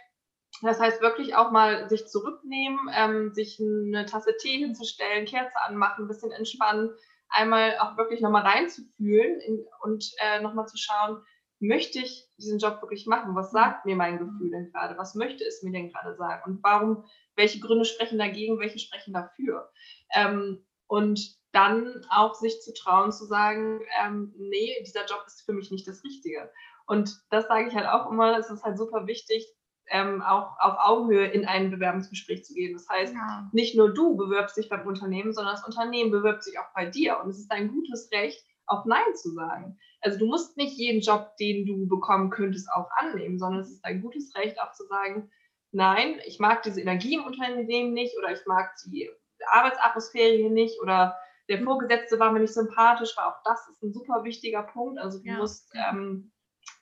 Das 0.64 0.80
heißt 0.80 1.02
wirklich 1.02 1.36
auch 1.36 1.52
mal 1.52 1.90
sich 1.90 2.08
zurücknehmen, 2.08 2.80
ähm, 2.94 3.34
sich 3.34 3.60
eine 3.60 4.06
Tasse 4.06 4.36
Tee 4.38 4.60
hinzustellen, 4.60 5.26
Kerze 5.26 5.60
anmachen, 5.62 6.06
ein 6.06 6.08
bisschen 6.08 6.32
entspannen, 6.32 6.92
einmal 7.32 7.78
auch 7.80 7.98
wirklich 7.98 8.22
nochmal 8.22 8.44
reinzufühlen 8.44 9.40
in, 9.42 9.66
und 9.82 10.12
äh, 10.20 10.42
nochmal 10.42 10.68
zu 10.68 10.78
schauen, 10.78 11.24
möchte 11.60 12.00
ich 12.00 12.28
diesen 12.38 12.60
Job 12.60 12.82
wirklich 12.82 13.06
machen? 13.06 13.36
Was 13.36 13.52
sagt 13.52 13.86
mir 13.86 13.96
mein 13.96 14.18
Gefühl 14.18 14.52
denn 14.52 14.72
gerade? 14.72 14.98
Was 14.98 15.16
möchte 15.16 15.44
es 15.46 15.62
mir 15.64 15.72
denn 15.72 15.92
gerade 15.92 16.16
sagen? 16.16 16.42
Und 16.46 16.64
warum, 16.64 17.06
welche 17.36 17.60
Gründe 17.60 17.86
sprechen 17.86 18.18
dagegen, 18.18 18.60
welche 18.60 18.80
sprechen 18.80 19.14
dafür? 19.14 19.72
Ähm, 20.14 20.66
und 20.88 21.40
dann 21.52 22.06
auch 22.10 22.34
sich 22.34 22.62
zu 22.62 22.74
trauen, 22.74 23.12
zu 23.12 23.26
sagen, 23.26 23.82
ähm, 24.04 24.34
nee, 24.38 24.76
dieser 24.86 25.06
Job 25.06 25.24
ist 25.28 25.44
für 25.44 25.54
mich 25.54 25.72
nicht 25.72 25.88
das 25.88 26.04
Richtige. 26.04 26.52
Und 26.88 27.22
das 27.30 27.48
sage 27.48 27.68
ich 27.68 27.76
halt 27.76 27.88
auch 27.88 28.10
immer, 28.10 28.38
es 28.38 28.50
ist 28.50 28.64
halt 28.64 28.78
super 28.78 29.06
wichtig, 29.06 29.48
ähm, 29.92 30.22
auch 30.22 30.58
auf 30.60 30.78
Augenhöhe 30.80 31.28
in 31.28 31.46
ein 31.46 31.70
Bewerbungsgespräch 31.70 32.46
zu 32.46 32.54
gehen. 32.54 32.74
Das 32.74 32.88
heißt, 32.90 33.14
ja. 33.14 33.50
nicht 33.52 33.76
nur 33.76 33.94
du 33.94 34.16
bewirbst 34.16 34.58
dich 34.58 34.70
beim 34.70 34.88
Unternehmen, 34.88 35.34
sondern 35.34 35.54
das 35.54 35.66
Unternehmen 35.66 36.12
bewirbt 36.12 36.44
sich 36.44 36.58
auch 36.58 36.74
bei 36.74 36.86
dir. 36.86 37.20
Und 37.20 37.30
es 37.30 37.40
ist 37.40 37.52
dein 37.52 37.68
gutes 37.68 38.10
Recht, 38.12 38.44
auch 38.68 38.86
Nein 38.86 39.16
zu 39.16 39.32
sagen. 39.32 39.78
Also 40.00 40.18
du 40.18 40.26
musst 40.28 40.56
nicht 40.56 40.78
jeden 40.78 41.02
Job, 41.02 41.36
den 41.38 41.66
du 41.66 41.88
bekommen 41.88 42.30
könntest, 42.30 42.72
auch 42.72 42.90
annehmen, 42.96 43.38
sondern 43.38 43.62
es 43.62 43.70
ist 43.70 43.82
dein 43.82 44.02
gutes 44.02 44.34
Recht, 44.36 44.60
auch 44.62 44.72
zu 44.72 44.86
sagen, 44.86 45.30
nein, 45.72 46.20
ich 46.26 46.40
mag 46.40 46.64
diese 46.64 46.82
Energie 46.82 47.16
im 47.16 47.26
Unternehmen 47.26 47.94
nicht 47.94 48.18
oder 48.18 48.32
ich 48.32 48.46
mag 48.46 48.74
die 48.86 49.10
Arbeitsatmosphäre 49.52 50.38
hier 50.38 50.50
nicht 50.50 50.80
oder 50.82 51.18
der 51.50 51.60
mhm. 51.60 51.66
Vorgesetzte 51.66 52.18
war 52.18 52.32
mir 52.32 52.40
nicht 52.40 52.54
sympathisch, 52.54 53.12
weil 53.18 53.26
auch 53.26 53.44
das 53.44 53.68
ist 53.68 53.84
ein 53.84 53.92
super 53.92 54.24
wichtiger 54.24 54.64
Punkt. 54.64 55.00
Also 55.00 55.20
du 55.20 55.26
ja. 55.26 55.38
musst 55.38 55.70
ähm, 55.76 56.31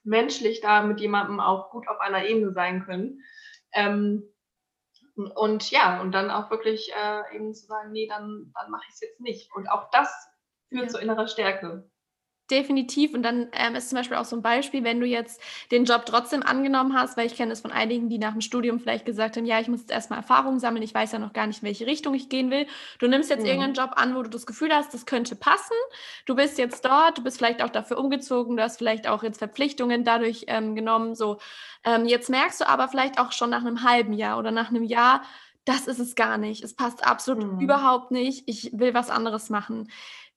menschlich 0.03 0.61
da 0.61 0.83
mit 0.83 0.99
jemandem 0.99 1.39
auch 1.39 1.71
gut 1.71 1.87
auf 1.87 1.99
einer 1.99 2.25
Ebene 2.25 2.51
sein 2.53 2.85
können. 2.85 3.23
Ähm, 3.73 4.23
und 5.35 5.69
ja, 5.71 6.01
und 6.01 6.13
dann 6.13 6.31
auch 6.31 6.49
wirklich 6.49 6.91
äh, 6.93 7.35
eben 7.35 7.53
zu 7.53 7.65
sagen, 7.67 7.91
nee, 7.91 8.07
dann, 8.07 8.51
dann 8.53 8.71
mache 8.71 8.83
ich 8.87 8.93
es 8.93 9.01
jetzt 9.01 9.19
nicht. 9.19 9.53
Und 9.53 9.67
auch 9.67 9.89
das 9.91 10.09
führt 10.69 10.83
ja. 10.83 10.87
zu 10.89 10.99
innerer 10.99 11.27
Stärke. 11.27 11.89
Definitiv. 12.49 13.13
Und 13.13 13.21
dann 13.23 13.47
ähm, 13.53 13.75
ist 13.75 13.89
zum 13.89 13.97
Beispiel 13.97 14.17
auch 14.17 14.25
so 14.25 14.35
ein 14.35 14.41
Beispiel, 14.41 14.83
wenn 14.83 14.99
du 14.99 15.05
jetzt 15.05 15.39
den 15.71 15.85
Job 15.85 16.05
trotzdem 16.05 16.41
angenommen 16.41 16.93
hast, 16.97 17.15
weil 17.15 17.27
ich 17.27 17.35
kenne 17.35 17.53
es 17.53 17.61
von 17.61 17.71
einigen, 17.71 18.09
die 18.09 18.17
nach 18.17 18.31
dem 18.31 18.41
Studium 18.41 18.79
vielleicht 18.79 19.05
gesagt 19.05 19.37
haben, 19.37 19.45
ja, 19.45 19.59
ich 19.59 19.67
muss 19.67 19.81
jetzt 19.81 19.91
erstmal 19.91 20.19
Erfahrung 20.19 20.57
sammeln, 20.59 20.81
ich 20.81 20.93
weiß 20.93 21.11
ja 21.11 21.19
noch 21.19 21.33
gar 21.33 21.45
nicht, 21.45 21.61
in 21.61 21.67
welche 21.67 21.85
Richtung 21.85 22.15
ich 22.15 22.27
gehen 22.27 22.49
will. 22.49 22.65
Du 22.97 23.07
nimmst 23.07 23.29
jetzt 23.29 23.41
mhm. 23.41 23.47
irgendeinen 23.47 23.73
Job 23.75 23.91
an, 23.95 24.15
wo 24.15 24.23
du 24.23 24.29
das 24.29 24.47
Gefühl 24.47 24.73
hast, 24.73 24.93
das 24.93 25.05
könnte 25.05 25.35
passen. 25.35 25.75
Du 26.25 26.35
bist 26.35 26.57
jetzt 26.57 26.83
dort, 26.85 27.19
du 27.19 27.23
bist 27.23 27.37
vielleicht 27.37 27.61
auch 27.61 27.69
dafür 27.69 27.99
umgezogen, 27.99 28.57
du 28.57 28.63
hast 28.63 28.77
vielleicht 28.77 29.07
auch 29.07 29.21
jetzt 29.21 29.37
Verpflichtungen 29.37 30.03
dadurch 30.03 30.45
ähm, 30.47 30.75
genommen. 30.75 31.13
So, 31.13 31.37
ähm, 31.83 32.05
jetzt 32.05 32.29
merkst 32.29 32.61
du 32.61 32.67
aber 32.67 32.87
vielleicht 32.87 33.19
auch 33.19 33.31
schon 33.31 33.51
nach 33.51 33.61
einem 33.61 33.83
halben 33.83 34.13
Jahr 34.13 34.39
oder 34.39 34.51
nach 34.51 34.69
einem 34.69 34.83
Jahr, 34.83 35.21
das 35.65 35.85
ist 35.85 35.99
es 35.99 36.15
gar 36.15 36.37
nicht. 36.37 36.63
Es 36.63 36.73
passt 36.73 37.05
absolut 37.05 37.53
mhm. 37.53 37.59
überhaupt 37.59 38.09
nicht. 38.09 38.43
Ich 38.47 38.71
will 38.73 38.95
was 38.95 39.11
anderes 39.11 39.51
machen. 39.51 39.87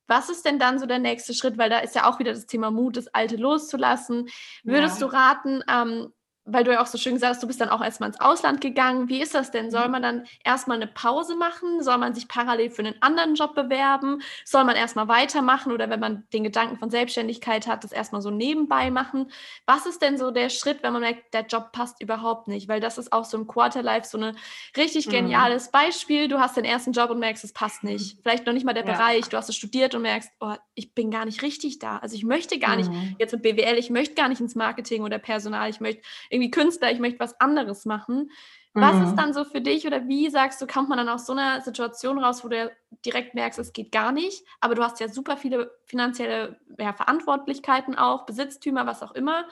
Was 0.06 0.28
ist 0.28 0.44
denn 0.44 0.58
dann 0.58 0.78
so 0.78 0.86
der 0.86 0.98
nächste 0.98 1.34
Schritt? 1.34 1.58
Weil 1.58 1.70
da 1.70 1.78
ist 1.78 1.94
ja 1.94 2.10
auch 2.10 2.18
wieder 2.18 2.32
das 2.32 2.46
Thema 2.46 2.70
Mut, 2.70 2.96
das 2.96 3.08
Alte 3.08 3.36
loszulassen. 3.36 4.28
Würdest 4.64 5.00
ja. 5.00 5.06
du 5.06 5.12
raten, 5.14 5.62
ähm, 5.68 6.12
weil 6.44 6.64
du 6.64 6.72
ja 6.72 6.82
auch 6.82 6.86
so 6.86 6.98
schön 6.98 7.14
gesagt 7.14 7.34
hast, 7.34 7.42
du 7.42 7.46
bist 7.46 7.60
dann 7.60 7.68
auch 7.68 7.82
erstmal 7.82 8.08
ins 8.08 8.20
Ausland 8.20 8.60
gegangen. 8.60 9.08
Wie 9.08 9.22
ist 9.22 9.34
das 9.34 9.52
denn? 9.52 9.70
Soll 9.70 9.86
mhm. 9.86 9.92
man 9.92 10.02
dann 10.02 10.24
erstmal 10.44 10.76
eine 10.76 10.88
Pause 10.88 11.36
machen? 11.36 11.82
Soll 11.82 11.98
man 11.98 12.14
sich 12.14 12.26
parallel 12.26 12.70
für 12.70 12.82
einen 12.82 13.00
anderen 13.00 13.36
Job 13.36 13.54
bewerben? 13.54 14.22
Soll 14.44 14.64
man 14.64 14.74
erstmal 14.74 15.06
weitermachen 15.06 15.70
oder 15.70 15.88
wenn 15.88 16.00
man 16.00 16.24
den 16.32 16.42
Gedanken 16.42 16.78
von 16.78 16.90
Selbstständigkeit 16.90 17.68
hat, 17.68 17.84
das 17.84 17.92
erstmal 17.92 18.22
so 18.22 18.30
nebenbei 18.30 18.90
machen? 18.90 19.30
Was 19.66 19.86
ist 19.86 20.02
denn 20.02 20.18
so 20.18 20.32
der 20.32 20.48
Schritt, 20.48 20.82
wenn 20.82 20.92
man 20.92 21.02
merkt, 21.02 21.32
der 21.32 21.46
Job 21.46 21.70
passt 21.70 22.02
überhaupt 22.02 22.48
nicht? 22.48 22.66
Weil 22.66 22.80
das 22.80 22.98
ist 22.98 23.12
auch 23.12 23.24
so 23.24 23.36
im 23.36 23.46
Quarterlife 23.46 24.08
so 24.08 24.18
ein 24.18 24.36
richtig 24.76 25.06
mhm. 25.06 25.12
geniales 25.12 25.66
mhm. 25.66 25.72
Beispiel. 25.72 26.26
Du 26.26 26.40
hast 26.40 26.56
den 26.56 26.64
ersten 26.64 26.90
Job 26.90 27.10
und 27.10 27.20
merkst, 27.20 27.44
es 27.44 27.52
passt 27.52 27.84
nicht. 27.84 28.18
Vielleicht 28.22 28.46
noch 28.46 28.52
nicht 28.52 28.66
mal 28.66 28.74
der 28.74 28.86
ja. 28.86 28.92
Bereich. 28.92 29.28
Du 29.28 29.36
hast 29.36 29.48
es 29.48 29.54
studiert 29.54 29.94
und 29.94 30.02
merkst, 30.02 30.32
oh, 30.40 30.54
ich 30.74 30.92
bin 30.92 31.12
gar 31.12 31.24
nicht 31.24 31.42
richtig 31.42 31.78
da. 31.78 31.98
Also 31.98 32.16
ich 32.16 32.24
möchte 32.24 32.58
gar 32.58 32.76
mhm. 32.76 32.76
nicht 32.78 33.16
jetzt 33.20 33.32
mit 33.32 33.42
BWL, 33.42 33.78
ich 33.78 33.90
möchte 33.90 34.16
gar 34.16 34.28
nicht 34.28 34.40
ins 34.40 34.56
Marketing 34.56 35.04
oder 35.04 35.18
Personal, 35.18 35.70
ich 35.70 35.78
möchte 35.78 36.02
irgendwie 36.32 36.50
Künstler, 36.50 36.90
ich 36.90 36.98
möchte 36.98 37.20
was 37.20 37.38
anderes 37.40 37.84
machen. 37.84 38.30
Was 38.74 38.94
mhm. 38.94 39.04
ist 39.04 39.16
dann 39.16 39.34
so 39.34 39.44
für 39.44 39.60
dich 39.60 39.86
oder 39.86 40.08
wie 40.08 40.30
sagst 40.30 40.62
du, 40.62 40.66
kommt 40.66 40.88
man 40.88 40.96
dann 40.96 41.10
aus 41.10 41.26
so 41.26 41.34
einer 41.34 41.60
Situation 41.60 42.18
raus, 42.18 42.42
wo 42.42 42.48
du 42.48 42.56
ja 42.56 42.70
direkt 43.04 43.34
merkst, 43.34 43.58
es 43.58 43.74
geht 43.74 43.92
gar 43.92 44.12
nicht, 44.12 44.46
aber 44.60 44.74
du 44.74 44.82
hast 44.82 44.98
ja 44.98 45.08
super 45.08 45.36
viele 45.36 45.70
finanzielle 45.84 46.58
ja, 46.78 46.94
Verantwortlichkeiten 46.94 47.98
auch, 47.98 48.24
Besitztümer, 48.24 48.86
was 48.86 49.02
auch 49.02 49.12
immer. 49.12 49.44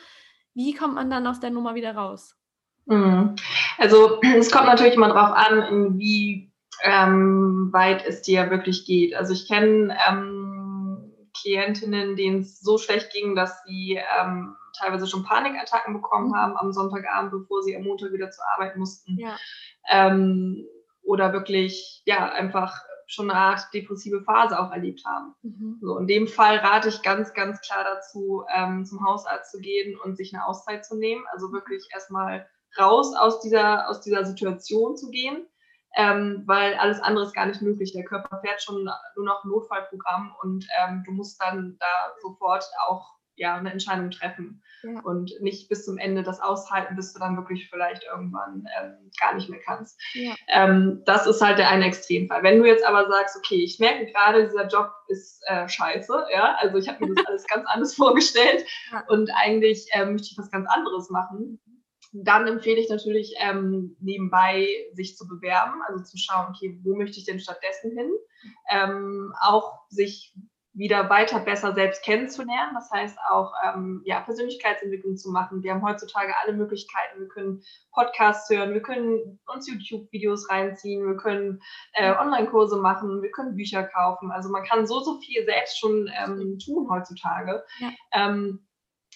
Wie 0.54 0.72
kommt 0.74 0.94
man 0.94 1.10
dann 1.10 1.26
aus 1.26 1.38
der 1.38 1.50
Nummer 1.50 1.74
wieder 1.74 1.94
raus? 1.94 2.34
Mhm. 2.86 3.36
Also 3.76 4.20
es 4.22 4.50
kommt 4.50 4.66
natürlich 4.66 4.94
immer 4.94 5.08
darauf 5.08 5.36
an, 5.36 5.98
wie 5.98 6.50
ähm, 6.82 7.68
weit 7.72 8.06
es 8.06 8.22
dir 8.22 8.50
wirklich 8.50 8.86
geht. 8.86 9.14
Also 9.14 9.34
ich 9.34 9.46
kenne 9.46 9.96
ähm, 10.08 11.12
Klientinnen, 11.38 12.16
denen 12.16 12.40
es 12.40 12.60
so 12.60 12.78
schlecht 12.78 13.12
ging, 13.12 13.34
dass 13.34 13.62
sie 13.64 14.00
ähm, 14.18 14.56
teilweise 14.80 15.06
schon 15.06 15.24
Panikattacken 15.24 15.94
bekommen 15.94 16.28
mhm. 16.28 16.36
haben 16.36 16.56
am 16.56 16.72
Sonntagabend, 16.72 17.30
bevor 17.30 17.62
sie 17.62 17.76
am 17.76 17.84
Montag 17.84 18.12
wieder 18.12 18.30
zur 18.30 18.44
Arbeit 18.54 18.76
mussten. 18.76 19.18
Ja. 19.18 19.36
Ähm, 19.88 20.66
oder 21.02 21.32
wirklich, 21.32 22.02
ja, 22.04 22.30
einfach 22.32 22.84
schon 23.10 23.28
eine 23.28 23.40
Art 23.40 23.66
depressive 23.74 24.22
Phase 24.22 24.58
auch 24.58 24.70
erlebt 24.70 25.02
haben. 25.04 25.34
Mhm. 25.42 25.78
So, 25.82 25.98
in 25.98 26.06
dem 26.06 26.28
Fall 26.28 26.58
rate 26.58 26.88
ich 26.88 27.02
ganz, 27.02 27.34
ganz 27.34 27.60
klar 27.60 27.82
dazu, 27.84 28.44
ähm, 28.54 28.84
zum 28.84 29.04
Hausarzt 29.04 29.50
zu 29.50 29.58
gehen 29.58 29.98
und 29.98 30.16
sich 30.16 30.32
eine 30.32 30.46
Auszeit 30.46 30.84
zu 30.84 30.96
nehmen. 30.96 31.24
Also 31.32 31.48
mhm. 31.48 31.54
wirklich 31.54 31.88
erstmal 31.92 32.48
raus 32.78 33.14
aus 33.16 33.40
dieser, 33.40 33.88
aus 33.88 34.00
dieser 34.00 34.24
Situation 34.24 34.96
zu 34.96 35.10
gehen, 35.10 35.44
ähm, 35.96 36.44
weil 36.46 36.74
alles 36.74 37.00
andere 37.00 37.24
ist 37.24 37.34
gar 37.34 37.46
nicht 37.46 37.62
möglich. 37.62 37.92
Der 37.92 38.04
Körper 38.04 38.40
fährt 38.42 38.62
schon 38.62 38.84
nur 39.16 39.24
noch 39.24 39.42
ein 39.42 39.50
Notfallprogramm 39.50 40.32
und 40.42 40.64
ähm, 40.80 41.02
du 41.04 41.10
musst 41.10 41.42
dann 41.42 41.76
da 41.80 42.12
sofort 42.22 42.64
auch 42.86 43.19
ja, 43.40 43.56
eine 43.56 43.72
Entscheidung 43.72 44.10
treffen 44.10 44.62
ja. 44.82 45.00
und 45.00 45.32
nicht 45.40 45.70
bis 45.70 45.86
zum 45.86 45.96
Ende 45.96 46.22
das 46.22 46.40
aushalten, 46.40 46.94
bis 46.94 47.14
du 47.14 47.18
dann 47.18 47.36
wirklich 47.38 47.70
vielleicht 47.70 48.04
irgendwann 48.04 48.66
ähm, 48.78 49.10
gar 49.18 49.34
nicht 49.34 49.48
mehr 49.48 49.60
kannst. 49.64 49.98
Ja. 50.12 50.34
Ähm, 50.48 51.02
das 51.06 51.26
ist 51.26 51.40
halt 51.40 51.58
der 51.58 51.70
eine 51.70 51.86
Extremfall. 51.86 52.42
Wenn 52.42 52.58
du 52.58 52.66
jetzt 52.66 52.86
aber 52.86 53.08
sagst, 53.08 53.36
okay, 53.38 53.64
ich 53.64 53.78
merke 53.78 54.12
gerade, 54.12 54.46
dieser 54.46 54.68
Job 54.68 54.92
ist 55.08 55.42
äh, 55.46 55.66
scheiße, 55.66 56.26
ja, 56.32 56.54
also 56.60 56.76
ich 56.76 56.86
habe 56.86 57.06
mir 57.06 57.14
das 57.14 57.24
alles 57.28 57.46
ganz 57.46 57.66
anders 57.66 57.94
vorgestellt 57.94 58.62
ja. 58.92 59.04
und 59.08 59.30
eigentlich 59.34 59.88
äh, 59.92 60.04
möchte 60.04 60.28
ich 60.30 60.38
was 60.38 60.50
ganz 60.50 60.68
anderes 60.68 61.08
machen, 61.08 61.58
dann 62.12 62.46
empfehle 62.46 62.78
ich 62.78 62.90
natürlich 62.90 63.34
ähm, 63.38 63.96
nebenbei 64.00 64.68
sich 64.92 65.16
zu 65.16 65.26
bewerben, 65.26 65.80
also 65.86 66.04
zu 66.04 66.18
schauen, 66.18 66.52
okay, 66.54 66.78
wo 66.82 66.94
möchte 66.94 67.18
ich 67.18 67.24
denn 67.24 67.40
stattdessen 67.40 67.96
hin? 67.96 68.10
Ähm, 68.70 69.32
auch 69.40 69.80
sich 69.88 70.34
wieder 70.72 71.10
weiter 71.10 71.40
besser 71.40 71.74
selbst 71.74 72.04
kennenzulernen. 72.04 72.72
Das 72.74 72.90
heißt 72.90 73.18
auch 73.30 73.52
ähm, 73.64 74.02
ja, 74.04 74.20
Persönlichkeitsentwicklung 74.20 75.16
zu 75.16 75.30
machen. 75.30 75.62
Wir 75.62 75.72
haben 75.72 75.84
heutzutage 75.84 76.32
alle 76.42 76.56
Möglichkeiten. 76.56 77.20
Wir 77.20 77.28
können 77.28 77.62
Podcasts 77.92 78.48
hören, 78.50 78.72
wir 78.72 78.82
können 78.82 79.40
uns 79.46 79.68
YouTube-Videos 79.68 80.48
reinziehen, 80.48 81.06
wir 81.06 81.16
können 81.16 81.60
äh, 81.94 82.14
Online-Kurse 82.16 82.76
machen, 82.76 83.20
wir 83.22 83.30
können 83.32 83.56
Bücher 83.56 83.82
kaufen. 83.82 84.30
Also 84.30 84.48
man 84.48 84.64
kann 84.64 84.86
so, 84.86 85.00
so 85.00 85.18
viel 85.20 85.44
selbst 85.44 85.78
schon 85.78 86.08
ähm, 86.16 86.58
tun 86.64 86.88
heutzutage. 86.88 87.64
Ja. 87.80 87.90
Ähm, 88.12 88.64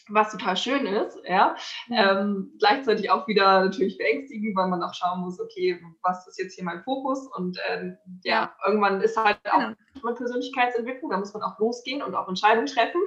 was 0.09 0.33
total 0.33 0.57
schön 0.57 0.87
ist, 0.87 1.19
ja. 1.27 1.57
Ähm, 1.91 2.53
gleichzeitig 2.59 3.11
auch 3.11 3.27
wieder 3.27 3.65
natürlich 3.65 3.97
beängstigend, 3.97 4.57
weil 4.57 4.69
man 4.69 4.83
auch 4.83 4.95
schauen 4.95 5.21
muss, 5.21 5.41
okay, 5.41 5.81
was 6.03 6.27
ist 6.29 6.39
jetzt 6.39 6.55
hier 6.55 6.65
mein 6.65 6.83
Fokus? 6.83 7.27
Und 7.37 7.59
ähm, 7.69 7.97
ja, 8.23 8.55
irgendwann 8.67 9.01
ist 9.01 9.17
halt 9.17 9.39
auch 9.51 9.75
genau. 9.95 10.15
Persönlichkeitsentwicklung, 10.15 11.11
da 11.11 11.19
muss 11.19 11.33
man 11.33 11.43
auch 11.43 11.59
losgehen 11.59 12.03
und 12.03 12.15
auch 12.15 12.29
Entscheidungen 12.29 12.67
treffen. 12.67 13.01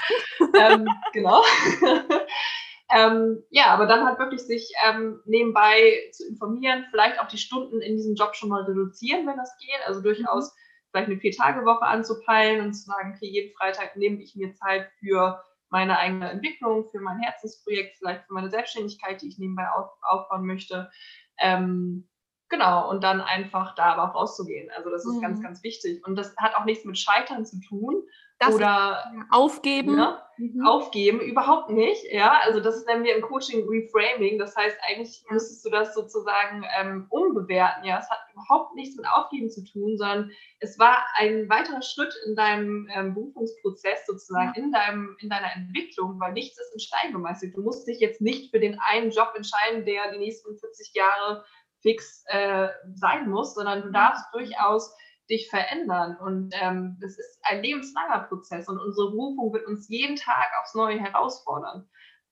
ähm, 0.54 0.86
genau. 1.12 1.42
Ähm, 2.88 3.42
ja, 3.50 3.66
aber 3.66 3.86
dann 3.86 4.06
halt 4.06 4.20
wirklich 4.20 4.42
sich 4.42 4.72
ähm, 4.86 5.20
nebenbei 5.24 6.08
zu 6.12 6.24
informieren, 6.28 6.86
vielleicht 6.90 7.18
auch 7.18 7.26
die 7.26 7.38
Stunden 7.38 7.80
in 7.80 7.96
diesem 7.96 8.14
Job 8.14 8.36
schon 8.36 8.48
mal 8.48 8.62
reduzieren, 8.62 9.26
wenn 9.26 9.36
das 9.36 9.56
geht. 9.58 9.80
Also 9.86 10.00
durchaus 10.00 10.52
mhm. 10.52 10.58
vielleicht 10.90 11.10
eine 11.10 11.18
Vier-Tage-Woche 11.18 11.82
anzupeilen 11.82 12.64
und 12.64 12.74
zu 12.74 12.84
sagen, 12.84 13.14
okay, 13.16 13.26
jeden 13.26 13.56
Freitag 13.56 13.96
nehme 13.96 14.22
ich 14.22 14.36
mir 14.36 14.54
Zeit 14.54 14.88
für 15.00 15.42
meine 15.76 15.98
eigene 15.98 16.30
Entwicklung, 16.30 16.88
für 16.90 17.00
mein 17.00 17.18
Herzensprojekt, 17.18 17.98
vielleicht 17.98 18.24
für 18.24 18.32
meine 18.32 18.48
Selbstständigkeit, 18.48 19.20
die 19.20 19.28
ich 19.28 19.38
nebenbei 19.38 19.68
auf, 19.70 19.90
aufbauen 20.00 20.46
möchte. 20.46 20.90
Ähm, 21.38 22.08
genau, 22.48 22.88
und 22.88 23.04
dann 23.04 23.20
einfach 23.20 23.74
da 23.74 23.92
aber 23.92 24.04
auch 24.04 24.14
rauszugehen. 24.14 24.70
Also 24.74 24.88
das 24.88 25.04
ist 25.04 25.16
mhm. 25.16 25.20
ganz, 25.20 25.42
ganz 25.42 25.62
wichtig. 25.62 26.02
Und 26.06 26.16
das 26.16 26.34
hat 26.38 26.56
auch 26.56 26.64
nichts 26.64 26.86
mit 26.86 26.98
Scheitern 26.98 27.44
zu 27.44 27.60
tun, 27.60 28.02
das 28.38 28.54
oder 28.54 29.12
aufgeben. 29.30 29.96
Ne? 29.96 30.18
Mhm. 30.38 30.66
Aufgeben, 30.66 31.20
überhaupt 31.20 31.70
nicht. 31.70 32.04
Ja, 32.12 32.40
also 32.42 32.60
das 32.60 32.84
nennen 32.84 33.04
wir 33.04 33.16
im 33.16 33.22
Coaching 33.22 33.66
Reframing. 33.66 34.38
Das 34.38 34.54
heißt, 34.54 34.76
eigentlich 34.86 35.24
müsstest 35.30 35.64
du 35.64 35.70
das 35.70 35.94
sozusagen 35.94 36.62
ähm, 36.78 37.06
umbewerten. 37.08 37.84
Ja, 37.84 37.98
es 37.98 38.10
hat 38.10 38.18
überhaupt 38.34 38.74
nichts 38.74 38.96
mit 38.96 39.06
Aufgeben 39.08 39.48
zu 39.48 39.64
tun, 39.64 39.96
sondern 39.96 40.30
es 40.60 40.78
war 40.78 40.98
ein 41.16 41.48
weiterer 41.48 41.80
Schritt 41.80 42.14
in 42.26 42.36
deinem 42.36 42.86
ähm, 42.94 43.14
Berufungsprozess 43.14 44.04
sozusagen, 44.06 44.52
ja. 44.54 44.62
in, 44.62 44.72
deinem, 44.72 45.16
in 45.20 45.30
deiner 45.30 45.54
Entwicklung, 45.54 46.20
weil 46.20 46.34
nichts 46.34 46.60
ist 46.60 46.74
in 46.74 46.80
Stein 46.80 47.12
gemeißelt. 47.12 47.56
Du 47.56 47.62
musst 47.62 47.88
dich 47.88 48.00
jetzt 48.00 48.20
nicht 48.20 48.50
für 48.50 48.60
den 48.60 48.78
einen 48.78 49.10
Job 49.10 49.32
entscheiden, 49.34 49.86
der 49.86 50.12
die 50.12 50.18
nächsten 50.18 50.54
40 50.54 50.92
Jahre 50.92 51.44
fix 51.80 52.24
äh, 52.26 52.68
sein 52.94 53.30
muss, 53.30 53.54
sondern 53.54 53.82
du 53.82 53.90
darfst 53.90 54.24
durchaus 54.34 54.94
dich 55.30 55.48
verändern. 55.48 56.16
Und 56.16 56.54
ähm, 56.60 56.96
das 57.00 57.18
ist 57.18 57.40
ein 57.42 57.62
lebenslanger 57.62 58.20
Prozess 58.28 58.68
und 58.68 58.78
unsere 58.78 59.10
Berufung 59.10 59.52
wird 59.52 59.66
uns 59.66 59.88
jeden 59.88 60.16
Tag 60.16 60.50
aufs 60.60 60.74
Neue 60.74 60.98
herausfordern. 60.98 61.88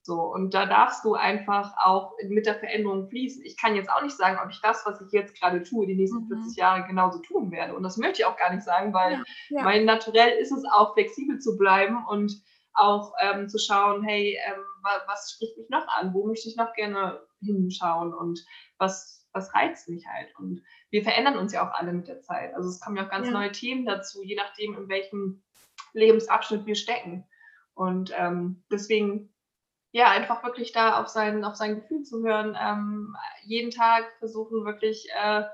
So, 0.06 0.20
und 0.20 0.52
da 0.52 0.66
darfst 0.66 1.02
du 1.06 1.14
einfach 1.14 1.72
auch 1.82 2.12
mit 2.28 2.44
der 2.44 2.56
Veränderung 2.56 3.08
fließen. 3.08 3.42
Ich 3.42 3.56
kann 3.56 3.74
jetzt 3.74 3.88
auch 3.90 4.02
nicht 4.02 4.16
sagen, 4.16 4.38
ob 4.42 4.50
ich 4.50 4.60
das, 4.60 4.84
was 4.84 5.00
ich 5.00 5.10
jetzt 5.12 5.40
gerade 5.40 5.62
tue, 5.62 5.86
die 5.86 5.94
nächsten 5.94 6.24
mhm. 6.24 6.42
40 6.42 6.58
Jahre 6.58 6.86
genauso 6.86 7.20
tun 7.20 7.50
werde. 7.50 7.74
Und 7.74 7.82
das 7.82 7.96
möchte 7.96 8.20
ich 8.20 8.26
auch 8.26 8.36
gar 8.36 8.52
nicht 8.52 8.64
sagen, 8.64 8.92
weil 8.92 9.12
ja, 9.14 9.24
ja. 9.48 9.62
mein 9.62 9.86
Naturell 9.86 10.36
ist 10.38 10.52
es 10.52 10.62
auch, 10.70 10.92
flexibel 10.92 11.38
zu 11.38 11.56
bleiben 11.56 12.04
und 12.06 12.34
auch 12.74 13.14
ähm, 13.22 13.48
zu 13.48 13.58
schauen, 13.58 14.02
hey, 14.02 14.38
ähm, 14.46 14.60
was 15.06 15.32
spricht 15.32 15.56
mich 15.56 15.70
noch 15.70 15.86
an? 15.96 16.12
Wo 16.12 16.26
möchte 16.26 16.50
ich 16.50 16.56
noch 16.56 16.74
gerne 16.74 17.22
hinschauen? 17.40 18.12
Und 18.12 18.44
was, 18.76 19.23
was 19.34 19.54
reizt 19.54 19.88
mich 19.88 20.06
halt? 20.06 20.34
Und 20.38 20.62
wir 20.90 21.02
verändern 21.02 21.36
uns 21.36 21.52
ja 21.52 21.66
auch 21.66 21.74
alle 21.74 21.92
mit 21.92 22.08
der 22.08 22.20
Zeit. 22.20 22.54
Also 22.54 22.68
es 22.68 22.80
kommen 22.80 22.96
ja 22.96 23.04
auch 23.04 23.10
ganz 23.10 23.26
ja. 23.26 23.32
neue 23.32 23.52
Themen 23.52 23.84
dazu, 23.84 24.22
je 24.22 24.36
nachdem, 24.36 24.76
in 24.76 24.88
welchem 24.88 25.42
Lebensabschnitt 25.92 26.66
wir 26.66 26.76
stecken. 26.76 27.26
Und 27.74 28.12
ähm, 28.16 28.62
deswegen 28.70 29.34
ja, 29.94 30.10
einfach 30.10 30.42
wirklich 30.42 30.72
da 30.72 31.00
auf 31.00 31.06
sein, 31.06 31.44
auf 31.44 31.54
sein 31.54 31.76
Gefühl 31.76 32.02
zu 32.02 32.24
hören, 32.24 32.56
ähm, 32.60 33.16
jeden 33.44 33.70
Tag 33.70 34.04
versuchen 34.18 34.64
wirklich 34.64 35.08
äh, 35.14 35.44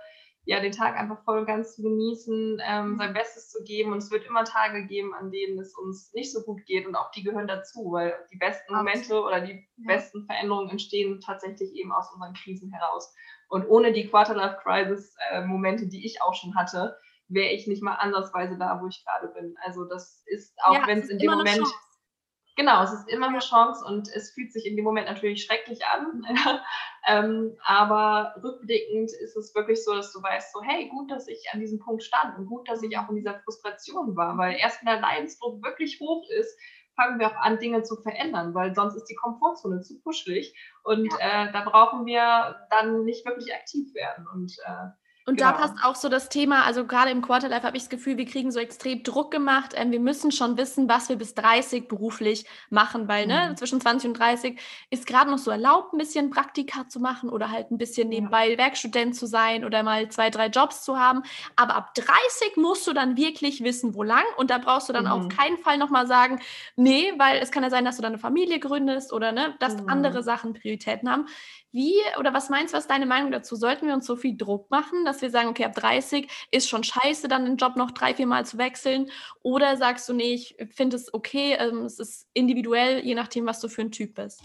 ja, 0.46 0.60
den 0.60 0.72
Tag 0.72 0.96
einfach 0.96 1.22
voll 1.24 1.40
und 1.40 1.46
ganz 1.46 1.76
zu 1.76 1.82
genießen, 1.82 2.58
ähm, 2.64 2.92
mhm. 2.92 2.96
sein 2.96 3.12
Bestes 3.12 3.50
zu 3.50 3.62
geben. 3.64 3.92
Und 3.92 3.98
es 3.98 4.10
wird 4.10 4.24
immer 4.24 4.44
Tage 4.44 4.86
geben, 4.86 5.12
an 5.12 5.30
denen 5.30 5.58
es 5.58 5.74
uns 5.74 6.14
nicht 6.14 6.32
so 6.32 6.42
gut 6.42 6.64
geht 6.64 6.86
und 6.86 6.96
auch 6.96 7.10
die 7.10 7.22
gehören 7.22 7.48
dazu, 7.48 7.92
weil 7.92 8.14
die 8.32 8.38
besten 8.38 8.74
Momente 8.74 9.22
oder 9.22 9.42
die 9.42 9.68
ja. 9.76 9.86
besten 9.86 10.24
Veränderungen 10.24 10.70
entstehen 10.70 11.20
tatsächlich 11.20 11.74
eben 11.74 11.92
aus 11.92 12.10
unseren 12.14 12.32
Krisen 12.32 12.72
heraus. 12.72 13.14
Und 13.50 13.68
ohne 13.68 13.92
die 13.92 14.08
Quarter-Life-Crisis-Momente, 14.08 15.84
äh, 15.84 15.88
die 15.88 16.06
ich 16.06 16.22
auch 16.22 16.34
schon 16.34 16.54
hatte, 16.54 16.96
wäre 17.28 17.50
ich 17.50 17.66
nicht 17.66 17.82
mal 17.82 17.96
ansatzweise 17.96 18.56
da, 18.56 18.80
wo 18.80 18.86
ich 18.86 19.04
gerade 19.04 19.28
bin. 19.28 19.56
Also 19.62 19.84
das 19.84 20.22
ist, 20.26 20.56
auch 20.64 20.74
ja, 20.74 20.86
wenn 20.86 21.00
es 21.00 21.10
in 21.10 21.18
dem 21.18 21.30
Moment... 21.30 21.58
Chance 21.58 21.74
Genau, 22.60 22.82
es 22.82 22.92
ist 22.92 23.08
immer 23.08 23.28
eine 23.28 23.38
Chance 23.38 23.82
und 23.86 24.08
es 24.14 24.32
fühlt 24.32 24.52
sich 24.52 24.66
in 24.66 24.76
dem 24.76 24.84
Moment 24.84 25.06
natürlich 25.06 25.44
schrecklich 25.44 25.80
an. 25.86 26.26
ähm, 27.08 27.56
aber 27.64 28.34
rückblickend 28.42 29.10
ist 29.12 29.34
es 29.34 29.54
wirklich 29.54 29.82
so, 29.82 29.94
dass 29.94 30.12
du 30.12 30.22
weißt, 30.22 30.52
so, 30.52 30.60
hey, 30.62 30.88
gut, 30.88 31.10
dass 31.10 31.26
ich 31.26 31.42
an 31.52 31.60
diesem 31.60 31.78
Punkt 31.78 32.02
stand 32.02 32.36
und 32.36 32.44
gut, 32.44 32.68
dass 32.68 32.82
ich 32.82 32.98
auch 32.98 33.08
in 33.08 33.16
dieser 33.16 33.40
Frustration 33.40 34.14
war, 34.14 34.36
weil 34.36 34.58
erst 34.58 34.80
wenn 34.80 34.92
der 34.92 35.00
Leidensdruck 35.00 35.62
wirklich 35.64 35.98
hoch 36.00 36.28
ist, 36.38 36.58
fangen 37.00 37.18
wir 37.18 37.28
auch 37.28 37.40
an, 37.40 37.58
Dinge 37.58 37.82
zu 37.82 37.96
verändern, 37.96 38.54
weil 38.54 38.74
sonst 38.74 38.94
ist 38.96 39.06
die 39.06 39.14
Komfortzone 39.14 39.80
zu 39.80 40.00
kuschelig 40.00 40.54
und 40.82 41.10
ja. 41.18 41.46
äh, 41.46 41.52
da 41.52 41.62
brauchen 41.62 42.04
wir 42.04 42.66
dann 42.70 43.04
nicht 43.04 43.24
wirklich 43.24 43.54
aktiv 43.54 43.94
werden. 43.94 44.26
Und 44.32 44.56
äh, 44.66 44.88
und 45.26 45.36
genau. 45.36 45.52
da 45.52 45.56
passt 45.58 45.74
auch 45.84 45.94
so 45.94 46.08
das 46.08 46.28
Thema, 46.28 46.64
also 46.64 46.86
gerade 46.86 47.10
im 47.10 47.22
Quarterlife 47.22 47.62
habe 47.62 47.76
ich 47.76 47.84
das 47.84 47.90
Gefühl, 47.90 48.16
wir 48.16 48.24
kriegen 48.24 48.50
so 48.50 48.58
extrem 48.58 49.02
Druck 49.02 49.30
gemacht. 49.30 49.74
Ähm, 49.76 49.90
wir 49.90 50.00
müssen 50.00 50.32
schon 50.32 50.56
wissen, 50.56 50.88
was 50.88 51.08
wir 51.08 51.16
bis 51.16 51.34
30 51.34 51.88
beruflich 51.88 52.46
machen, 52.70 53.06
weil 53.06 53.26
ne, 53.26 53.42
mhm. 53.42 53.48
ne, 53.50 53.54
zwischen 53.54 53.80
20 53.80 54.08
und 54.08 54.18
30 54.18 54.58
ist 54.88 55.06
gerade 55.06 55.30
noch 55.30 55.38
so 55.38 55.50
erlaubt, 55.50 55.92
ein 55.92 55.98
bisschen 55.98 56.30
Praktika 56.30 56.88
zu 56.88 57.00
machen 57.00 57.28
oder 57.28 57.50
halt 57.50 57.70
ein 57.70 57.78
bisschen 57.78 58.08
nebenbei 58.08 58.52
ja. 58.52 58.58
Werkstudent 58.58 59.14
zu 59.14 59.26
sein 59.26 59.64
oder 59.64 59.82
mal 59.82 60.08
zwei, 60.08 60.30
drei 60.30 60.46
Jobs 60.46 60.82
zu 60.82 60.98
haben. 60.98 61.22
Aber 61.54 61.74
ab 61.74 61.94
30 61.94 62.56
musst 62.56 62.86
du 62.86 62.92
dann 62.92 63.16
wirklich 63.16 63.62
wissen, 63.62 63.94
wo 63.94 64.02
lang. 64.02 64.24
Und 64.36 64.50
da 64.50 64.58
brauchst 64.58 64.88
du 64.88 64.92
dann 64.92 65.04
mhm. 65.04 65.10
auf 65.10 65.28
keinen 65.28 65.58
Fall 65.58 65.76
nochmal 65.76 66.06
sagen, 66.06 66.40
nee, 66.76 67.12
weil 67.18 67.38
es 67.38 67.50
kann 67.50 67.62
ja 67.62 67.70
sein, 67.70 67.84
dass 67.84 67.96
du 67.96 68.02
dann 68.02 68.12
eine 68.12 68.20
Familie 68.20 68.58
gründest 68.58 69.12
oder 69.12 69.32
ne, 69.32 69.54
dass 69.60 69.76
mhm. 69.76 69.88
andere 69.88 70.22
Sachen 70.22 70.54
Prioritäten 70.54 71.10
haben. 71.10 71.26
Wie 71.72 71.94
oder 72.18 72.34
was 72.34 72.50
meinst 72.50 72.72
du, 72.72 72.76
was 72.76 72.84
ist 72.84 72.90
deine 72.90 73.06
Meinung 73.06 73.30
dazu? 73.30 73.54
Sollten 73.54 73.86
wir 73.86 73.94
uns 73.94 74.04
so 74.04 74.16
viel 74.16 74.36
Druck 74.36 74.70
machen, 74.70 75.04
dass 75.10 75.22
wir 75.22 75.30
sagen, 75.30 75.48
okay, 75.48 75.64
ab 75.64 75.74
30 75.74 76.30
ist 76.50 76.68
schon 76.68 76.84
scheiße, 76.84 77.28
dann 77.28 77.44
den 77.44 77.56
Job 77.56 77.76
noch 77.76 77.90
drei, 77.90 78.14
vier 78.14 78.26
Mal 78.26 78.46
zu 78.46 78.58
wechseln? 78.58 79.10
Oder 79.42 79.76
sagst 79.76 80.08
du, 80.08 80.12
nee, 80.12 80.34
ich 80.34 80.56
finde 80.74 80.96
es 80.96 81.12
okay, 81.12 81.56
ähm, 81.58 81.84
es 81.84 81.98
ist 81.98 82.28
individuell, 82.32 83.04
je 83.04 83.14
nachdem, 83.14 83.46
was 83.46 83.60
du 83.60 83.68
für 83.68 83.82
ein 83.82 83.92
Typ 83.92 84.14
bist? 84.14 84.42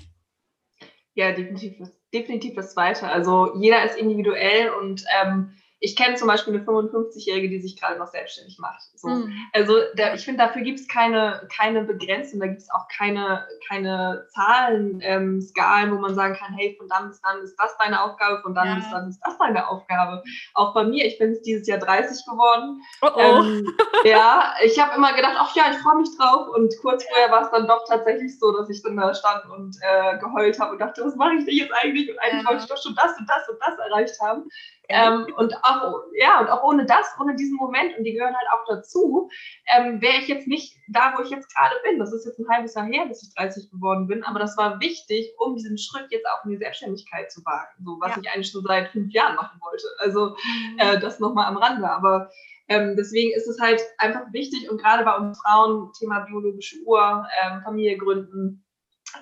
Ja, 1.14 1.32
definitiv, 1.32 1.76
definitiv 2.14 2.56
das 2.56 2.74
Zweite. 2.74 3.08
Also 3.08 3.56
jeder 3.58 3.86
ist 3.86 3.98
individuell 3.98 4.70
und 4.70 5.06
ähm, 5.22 5.54
ich 5.80 5.96
kenne 5.96 6.16
zum 6.16 6.28
Beispiel 6.28 6.54
eine 6.54 6.64
55-Jährige, 6.64 7.50
die 7.50 7.60
sich 7.60 7.80
gerade 7.80 8.00
noch 8.00 8.08
selbstständig 8.08 8.58
macht. 8.60 8.82
So. 8.96 9.10
Mhm. 9.10 9.34
Also 9.54 9.74
da, 9.96 10.14
ich 10.14 10.24
finde, 10.24 10.44
dafür 10.44 10.62
gibt 10.62 10.80
es 10.80 10.88
keine, 10.88 11.48
keine 11.56 11.84
Begrenzung, 11.84 12.40
da 12.40 12.48
gibt 12.48 12.62
es 12.62 12.72
auch 12.72 12.88
keine, 12.88 13.46
keine 13.68 14.26
Zahlen, 14.34 15.00
ähm, 15.02 15.42
Skalen, 15.42 15.92
wo 15.92 16.00
man 16.00 16.16
sagen 16.16 16.36
kann, 16.36 16.54
hey, 16.54 16.76
von 16.78 16.88
dann 16.88 17.10
bis 17.10 17.22
dann 17.22 17.42
ist 17.42 17.56
das 17.58 17.78
deine 17.78 18.02
Aufgabe, 18.02 18.42
von 18.42 18.56
dann 18.56 18.68
ja. 18.68 18.76
bis 18.76 18.90
dann 18.90 19.10
ist 19.10 19.20
das 19.24 19.38
deine 19.38 19.68
Aufgabe. 19.68 20.24
Auch 20.54 20.74
bei 20.74 20.86
mir, 20.86 21.06
ich 21.06 21.20
bin 21.20 21.38
dieses 21.46 21.68
Jahr 21.68 21.80
30 21.80 22.26
geworden. 22.26 22.82
Oh 23.02 23.10
oh. 23.14 23.44
Ähm, 23.44 23.76
ja, 24.06 24.56
ich 24.64 24.82
habe 24.82 24.96
immer 24.96 25.14
gedacht, 25.14 25.36
ach 25.38 25.56
ja, 25.56 25.66
ich 25.72 25.78
freue 25.78 25.98
mich 25.98 26.10
drauf. 26.18 26.48
Und 26.56 26.74
kurz 26.82 27.06
vorher 27.06 27.32
war 27.32 27.44
es 27.44 27.52
dann 27.52 27.68
doch 27.68 27.84
tatsächlich 27.88 28.40
so, 28.40 28.52
dass 28.54 28.70
ich 28.70 28.82
dann 28.82 28.98
da 28.98 29.14
stand 29.14 29.46
und 29.52 29.76
äh, 29.82 30.18
geheult 30.20 30.60
habe 30.60 30.72
und 30.72 30.80
dachte, 30.80 31.04
was 31.04 31.16
mache 31.16 31.36
ich 31.36 31.46
denn 31.46 31.56
jetzt 31.56 31.74
eigentlich? 31.74 32.10
Und 32.10 32.18
eigentlich 32.20 32.44
ja. 32.44 32.50
wollte 32.50 32.64
ich 32.64 32.70
doch 32.70 32.82
schon 32.82 32.96
das 32.96 33.18
und 33.20 33.30
das 33.30 33.50
und 33.50 33.60
das 33.60 33.78
erreicht 33.78 34.16
haben. 34.22 34.48
Ähm, 34.90 35.28
und 35.38 35.54
auch, 35.64 36.04
ja, 36.14 36.40
und 36.40 36.50
auch 36.50 36.64
ohne 36.64 36.86
das, 36.86 37.08
ohne 37.20 37.36
diesen 37.36 37.58
Moment, 37.58 37.98
und 37.98 38.04
die 38.04 38.14
gehören 38.14 38.36
halt 38.36 38.48
auch 38.54 38.66
dazu, 38.68 39.30
ähm, 39.76 40.02
wäre 40.02 40.18
ich 40.22 40.28
jetzt 40.28 40.48
nicht 40.48 40.78
da, 40.88 41.14
wo 41.16 41.24
ich 41.24 41.30
jetzt 41.30 41.54
gerade 41.56 41.76
bin. 41.84 42.00
Das 42.00 42.14
ist 42.14 42.26
jetzt 42.26 42.40
ein 42.40 42.50
halbes 42.50 42.76
Jahr 42.76 42.86
her, 42.86 43.06
bis 43.06 43.24
ich 43.24 43.34
30 43.36 43.72
geworden 43.72 44.08
bin, 44.08 44.24
aber 44.24 44.40
das 44.40 44.58
war 44.58 44.80
wichtig, 44.80 45.34
um 45.38 45.56
diesen 45.56 45.78
Schritt 45.78 46.08
jetzt 46.10 46.26
auch 46.28 46.46
in 46.46 46.52
die 46.52 46.58
Selbstständigkeit 46.58 47.32
zu 47.32 47.44
wagen, 47.46 47.84
so 47.84 47.98
was 48.00 48.16
ja. 48.16 48.22
ich 48.22 48.30
eigentlich 48.30 48.52
schon 48.52 48.64
seit 48.64 48.90
fünf 48.90 49.12
Jahren 49.14 49.36
machen 49.36 49.60
wollte. 49.62 49.88
Also 50.00 50.30
mhm. 50.30 50.80
äh, 50.80 51.00
das 51.00 51.20
nochmal 51.20 51.48
am 51.48 51.58
Rande. 51.58 51.90
Aber 51.90 52.30
ähm, 52.68 52.96
deswegen 52.98 53.32
ist 53.36 53.48
es 53.48 53.60
halt 53.60 53.82
einfach 53.98 54.32
wichtig 54.34 54.70
und 54.70 54.82
gerade 54.82 55.04
bei 55.04 55.16
uns 55.16 55.40
Frauen, 55.42 55.92
Thema 55.94 56.22
biologische 56.22 56.78
Uhr, 56.86 57.26
ähm, 57.44 57.62
Familie 57.64 57.98
gründen, 57.98 58.65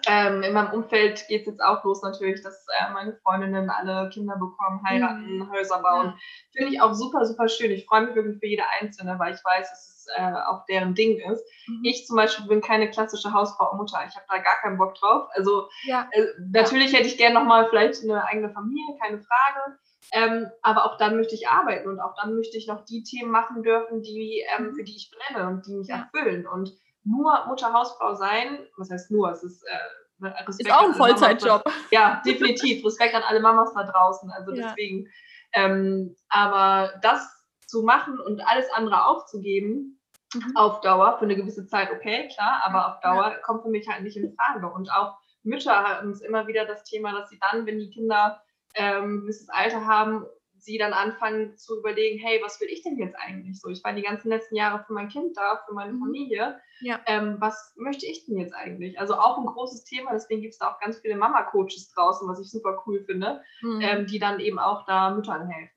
ähm, 0.08 0.44
in 0.44 0.54
meinem 0.54 0.74
Umfeld 0.74 1.28
geht 1.28 1.42
es 1.42 1.48
jetzt 1.48 1.64
auch 1.64 1.84
los 1.84 2.02
natürlich, 2.02 2.42
dass 2.42 2.66
äh, 2.80 2.92
meine 2.94 3.14
Freundinnen 3.24 3.70
alle 3.70 4.10
Kinder 4.10 4.36
bekommen, 4.36 4.82
heiraten, 4.86 5.40
mhm. 5.40 5.52
Häuser 5.52 5.82
bauen. 5.82 6.08
Ja. 6.08 6.16
Finde 6.58 6.74
ich 6.74 6.82
auch 6.82 6.94
super, 6.94 7.26
super 7.26 7.48
schön. 7.48 7.72
Ich 7.72 7.86
freue 7.86 8.08
mich 8.08 8.16
wirklich 8.16 8.40
für 8.40 8.48
jede 8.48 8.64
Einzelne, 8.80 9.18
weil 9.20 9.34
ich 9.34 9.44
weiß, 9.44 9.70
dass 9.70 9.90
es 9.90 10.08
äh, 10.16 10.34
auch 10.48 10.66
deren 10.66 10.96
Ding 10.96 11.20
ist. 11.32 11.44
Mhm. 11.68 11.82
Ich 11.84 12.06
zum 12.06 12.16
Beispiel 12.16 12.48
bin 12.48 12.62
keine 12.62 12.90
klassische 12.90 13.34
Hausfrau 13.34 13.72
und 13.72 13.78
Mutter. 13.78 14.00
Ich 14.08 14.16
habe 14.16 14.26
da 14.30 14.38
gar 14.38 14.60
keinen 14.62 14.78
Bock 14.78 14.96
drauf. 14.96 15.28
Also 15.34 15.70
ja. 15.86 16.08
äh, 16.12 16.26
natürlich 16.52 16.94
hätte 16.94 17.08
ich 17.08 17.18
gerne 17.18 17.36
nochmal 17.36 17.68
vielleicht 17.70 18.04
eine 18.04 18.26
eigene 18.26 18.52
Familie, 18.52 18.98
keine 19.02 19.20
Frage. 19.20 19.78
Ähm, 20.12 20.48
aber 20.62 20.86
auch 20.86 20.98
dann 20.98 21.16
möchte 21.16 21.34
ich 21.34 21.48
arbeiten 21.48 21.88
und 21.88 22.00
auch 22.00 22.14
dann 22.22 22.36
möchte 22.36 22.58
ich 22.58 22.68
noch 22.68 22.84
die 22.86 23.04
Themen 23.04 23.32
machen 23.32 23.64
dürfen, 23.64 24.02
die, 24.02 24.44
ähm, 24.56 24.68
mhm. 24.68 24.76
für 24.76 24.84
die 24.84 24.96
ich 24.96 25.12
brenne 25.12 25.48
und 25.48 25.66
die 25.66 25.76
mich 25.76 25.88
ja. 25.88 26.10
erfüllen. 26.14 26.46
Und 26.46 26.74
nur 27.04 27.46
Mutter-Hausfrau 27.48 28.16
sein, 28.16 28.66
was 28.78 28.90
heißt 28.90 29.12
nur, 29.12 29.32
es 29.32 29.44
ist 29.44 29.64
äh, 29.64 29.78
ne, 30.20 30.34
Respekt 30.48 30.70
ist 30.70 30.74
auch 30.74 30.84
ein 30.84 30.96
Vollzeitjob. 30.96 31.64
Ja, 31.92 32.22
definitiv. 32.26 32.86
Respekt 32.86 33.14
an 33.14 33.24
alle 33.24 33.40
Mamas 33.40 33.74
da 33.74 33.84
draußen. 33.84 34.32
Also 34.32 34.54
ja. 34.54 34.68
deswegen. 34.68 35.10
Ähm, 35.54 36.16
aber 36.30 36.94
das 37.02 37.30
zu 37.68 37.84
machen 37.84 38.20
und 38.20 38.42
alles 38.48 38.66
andere 38.74 39.06
aufzugeben, 39.06 40.00
mhm. 40.34 40.56
auf 40.56 40.82
Dauer, 40.82 41.18
für 41.20 41.26
eine 41.26 41.36
gewisse 41.36 41.68
Zeit, 41.68 41.92
okay, 41.92 42.30
klar, 42.34 42.62
aber 42.66 42.88
auf 42.88 43.00
Dauer 43.02 43.32
ja. 43.32 43.38
kommt 43.40 43.64
für 43.64 43.70
mich 43.70 43.88
halt 43.88 44.04
nicht 44.04 44.18
in 44.18 44.36
Frage. 44.36 44.68
Und 44.68 44.92
auch 44.92 45.18
Mütter 45.44 45.84
haben 45.84 46.12
es 46.12 46.22
immer 46.22 46.48
wieder 46.48 46.66
das 46.66 46.84
Thema, 46.84 47.12
dass 47.12 47.30
sie 47.30 47.40
dann, 47.40 47.66
wenn 47.66 47.80
die 47.80 47.90
Kinder 47.90 48.42
ähm, 48.76 49.18
ein 49.18 49.22
gewisses 49.22 49.50
Alter 49.50 49.86
haben, 49.86 50.26
sie 50.64 50.78
dann 50.78 50.94
anfangen 50.94 51.58
zu 51.58 51.78
überlegen, 51.80 52.20
hey, 52.20 52.40
was 52.44 52.60
will 52.62 52.70
ich 52.70 52.84
denn 52.84 52.98
jetzt 52.98 53.16
eigentlich 53.16 53.60
so? 53.60 53.70
Ich 53.70 53.84
war 53.84 53.94
die 53.94 54.02
ganzen 54.02 54.30
letzten 54.30 54.56
Jahre 54.56 54.84
für 54.86 54.94
mein 54.94 55.10
Kind 55.10 55.36
da, 55.36 55.62
für 55.68 55.74
meine 55.74 55.94
mhm. 55.94 56.00
Familie. 56.00 56.60
Ja. 56.80 57.00
Ähm, 57.06 57.38
was 57.40 57.74
möchte 57.76 58.06
ich 58.06 58.26
denn 58.26 58.38
jetzt 58.38 58.54
eigentlich? 58.54 59.00
Also 59.00 59.16
auch 59.16 59.38
ein 59.38 59.46
großes 59.46 59.84
Thema, 59.84 60.12
deswegen 60.14 60.42
gibt 60.42 60.54
es 60.54 60.60
da 60.60 60.72
auch 60.72 60.80
ganz 60.80 61.00
viele 61.00 61.16
Mama-Coaches 61.16 61.92
draußen, 61.94 62.28
was 62.28 62.40
ich 62.40 62.50
super 62.50 62.84
cool 62.86 63.04
finde, 63.04 63.42
mhm. 63.62 63.82
ähm, 63.82 64.08
die 64.08 64.20
dann 64.20 64.40
eben 64.40 64.60
auch 64.60 64.86
da 64.86 65.12
Müttern 65.12 65.48
helfen. 65.48 65.74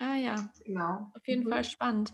Ah 0.00 0.16
ja, 0.16 0.36
genau. 0.64 1.10
Auf 1.14 1.26
jeden 1.26 1.44
mhm. 1.44 1.50
Fall 1.50 1.64
spannend. 1.64 2.12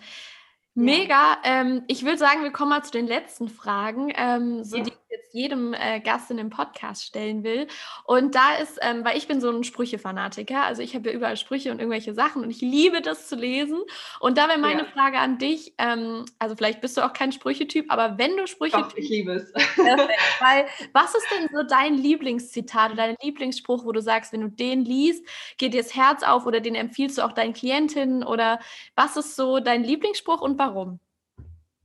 Mega. 0.78 1.38
Ähm, 1.42 1.82
ich 1.88 2.04
würde 2.04 2.18
sagen, 2.18 2.44
wir 2.44 2.52
kommen 2.52 2.70
mal 2.70 2.84
zu 2.84 2.92
den 2.92 3.08
letzten 3.08 3.48
Fragen, 3.48 4.12
ähm, 4.14 4.62
so 4.62 4.76
ja. 4.76 4.84
die 4.84 4.92
jetzt 5.10 5.34
jedem 5.34 5.74
äh, 5.74 6.00
Gast 6.00 6.30
in 6.30 6.36
dem 6.36 6.50
Podcast 6.50 7.04
stellen 7.04 7.42
will. 7.42 7.66
Und 8.04 8.34
da 8.34 8.56
ist, 8.56 8.78
ähm, 8.82 9.04
weil 9.04 9.16
ich 9.16 9.26
bin 9.26 9.40
so 9.40 9.50
ein 9.50 9.64
Sprüche-Fanatiker, 9.64 10.62
also 10.62 10.82
ich 10.82 10.94
habe 10.94 11.10
ja 11.10 11.16
überall 11.16 11.36
Sprüche 11.36 11.72
und 11.72 11.80
irgendwelche 11.80 12.14
Sachen 12.14 12.44
und 12.44 12.50
ich 12.50 12.60
liebe 12.60 13.00
das 13.00 13.26
zu 13.26 13.34
lesen. 13.34 13.80
Und 14.20 14.38
da 14.38 14.48
wäre 14.48 14.58
meine 14.58 14.82
ja. 14.82 14.86
Frage 14.86 15.18
an 15.18 15.38
dich, 15.38 15.74
ähm, 15.78 16.26
also 16.38 16.54
vielleicht 16.54 16.80
bist 16.80 16.96
du 16.96 17.04
auch 17.04 17.12
kein 17.12 17.32
Sprüchetyp, 17.32 17.86
aber 17.88 18.16
wenn 18.18 18.36
du 18.36 18.46
Sprüche... 18.46 18.76
Doch, 18.76 18.96
ich 18.96 19.08
liebe 19.08 19.32
es. 19.32 19.52
Perfekt, 19.52 20.20
weil 20.40 20.66
was 20.92 21.14
ist 21.14 21.26
denn 21.36 21.48
so 21.52 21.64
dein 21.64 21.94
Lieblingszitat 21.94 22.92
oder 22.92 23.06
dein 23.08 23.16
Lieblingsspruch, 23.20 23.84
wo 23.84 23.90
du 23.90 24.00
sagst, 24.00 24.32
wenn 24.32 24.42
du 24.42 24.48
den 24.48 24.84
liest, 24.84 25.26
geht 25.56 25.74
dir 25.74 25.82
das 25.82 25.96
Herz 25.96 26.22
auf 26.22 26.46
oder 26.46 26.60
den 26.60 26.76
empfiehlst 26.76 27.18
du 27.18 27.22
auch 27.22 27.32
deinen 27.32 27.52
Klientinnen 27.52 28.22
oder 28.22 28.60
was 28.94 29.16
ist 29.16 29.34
so 29.34 29.58
dein 29.58 29.82
Lieblingsspruch 29.82 30.40
und 30.40 30.58
warum? 30.58 30.67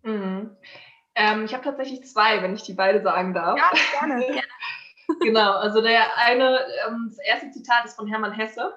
Mhm. 0.03 0.55
Ähm, 1.15 1.45
ich 1.45 1.53
habe 1.53 1.63
tatsächlich 1.63 2.05
zwei, 2.05 2.41
wenn 2.41 2.55
ich 2.55 2.63
die 2.63 2.73
beide 2.73 3.01
sagen 3.01 3.33
darf. 3.33 3.57
Ja, 3.57 3.71
gerne. 3.99 4.25
gerne. 4.25 4.41
genau, 5.21 5.51
also 5.53 5.81
der 5.81 6.17
eine, 6.17 6.59
ähm, 6.87 7.07
das 7.09 7.19
erste 7.19 7.51
Zitat 7.51 7.85
ist 7.85 7.95
von 7.95 8.07
Hermann 8.07 8.33
Hesse. 8.33 8.73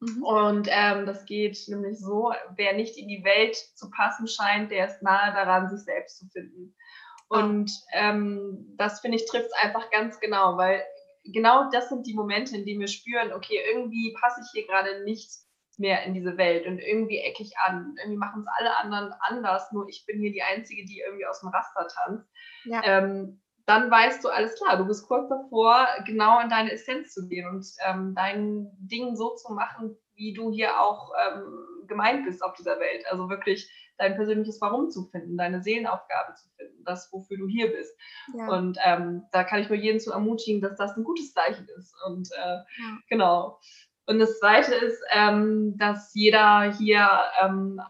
Mhm. 0.00 0.22
Und 0.22 0.68
ähm, 0.70 1.06
das 1.06 1.24
geht 1.26 1.58
nämlich 1.68 1.98
so, 1.98 2.32
wer 2.56 2.74
nicht 2.74 2.96
in 2.96 3.08
die 3.08 3.24
Welt 3.24 3.56
zu 3.74 3.90
passen 3.90 4.26
scheint, 4.26 4.70
der 4.70 4.88
ist 4.88 5.02
nahe 5.02 5.32
daran, 5.32 5.68
sich 5.68 5.80
selbst 5.80 6.18
zu 6.18 6.26
finden. 6.26 6.74
Ah. 7.30 7.40
Und 7.40 7.70
ähm, 7.92 8.74
das 8.76 9.00
finde 9.00 9.16
ich 9.16 9.26
trifft 9.26 9.46
es 9.46 9.64
einfach 9.64 9.90
ganz 9.90 10.18
genau, 10.20 10.56
weil 10.56 10.82
genau 11.24 11.70
das 11.70 11.88
sind 11.88 12.06
die 12.06 12.14
Momente, 12.14 12.56
in 12.56 12.66
denen 12.66 12.80
wir 12.80 12.88
spüren, 12.88 13.32
okay, 13.32 13.60
irgendwie 13.72 14.14
passe 14.20 14.40
ich 14.44 14.50
hier 14.52 14.66
gerade 14.66 15.04
nicht 15.04 15.30
mehr 15.82 16.04
in 16.04 16.14
diese 16.14 16.38
Welt 16.38 16.66
und 16.66 16.78
irgendwie 16.78 17.18
ecke 17.18 17.42
ich 17.42 17.58
an. 17.58 17.94
Irgendwie 17.98 18.18
machen 18.18 18.40
es 18.42 18.46
alle 18.58 18.78
anderen 18.78 19.12
anders, 19.20 19.70
nur 19.72 19.86
ich 19.88 20.06
bin 20.06 20.20
hier 20.20 20.32
die 20.32 20.42
Einzige, 20.42 20.86
die 20.86 21.00
irgendwie 21.00 21.26
aus 21.26 21.40
dem 21.40 21.50
Raster 21.50 21.86
tanzt. 21.88 22.26
Ja. 22.64 22.80
Ähm, 22.84 23.42
dann 23.66 23.90
weißt 23.90 24.24
du, 24.24 24.28
alles 24.28 24.54
klar, 24.56 24.78
du 24.78 24.86
bist 24.86 25.06
kurz 25.06 25.28
davor, 25.28 25.86
genau 26.06 26.40
in 26.40 26.48
deine 26.48 26.72
Essenz 26.72 27.12
zu 27.12 27.28
gehen 27.28 27.48
und 27.48 27.66
ähm, 27.86 28.14
dein 28.14 28.70
Ding 28.78 29.14
so 29.16 29.34
zu 29.34 29.52
machen, 29.52 29.96
wie 30.14 30.32
du 30.32 30.50
hier 30.50 30.80
auch 30.80 31.12
ähm, 31.26 31.86
gemeint 31.86 32.24
bist 32.24 32.42
auf 32.42 32.54
dieser 32.54 32.78
Welt. 32.80 33.04
Also 33.10 33.28
wirklich 33.28 33.70
dein 33.98 34.16
persönliches 34.16 34.60
Warum 34.60 34.90
zu 34.90 35.04
finden, 35.04 35.36
deine 35.36 35.62
Seelenaufgabe 35.62 36.34
zu 36.34 36.48
finden, 36.56 36.84
das, 36.84 37.12
wofür 37.12 37.36
du 37.36 37.46
hier 37.46 37.70
bist. 37.70 37.96
Ja. 38.34 38.48
Und 38.48 38.78
ähm, 38.84 39.24
da 39.32 39.44
kann 39.44 39.60
ich 39.60 39.68
nur 39.68 39.78
jeden 39.78 40.00
zu 40.00 40.12
ermutigen, 40.12 40.60
dass 40.60 40.76
das 40.76 40.96
ein 40.96 41.04
gutes 41.04 41.32
Zeichen 41.32 41.68
ist. 41.78 41.94
Und 42.06 42.28
äh, 42.32 42.56
ja. 42.56 42.98
genau. 43.08 43.60
Und 44.06 44.18
das 44.18 44.38
Zweite 44.38 44.74
ist, 44.74 45.00
ähm, 45.10 45.76
dass 45.78 46.12
jeder 46.14 46.72
hier 46.76 47.08
ähm, 47.40 47.80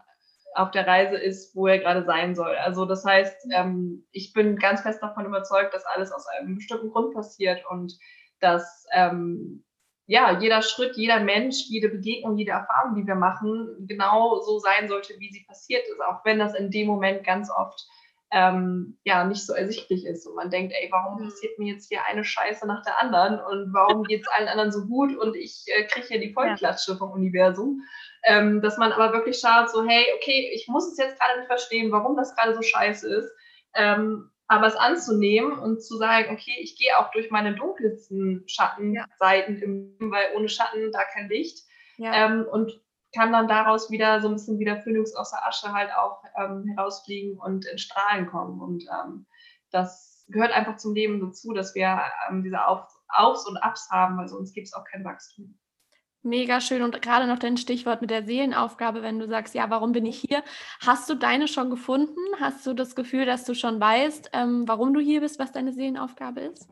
auf 0.55 0.71
der 0.71 0.85
Reise 0.85 1.17
ist, 1.17 1.55
wo 1.55 1.67
er 1.67 1.79
gerade 1.79 2.05
sein 2.05 2.35
soll. 2.35 2.55
Also 2.55 2.85
das 2.85 3.03
heißt, 3.03 3.47
ähm, 3.53 4.05
ich 4.11 4.33
bin 4.33 4.57
ganz 4.57 4.81
fest 4.81 5.01
davon 5.01 5.25
überzeugt, 5.25 5.73
dass 5.73 5.85
alles 5.85 6.11
aus 6.11 6.27
einem 6.27 6.55
bestimmten 6.55 6.91
Grund 6.91 7.13
passiert 7.13 7.63
und 7.69 7.97
dass 8.39 8.85
ähm, 8.93 9.63
ja, 10.05 10.39
jeder 10.39 10.61
Schritt, 10.61 10.97
jeder 10.97 11.21
Mensch, 11.21 11.55
jede 11.69 11.89
Begegnung, 11.89 12.37
jede 12.37 12.51
Erfahrung, 12.51 12.95
die 12.95 13.07
wir 13.07 13.15
machen, 13.15 13.85
genau 13.87 14.39
so 14.41 14.59
sein 14.59 14.89
sollte, 14.89 15.13
wie 15.17 15.31
sie 15.31 15.45
passiert 15.47 15.83
ist, 15.87 16.01
auch 16.01 16.25
wenn 16.25 16.39
das 16.39 16.53
in 16.53 16.69
dem 16.69 16.87
Moment 16.87 17.25
ganz 17.25 17.49
oft 17.49 17.87
ähm, 18.33 18.97
ja 19.03 19.23
nicht 19.25 19.45
so 19.45 19.53
ersichtlich 19.53 20.05
ist 20.05 20.25
und 20.25 20.35
man 20.35 20.49
denkt, 20.49 20.73
ey, 20.75 20.89
warum 20.91 21.21
mhm. 21.21 21.25
passiert 21.25 21.59
mir 21.59 21.73
jetzt 21.73 21.87
hier 21.87 21.99
eine 22.09 22.23
Scheiße 22.23 22.65
nach 22.65 22.83
der 22.83 22.99
anderen 22.99 23.39
und 23.39 23.71
warum 23.73 24.03
geht 24.03 24.21
es 24.21 24.27
allen 24.27 24.47
anderen 24.47 24.71
so 24.71 24.87
gut 24.87 25.15
und 25.15 25.35
ich 25.35 25.65
äh, 25.67 25.85
kriege 25.85 26.07
hier 26.07 26.19
die 26.19 26.33
Vollklatsche 26.33 26.97
vom 26.97 27.11
Universum. 27.11 27.81
Ähm, 28.25 28.61
dass 28.61 28.77
man 28.77 28.93
aber 28.93 29.13
wirklich 29.13 29.37
schaut, 29.37 29.69
so, 29.69 29.85
hey, 29.85 30.05
okay, 30.15 30.49
ich 30.55 30.67
muss 30.69 30.89
es 30.89 30.97
jetzt 30.97 31.19
gerade 31.19 31.39
nicht 31.39 31.47
verstehen, 31.47 31.91
warum 31.91 32.15
das 32.15 32.35
gerade 32.35 32.55
so 32.55 32.61
scheiße 32.61 33.13
ist. 33.13 33.29
Ähm, 33.75 34.31
aber 34.47 34.67
es 34.67 34.75
anzunehmen 34.75 35.59
und 35.59 35.83
zu 35.83 35.97
sagen, 35.97 36.33
okay, 36.33 36.55
ich 36.59 36.77
gehe 36.77 36.97
auch 36.97 37.11
durch 37.11 37.31
meine 37.31 37.53
dunkelsten 37.53 38.43
Schattenseiten, 38.47 38.93
ja. 38.93 39.05
weil 39.99 40.31
ohne 40.35 40.47
Schatten 40.47 40.91
da 40.91 41.03
kein 41.13 41.27
Licht. 41.27 41.65
Ja. 41.97 42.13
Ähm, 42.13 42.45
und 42.49 42.71
kann 43.13 43.31
dann 43.31 43.47
daraus 43.47 43.91
wieder 43.91 44.21
so 44.21 44.27
ein 44.27 44.33
bisschen 44.33 44.59
wie 44.59 44.65
der 44.65 44.81
Phönix 44.81 45.13
aus 45.15 45.31
der 45.31 45.45
Asche 45.47 45.71
halt 45.71 45.91
auch 45.95 46.23
ähm, 46.37 46.65
herausfliegen 46.75 47.37
und 47.39 47.65
in 47.65 47.77
Strahlen 47.77 48.27
kommen. 48.27 48.59
Und 48.59 48.83
ähm, 48.83 49.25
das 49.71 50.25
gehört 50.29 50.51
einfach 50.51 50.77
zum 50.77 50.93
Leben 50.93 51.19
dazu, 51.19 51.53
dass 51.53 51.75
wir 51.75 52.01
ähm, 52.29 52.43
diese 52.43 52.65
Auf 52.65 52.87
Aufs 53.15 53.47
und 53.47 53.57
Abs 53.57 53.89
haben, 53.91 54.17
weil 54.17 54.27
sonst 54.27 54.53
gibt 54.53 54.67
es 54.67 54.73
auch 54.73 54.85
kein 54.85 55.03
Wachstum. 55.03 55.57
Mega 56.23 56.61
schön 56.61 56.81
und 56.81 56.99
gerade 57.01 57.27
noch 57.27 57.37
dein 57.37 57.57
Stichwort 57.57 58.01
mit 58.01 58.09
der 58.09 58.23
Seelenaufgabe, 58.23 59.01
wenn 59.01 59.19
du 59.19 59.27
sagst, 59.27 59.53
ja, 59.53 59.69
warum 59.69 59.91
bin 59.91 60.05
ich 60.05 60.19
hier? 60.19 60.41
Hast 60.79 61.09
du 61.09 61.15
deine 61.15 61.49
schon 61.49 61.69
gefunden? 61.69 62.17
Hast 62.39 62.65
du 62.65 62.73
das 62.73 62.95
Gefühl, 62.95 63.25
dass 63.25 63.43
du 63.43 63.53
schon 63.53 63.79
weißt, 63.79 64.29
ähm, 64.33 64.63
warum 64.65 64.93
du 64.93 65.01
hier 65.01 65.19
bist, 65.19 65.37
was 65.37 65.51
deine 65.51 65.73
Seelenaufgabe 65.73 66.39
ist? 66.39 66.69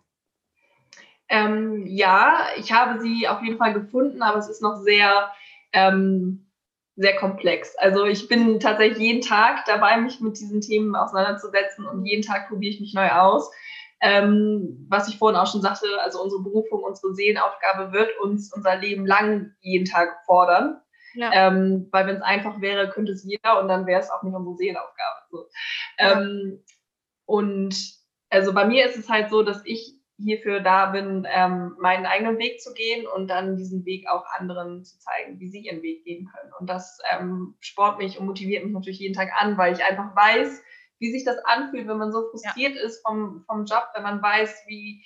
Ähm, 1.27 1.85
ja, 1.85 2.47
ich 2.57 2.71
habe 2.71 3.01
sie 3.01 3.27
auf 3.27 3.41
jeden 3.43 3.57
Fall 3.57 3.73
gefunden, 3.73 4.21
aber 4.21 4.39
es 4.39 4.49
ist 4.49 4.61
noch 4.61 4.77
sehr, 4.77 5.31
ähm, 5.73 6.51
sehr 6.95 7.15
komplex. 7.15 7.75
Also 7.77 8.05
ich 8.05 8.27
bin 8.27 8.59
tatsächlich 8.59 8.99
jeden 8.99 9.21
Tag 9.21 9.65
dabei, 9.65 9.97
mich 9.97 10.19
mit 10.19 10.39
diesen 10.39 10.61
Themen 10.61 10.95
auseinanderzusetzen 10.95 11.85
und 11.85 12.05
jeden 12.05 12.21
Tag 12.21 12.49
probiere 12.49 12.73
ich 12.73 12.81
mich 12.81 12.93
neu 12.93 13.09
aus. 13.09 13.51
Ähm, 14.01 14.87
was 14.89 15.07
ich 15.07 15.17
vorhin 15.17 15.39
auch 15.39 15.49
schon 15.49 15.61
sagte, 15.61 15.87
also 16.01 16.21
unsere 16.21 16.41
Berufung, 16.41 16.83
unsere 16.83 17.13
Seelenaufgabe 17.13 17.93
wird 17.93 18.09
uns 18.19 18.51
unser 18.51 18.75
Leben 18.77 19.05
lang 19.05 19.53
jeden 19.61 19.85
Tag 19.85 20.23
fordern. 20.25 20.81
Ja. 21.13 21.29
Ähm, 21.33 21.87
weil 21.91 22.07
wenn 22.07 22.15
es 22.15 22.21
einfach 22.21 22.61
wäre, 22.61 22.89
könnte 22.89 23.11
es 23.11 23.23
jeder 23.23 23.59
und 23.61 23.67
dann 23.67 23.85
wäre 23.85 24.01
es 24.01 24.09
auch 24.09 24.23
nicht 24.23 24.33
unsere 24.33 24.55
Seelenaufgabe. 24.55 25.19
So. 25.29 25.45
Ja. 25.99 26.19
Ähm, 26.19 26.63
und 27.25 27.75
also 28.29 28.53
bei 28.53 28.65
mir 28.65 28.85
ist 28.85 28.97
es 28.97 29.09
halt 29.09 29.29
so, 29.29 29.43
dass 29.43 29.61
ich 29.65 30.00
hierfür 30.23 30.59
da 30.59 30.87
bin, 30.87 31.27
ähm, 31.29 31.75
meinen 31.79 32.05
eigenen 32.05 32.37
Weg 32.37 32.61
zu 32.61 32.73
gehen 32.73 33.07
und 33.07 33.27
dann 33.27 33.57
diesen 33.57 33.85
Weg 33.85 34.07
auch 34.09 34.25
anderen 34.37 34.83
zu 34.83 34.99
zeigen, 34.99 35.39
wie 35.39 35.49
sie 35.49 35.61
ihren 35.61 35.81
Weg 35.81 36.03
gehen 36.03 36.29
können. 36.33 36.51
Und 36.59 36.69
das 36.69 36.99
ähm, 37.11 37.55
spornt 37.59 37.97
mich 37.97 38.19
und 38.19 38.25
motiviert 38.25 38.63
mich 38.63 38.73
natürlich 38.73 38.99
jeden 38.99 39.15
Tag 39.15 39.29
an, 39.39 39.57
weil 39.57 39.73
ich 39.73 39.83
einfach 39.83 40.15
weiß, 40.15 40.61
wie 40.99 41.11
sich 41.11 41.23
das 41.23 41.37
anfühlt, 41.45 41.87
wenn 41.87 41.97
man 41.97 42.11
so 42.11 42.29
frustriert 42.29 42.75
ja. 42.75 42.81
ist 42.83 43.01
vom, 43.05 43.43
vom 43.47 43.65
Job, 43.65 43.87
wenn 43.95 44.03
man 44.03 44.21
weiß, 44.21 44.63
wie, 44.67 45.03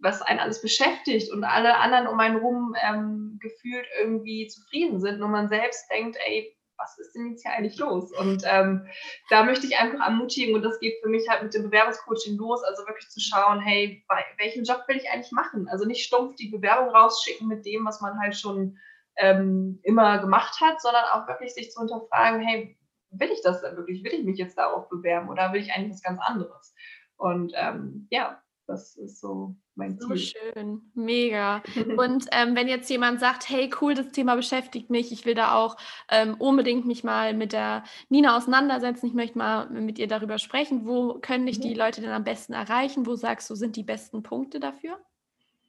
was 0.00 0.22
einen 0.22 0.40
alles 0.40 0.60
beschäftigt 0.60 1.32
und 1.32 1.44
alle 1.44 1.76
anderen 1.76 2.06
um 2.08 2.18
einen 2.18 2.36
rum 2.36 2.74
ähm, 2.82 3.38
gefühlt 3.40 3.86
irgendwie 4.00 4.48
zufrieden 4.48 5.00
sind 5.00 5.22
und 5.22 5.30
man 5.30 5.48
selbst 5.48 5.90
denkt, 5.90 6.16
ey, 6.26 6.53
was 6.78 6.98
ist 6.98 7.14
denn 7.14 7.30
jetzt 7.30 7.42
hier 7.42 7.52
eigentlich 7.52 7.78
los? 7.78 8.12
Und 8.12 8.42
ähm, 8.46 8.86
da 9.30 9.44
möchte 9.44 9.66
ich 9.66 9.78
einfach 9.78 10.04
ermutigen 10.04 10.54
und 10.54 10.62
das 10.62 10.78
geht 10.80 11.00
für 11.02 11.08
mich 11.08 11.28
halt 11.28 11.42
mit 11.42 11.54
dem 11.54 11.64
Bewerbungscoaching 11.64 12.36
los, 12.36 12.62
also 12.64 12.86
wirklich 12.86 13.08
zu 13.08 13.20
schauen, 13.20 13.60
hey, 13.60 14.04
bei, 14.08 14.24
welchen 14.38 14.64
Job 14.64 14.84
will 14.86 14.96
ich 14.96 15.10
eigentlich 15.10 15.32
machen? 15.32 15.68
Also 15.68 15.84
nicht 15.84 16.04
stumpf 16.04 16.36
die 16.36 16.50
Bewerbung 16.50 16.94
rausschicken 16.94 17.48
mit 17.48 17.64
dem, 17.64 17.84
was 17.84 18.00
man 18.00 18.18
halt 18.18 18.36
schon 18.36 18.78
ähm, 19.16 19.78
immer 19.82 20.18
gemacht 20.18 20.60
hat, 20.60 20.80
sondern 20.80 21.04
auch 21.12 21.28
wirklich 21.28 21.54
sich 21.54 21.70
zu 21.70 21.80
hinterfragen, 21.80 22.40
hey, 22.40 22.76
will 23.10 23.30
ich 23.30 23.42
das 23.42 23.62
denn 23.62 23.76
wirklich? 23.76 24.02
Will 24.04 24.14
ich 24.14 24.24
mich 24.24 24.38
jetzt 24.38 24.58
darauf 24.58 24.88
bewerben 24.88 25.28
oder 25.28 25.52
will 25.52 25.60
ich 25.60 25.72
eigentlich 25.72 25.92
was 25.92 26.02
ganz 26.02 26.20
anderes? 26.20 26.74
Und 27.16 27.52
ähm, 27.54 28.08
ja, 28.10 28.42
das 28.66 28.96
ist 28.96 29.20
so 29.20 29.56
mein 29.76 29.98
Ziel. 29.98 30.08
So 30.08 30.16
schön, 30.16 30.82
mega. 30.94 31.62
Und 31.96 32.26
ähm, 32.32 32.54
wenn 32.56 32.68
jetzt 32.68 32.88
jemand 32.90 33.20
sagt, 33.20 33.48
hey, 33.48 33.70
cool, 33.80 33.94
das 33.94 34.12
Thema 34.12 34.36
beschäftigt 34.36 34.90
mich, 34.90 35.12
ich 35.12 35.26
will 35.26 35.34
da 35.34 35.54
auch 35.54 35.76
ähm, 36.10 36.34
unbedingt 36.38 36.86
mich 36.86 37.04
mal 37.04 37.34
mit 37.34 37.52
der 37.52 37.84
Nina 38.08 38.36
auseinandersetzen, 38.36 39.06
ich 39.06 39.14
möchte 39.14 39.38
mal 39.38 39.68
mit 39.70 39.98
ihr 39.98 40.08
darüber 40.08 40.38
sprechen, 40.38 40.86
wo 40.86 41.14
können 41.14 41.46
dich 41.46 41.60
die 41.60 41.70
mhm. 41.70 41.78
Leute 41.78 42.00
denn 42.00 42.10
am 42.10 42.24
besten 42.24 42.52
erreichen? 42.52 43.06
Wo 43.06 43.16
sagst 43.16 43.50
du, 43.50 43.54
sind 43.54 43.76
die 43.76 43.82
besten 43.82 44.22
Punkte 44.22 44.60
dafür? 44.60 44.98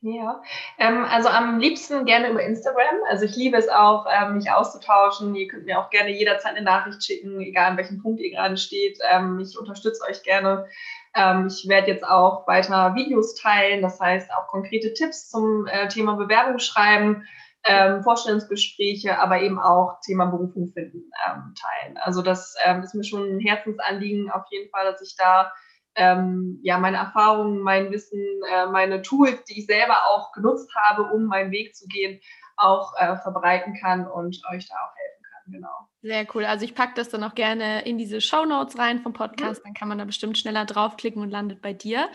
Ja, 0.08 0.44
ähm, 0.78 1.04
also 1.06 1.30
am 1.30 1.58
liebsten 1.58 2.06
gerne 2.06 2.30
über 2.30 2.44
Instagram. 2.44 3.00
Also 3.10 3.26
ich 3.26 3.36
liebe 3.36 3.58
es 3.58 3.68
auch, 3.70 4.06
ähm, 4.08 4.36
mich 4.36 4.52
auszutauschen. 4.52 5.34
Ihr 5.34 5.48
könnt 5.48 5.66
mir 5.66 5.80
auch 5.80 5.90
gerne 5.90 6.12
jederzeit 6.12 6.56
eine 6.56 6.64
Nachricht 6.64 7.04
schicken, 7.04 7.42
egal 7.42 7.72
an 7.72 7.78
welchem 7.78 8.00
Punkt 8.04 8.22
ihr 8.22 8.30
gerade 8.30 8.56
steht. 8.56 9.00
Ähm, 9.12 9.40
ich 9.40 9.58
unterstütze 9.58 10.04
euch 10.08 10.22
gerne. 10.22 10.68
Ähm, 11.16 11.48
ich 11.48 11.68
werde 11.68 11.92
jetzt 11.92 12.06
auch 12.06 12.46
weiter 12.48 12.96
Videos 12.96 13.36
teilen, 13.36 13.82
das 13.82 14.00
heißt 14.00 14.32
auch 14.34 14.48
konkrete 14.48 14.94
Tipps 14.94 15.30
zum 15.30 15.66
äh, 15.68 15.88
Thema 15.88 16.16
Bewerbung 16.16 16.60
schreiben, 16.60 17.24
ähm, 17.64 18.04
Vorstellungsgespräche, 18.04 19.18
aber 19.20 19.42
eben 19.42 19.60
auch 19.60 20.00
Thema 20.06 20.26
Berufung 20.26 20.68
finden 20.74 21.10
ähm, 21.26 21.54
teilen. 21.60 21.98
Also 21.98 22.22
das 22.22 22.56
ist 22.84 22.94
mir 22.94 23.04
schon 23.04 23.38
ein 23.38 23.40
Herzensanliegen 23.40 24.30
auf 24.30 24.44
jeden 24.52 24.70
Fall, 24.70 24.92
dass 24.92 25.02
ich 25.02 25.16
da 25.18 25.52
ähm, 25.96 26.60
ja, 26.62 26.78
meine 26.78 26.98
Erfahrungen, 26.98 27.60
mein 27.60 27.92
Wissen, 27.92 28.22
äh, 28.52 28.68
meine 28.68 29.02
Tools, 29.02 29.44
die 29.46 29.60
ich 29.60 29.66
selber 29.66 29.96
auch 30.10 30.34
genutzt 30.34 30.70
habe, 30.76 31.04
um 31.04 31.26
meinen 31.26 31.52
Weg 31.52 31.76
zu 31.76 31.88
gehen, 31.88 32.20
auch 32.58 32.94
äh, 32.98 33.16
verbreiten 33.18 33.76
kann 33.82 34.06
und 34.06 34.42
euch 34.52 34.68
da 34.68 34.76
auch 34.76 34.96
helfen 34.96 35.15
Genau. 35.48 35.88
Sehr 36.02 36.26
cool. 36.34 36.46
Also 36.46 36.66
ich 36.66 36.74
packe 36.74 36.94
das 36.96 37.10
dann 37.10 37.24
auch 37.24 37.36
gerne 37.36 37.84
in 37.86 37.98
diese 37.98 38.22
Show 38.22 38.46
Notes 38.46 38.78
rein 38.78 39.02
vom 39.02 39.14
Podcast. 39.14 39.62
Dann 39.64 39.74
kann 39.74 39.88
man 39.88 39.98
da 39.98 40.06
bestimmt 40.06 40.38
schneller 40.38 40.66
draufklicken 40.66 41.22
und 41.22 41.30
landet 41.30 41.62
bei 41.62 41.74
dir. 41.74 42.10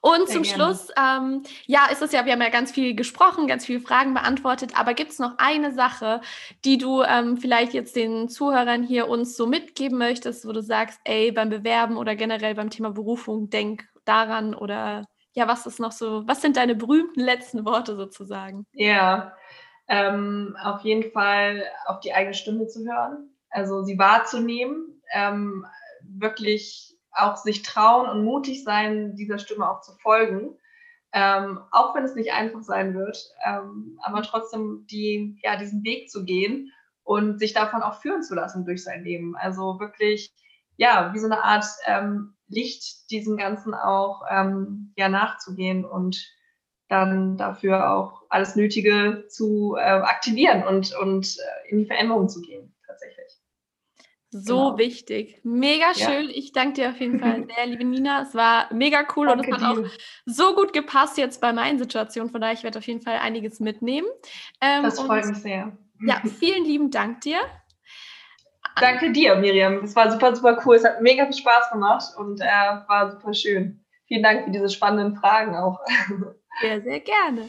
Und 0.00 0.28
Sehr 0.28 0.36
zum 0.36 0.42
gerne. 0.42 0.64
Schluss, 0.64 0.88
ähm, 0.96 1.42
ja, 1.66 1.86
ist 1.90 2.02
es 2.02 2.12
ja, 2.12 2.26
wir 2.26 2.32
haben 2.32 2.42
ja 2.42 2.50
ganz 2.50 2.72
viel 2.72 2.94
gesprochen, 2.94 3.46
ganz 3.46 3.64
viele 3.66 3.80
Fragen 3.80 4.14
beantwortet. 4.14 4.78
Aber 4.78 4.94
gibt 4.94 5.12
es 5.12 5.18
noch 5.18 5.34
eine 5.38 5.72
Sache, 5.72 6.20
die 6.64 6.78
du 6.78 7.02
ähm, 7.02 7.38
vielleicht 7.38 7.72
jetzt 7.72 7.96
den 7.96 8.28
Zuhörern 8.28 8.82
hier 8.82 9.08
uns 9.08 9.36
so 9.36 9.46
mitgeben 9.46 9.98
möchtest, 9.98 10.46
wo 10.46 10.52
du 10.52 10.62
sagst, 10.62 11.00
ey, 11.04 11.32
beim 11.32 11.48
Bewerben 11.48 11.96
oder 11.96 12.16
generell 12.16 12.54
beim 12.54 12.70
Thema 12.70 12.90
Berufung, 12.90 13.50
denk 13.50 13.86
daran 14.04 14.54
oder 14.54 15.06
ja, 15.32 15.48
was 15.48 15.66
ist 15.66 15.80
noch 15.80 15.92
so, 15.92 16.22
was 16.26 16.42
sind 16.42 16.56
deine 16.56 16.74
berühmten 16.76 17.20
letzten 17.20 17.64
Worte 17.64 17.96
sozusagen? 17.96 18.66
Ja, 18.72 19.32
ähm, 19.88 20.56
auf 20.62 20.82
jeden 20.82 21.10
Fall 21.12 21.64
auf 21.86 22.00
die 22.00 22.12
eigene 22.12 22.34
Stimme 22.34 22.66
zu 22.66 22.84
hören 22.84 23.34
also 23.54 23.84
sie 23.84 23.98
wahrzunehmen, 23.98 25.00
ähm, 25.12 25.64
wirklich 26.02 26.98
auch 27.12 27.36
sich 27.36 27.62
trauen 27.62 28.08
und 28.08 28.24
mutig 28.24 28.64
sein, 28.64 29.14
dieser 29.14 29.38
Stimme 29.38 29.70
auch 29.70 29.80
zu 29.80 29.92
folgen. 30.02 30.58
Ähm, 31.12 31.60
auch 31.70 31.94
wenn 31.94 32.02
es 32.02 32.16
nicht 32.16 32.32
einfach 32.32 32.62
sein 32.62 32.94
wird, 32.94 33.16
ähm, 33.46 34.00
aber 34.02 34.22
trotzdem 34.22 34.84
die, 34.90 35.38
ja, 35.44 35.54
diesen 35.56 35.84
Weg 35.84 36.10
zu 36.10 36.24
gehen 36.24 36.72
und 37.04 37.38
sich 37.38 37.52
davon 37.52 37.82
auch 37.82 38.00
führen 38.00 38.24
zu 38.24 38.34
lassen 38.34 38.64
durch 38.64 38.82
sein 38.82 39.04
Leben. 39.04 39.36
Also 39.36 39.78
wirklich, 39.78 40.34
ja, 40.76 41.14
wie 41.14 41.20
so 41.20 41.26
eine 41.26 41.44
Art 41.44 41.66
ähm, 41.86 42.34
Licht 42.48 43.08
diesem 43.12 43.36
Ganzen 43.36 43.74
auch 43.74 44.22
ähm, 44.28 44.92
ja, 44.96 45.08
nachzugehen 45.08 45.84
und 45.84 46.20
dann 46.94 47.36
dafür 47.36 47.92
auch 47.92 48.22
alles 48.28 48.56
Nötige 48.56 49.24
zu 49.28 49.76
äh, 49.76 49.82
aktivieren 49.82 50.64
und, 50.66 50.94
und 50.96 51.36
äh, 51.38 51.70
in 51.70 51.78
die 51.78 51.86
Veränderung 51.86 52.28
zu 52.28 52.40
gehen, 52.40 52.74
tatsächlich. 52.86 53.26
So 54.30 54.56
genau. 54.56 54.78
wichtig. 54.78 55.40
Mega 55.44 55.94
schön. 55.94 56.26
Ja. 56.28 56.34
Ich 56.34 56.52
danke 56.52 56.74
dir 56.74 56.90
auf 56.90 57.00
jeden 57.00 57.20
Fall 57.20 57.46
sehr, 57.56 57.66
liebe 57.66 57.84
Nina. 57.84 58.22
Es 58.22 58.34
war 58.34 58.72
mega 58.72 59.06
cool 59.16 59.26
danke 59.26 59.48
und 59.48 59.54
es 59.56 59.62
hat 59.62 59.76
dir. 59.76 59.84
auch 59.84 59.90
so 60.26 60.54
gut 60.54 60.72
gepasst 60.72 61.18
jetzt 61.18 61.40
bei 61.40 61.52
meinen 61.52 61.78
Situationen. 61.78 62.30
Von 62.30 62.40
daher, 62.40 62.54
ich 62.54 62.64
werde 62.64 62.78
auf 62.78 62.86
jeden 62.86 63.00
Fall 63.00 63.18
einiges 63.18 63.60
mitnehmen. 63.60 64.08
Ähm, 64.60 64.82
das 64.82 65.00
freut 65.00 65.26
mich 65.26 65.38
sehr. 65.38 65.76
Ja, 66.06 66.20
vielen 66.38 66.64
lieben 66.64 66.90
Dank 66.90 67.20
dir. 67.20 67.38
Danke 68.80 69.12
dir, 69.12 69.36
Miriam. 69.36 69.84
Es 69.84 69.94
war 69.94 70.10
super, 70.10 70.34
super 70.34 70.60
cool. 70.64 70.76
Es 70.76 70.84
hat 70.84 71.00
mega 71.00 71.24
viel 71.26 71.36
Spaß 71.36 71.70
gemacht 71.70 72.16
und 72.16 72.40
äh, 72.40 72.44
war 72.88 73.12
super 73.12 73.32
schön. 73.32 73.84
Vielen 74.06 74.22
Dank 74.22 74.44
für 74.44 74.50
diese 74.50 74.68
spannenden 74.68 75.16
Fragen 75.16 75.56
auch. 75.56 75.78
Sehr, 76.60 76.80
sehr 76.82 77.00
gerne. 77.00 77.48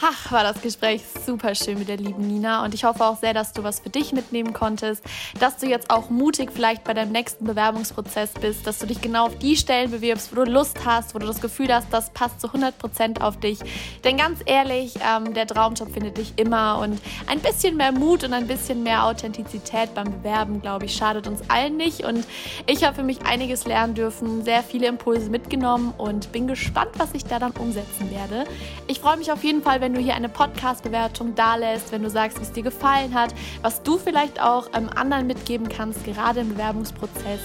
Ach, 0.00 0.32
war 0.32 0.42
das 0.42 0.60
Gespräch 0.60 1.02
super 1.24 1.54
schön 1.54 1.78
mit 1.78 1.88
der 1.88 1.96
lieben 1.96 2.26
Nina. 2.26 2.64
Und 2.64 2.74
ich 2.74 2.84
hoffe 2.84 3.04
auch 3.04 3.16
sehr, 3.16 3.32
dass 3.32 3.52
du 3.52 3.62
was 3.62 3.78
für 3.78 3.90
dich 3.90 4.12
mitnehmen 4.12 4.52
konntest, 4.52 5.04
dass 5.38 5.56
du 5.56 5.66
jetzt 5.66 5.88
auch 5.90 6.10
mutig 6.10 6.50
vielleicht 6.52 6.82
bei 6.82 6.94
deinem 6.94 7.12
nächsten 7.12 7.44
Bewerbungsprozess 7.44 8.32
bist, 8.40 8.66
dass 8.66 8.80
du 8.80 8.86
dich 8.86 9.00
genau 9.00 9.26
auf 9.26 9.38
die 9.38 9.56
Stellen 9.56 9.92
bewirbst, 9.92 10.32
wo 10.32 10.44
du 10.44 10.50
Lust 10.50 10.84
hast, 10.84 11.14
wo 11.14 11.20
du 11.20 11.26
das 11.26 11.40
Gefühl 11.40 11.72
hast, 11.72 11.86
das 11.92 12.10
passt 12.10 12.40
zu 12.40 12.48
100% 12.48 13.20
auf 13.20 13.38
dich. 13.38 13.60
Denn 14.02 14.16
ganz 14.16 14.40
ehrlich, 14.46 14.94
ähm, 14.96 15.32
der 15.32 15.46
Traumjob 15.46 15.92
findet 15.92 16.18
dich 16.18 16.32
immer. 16.36 16.80
Und 16.80 17.00
ein 17.28 17.38
bisschen 17.38 17.76
mehr 17.76 17.92
Mut 17.92 18.24
und 18.24 18.32
ein 18.32 18.48
bisschen 18.48 18.82
mehr 18.82 19.04
Authentizität 19.04 19.94
beim 19.94 20.10
Bewerben, 20.10 20.60
glaube 20.60 20.86
ich, 20.86 20.96
schadet 20.96 21.28
uns 21.28 21.48
allen 21.48 21.76
nicht. 21.76 22.04
Und 22.04 22.26
ich 22.66 22.82
habe 22.82 22.96
für 22.96 23.04
mich 23.04 23.24
einiges 23.24 23.64
lernen 23.64 23.94
dürfen, 23.94 24.42
sehr 24.44 24.64
viele 24.64 24.88
Impulse 24.88 25.30
mitgenommen 25.30 25.94
und 25.96 26.32
bin 26.32 26.48
gespannt, 26.48 26.90
was 26.98 27.14
ich 27.14 27.24
da 27.24 27.38
dann 27.38 27.52
umsetzen 27.52 28.10
werde. 28.10 28.44
Ich 28.88 28.98
freue 28.98 29.16
mich 29.16 29.30
auf 29.30 29.44
jeden 29.44 29.62
Fall, 29.62 29.80
wenn 29.94 30.00
du 30.00 30.06
hier 30.06 30.16
eine 30.16 30.28
Podcast-Bewertung 30.28 31.36
dalässt, 31.36 31.92
wenn 31.92 32.02
du 32.02 32.10
sagst, 32.10 32.40
wie 32.40 32.42
es 32.42 32.50
dir 32.50 32.64
gefallen 32.64 33.14
hat, 33.14 33.32
was 33.62 33.80
du 33.84 33.96
vielleicht 33.96 34.42
auch 34.42 34.68
ähm, 34.74 34.90
anderen 34.92 35.28
mitgeben 35.28 35.68
kannst, 35.68 36.04
gerade 36.04 36.40
im 36.40 36.48
Bewerbungsprozess. 36.48 37.40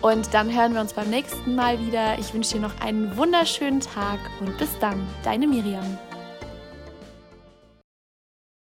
Und 0.00 0.32
dann 0.32 0.50
hören 0.50 0.72
wir 0.72 0.80
uns 0.80 0.94
beim 0.94 1.10
nächsten 1.10 1.54
Mal 1.54 1.78
wieder. 1.78 2.18
Ich 2.18 2.32
wünsche 2.32 2.54
dir 2.54 2.60
noch 2.60 2.80
einen 2.80 3.14
wunderschönen 3.18 3.80
Tag 3.80 4.18
und 4.40 4.56
bis 4.56 4.70
dann, 4.78 5.06
deine 5.24 5.46
Miriam. 5.46 5.98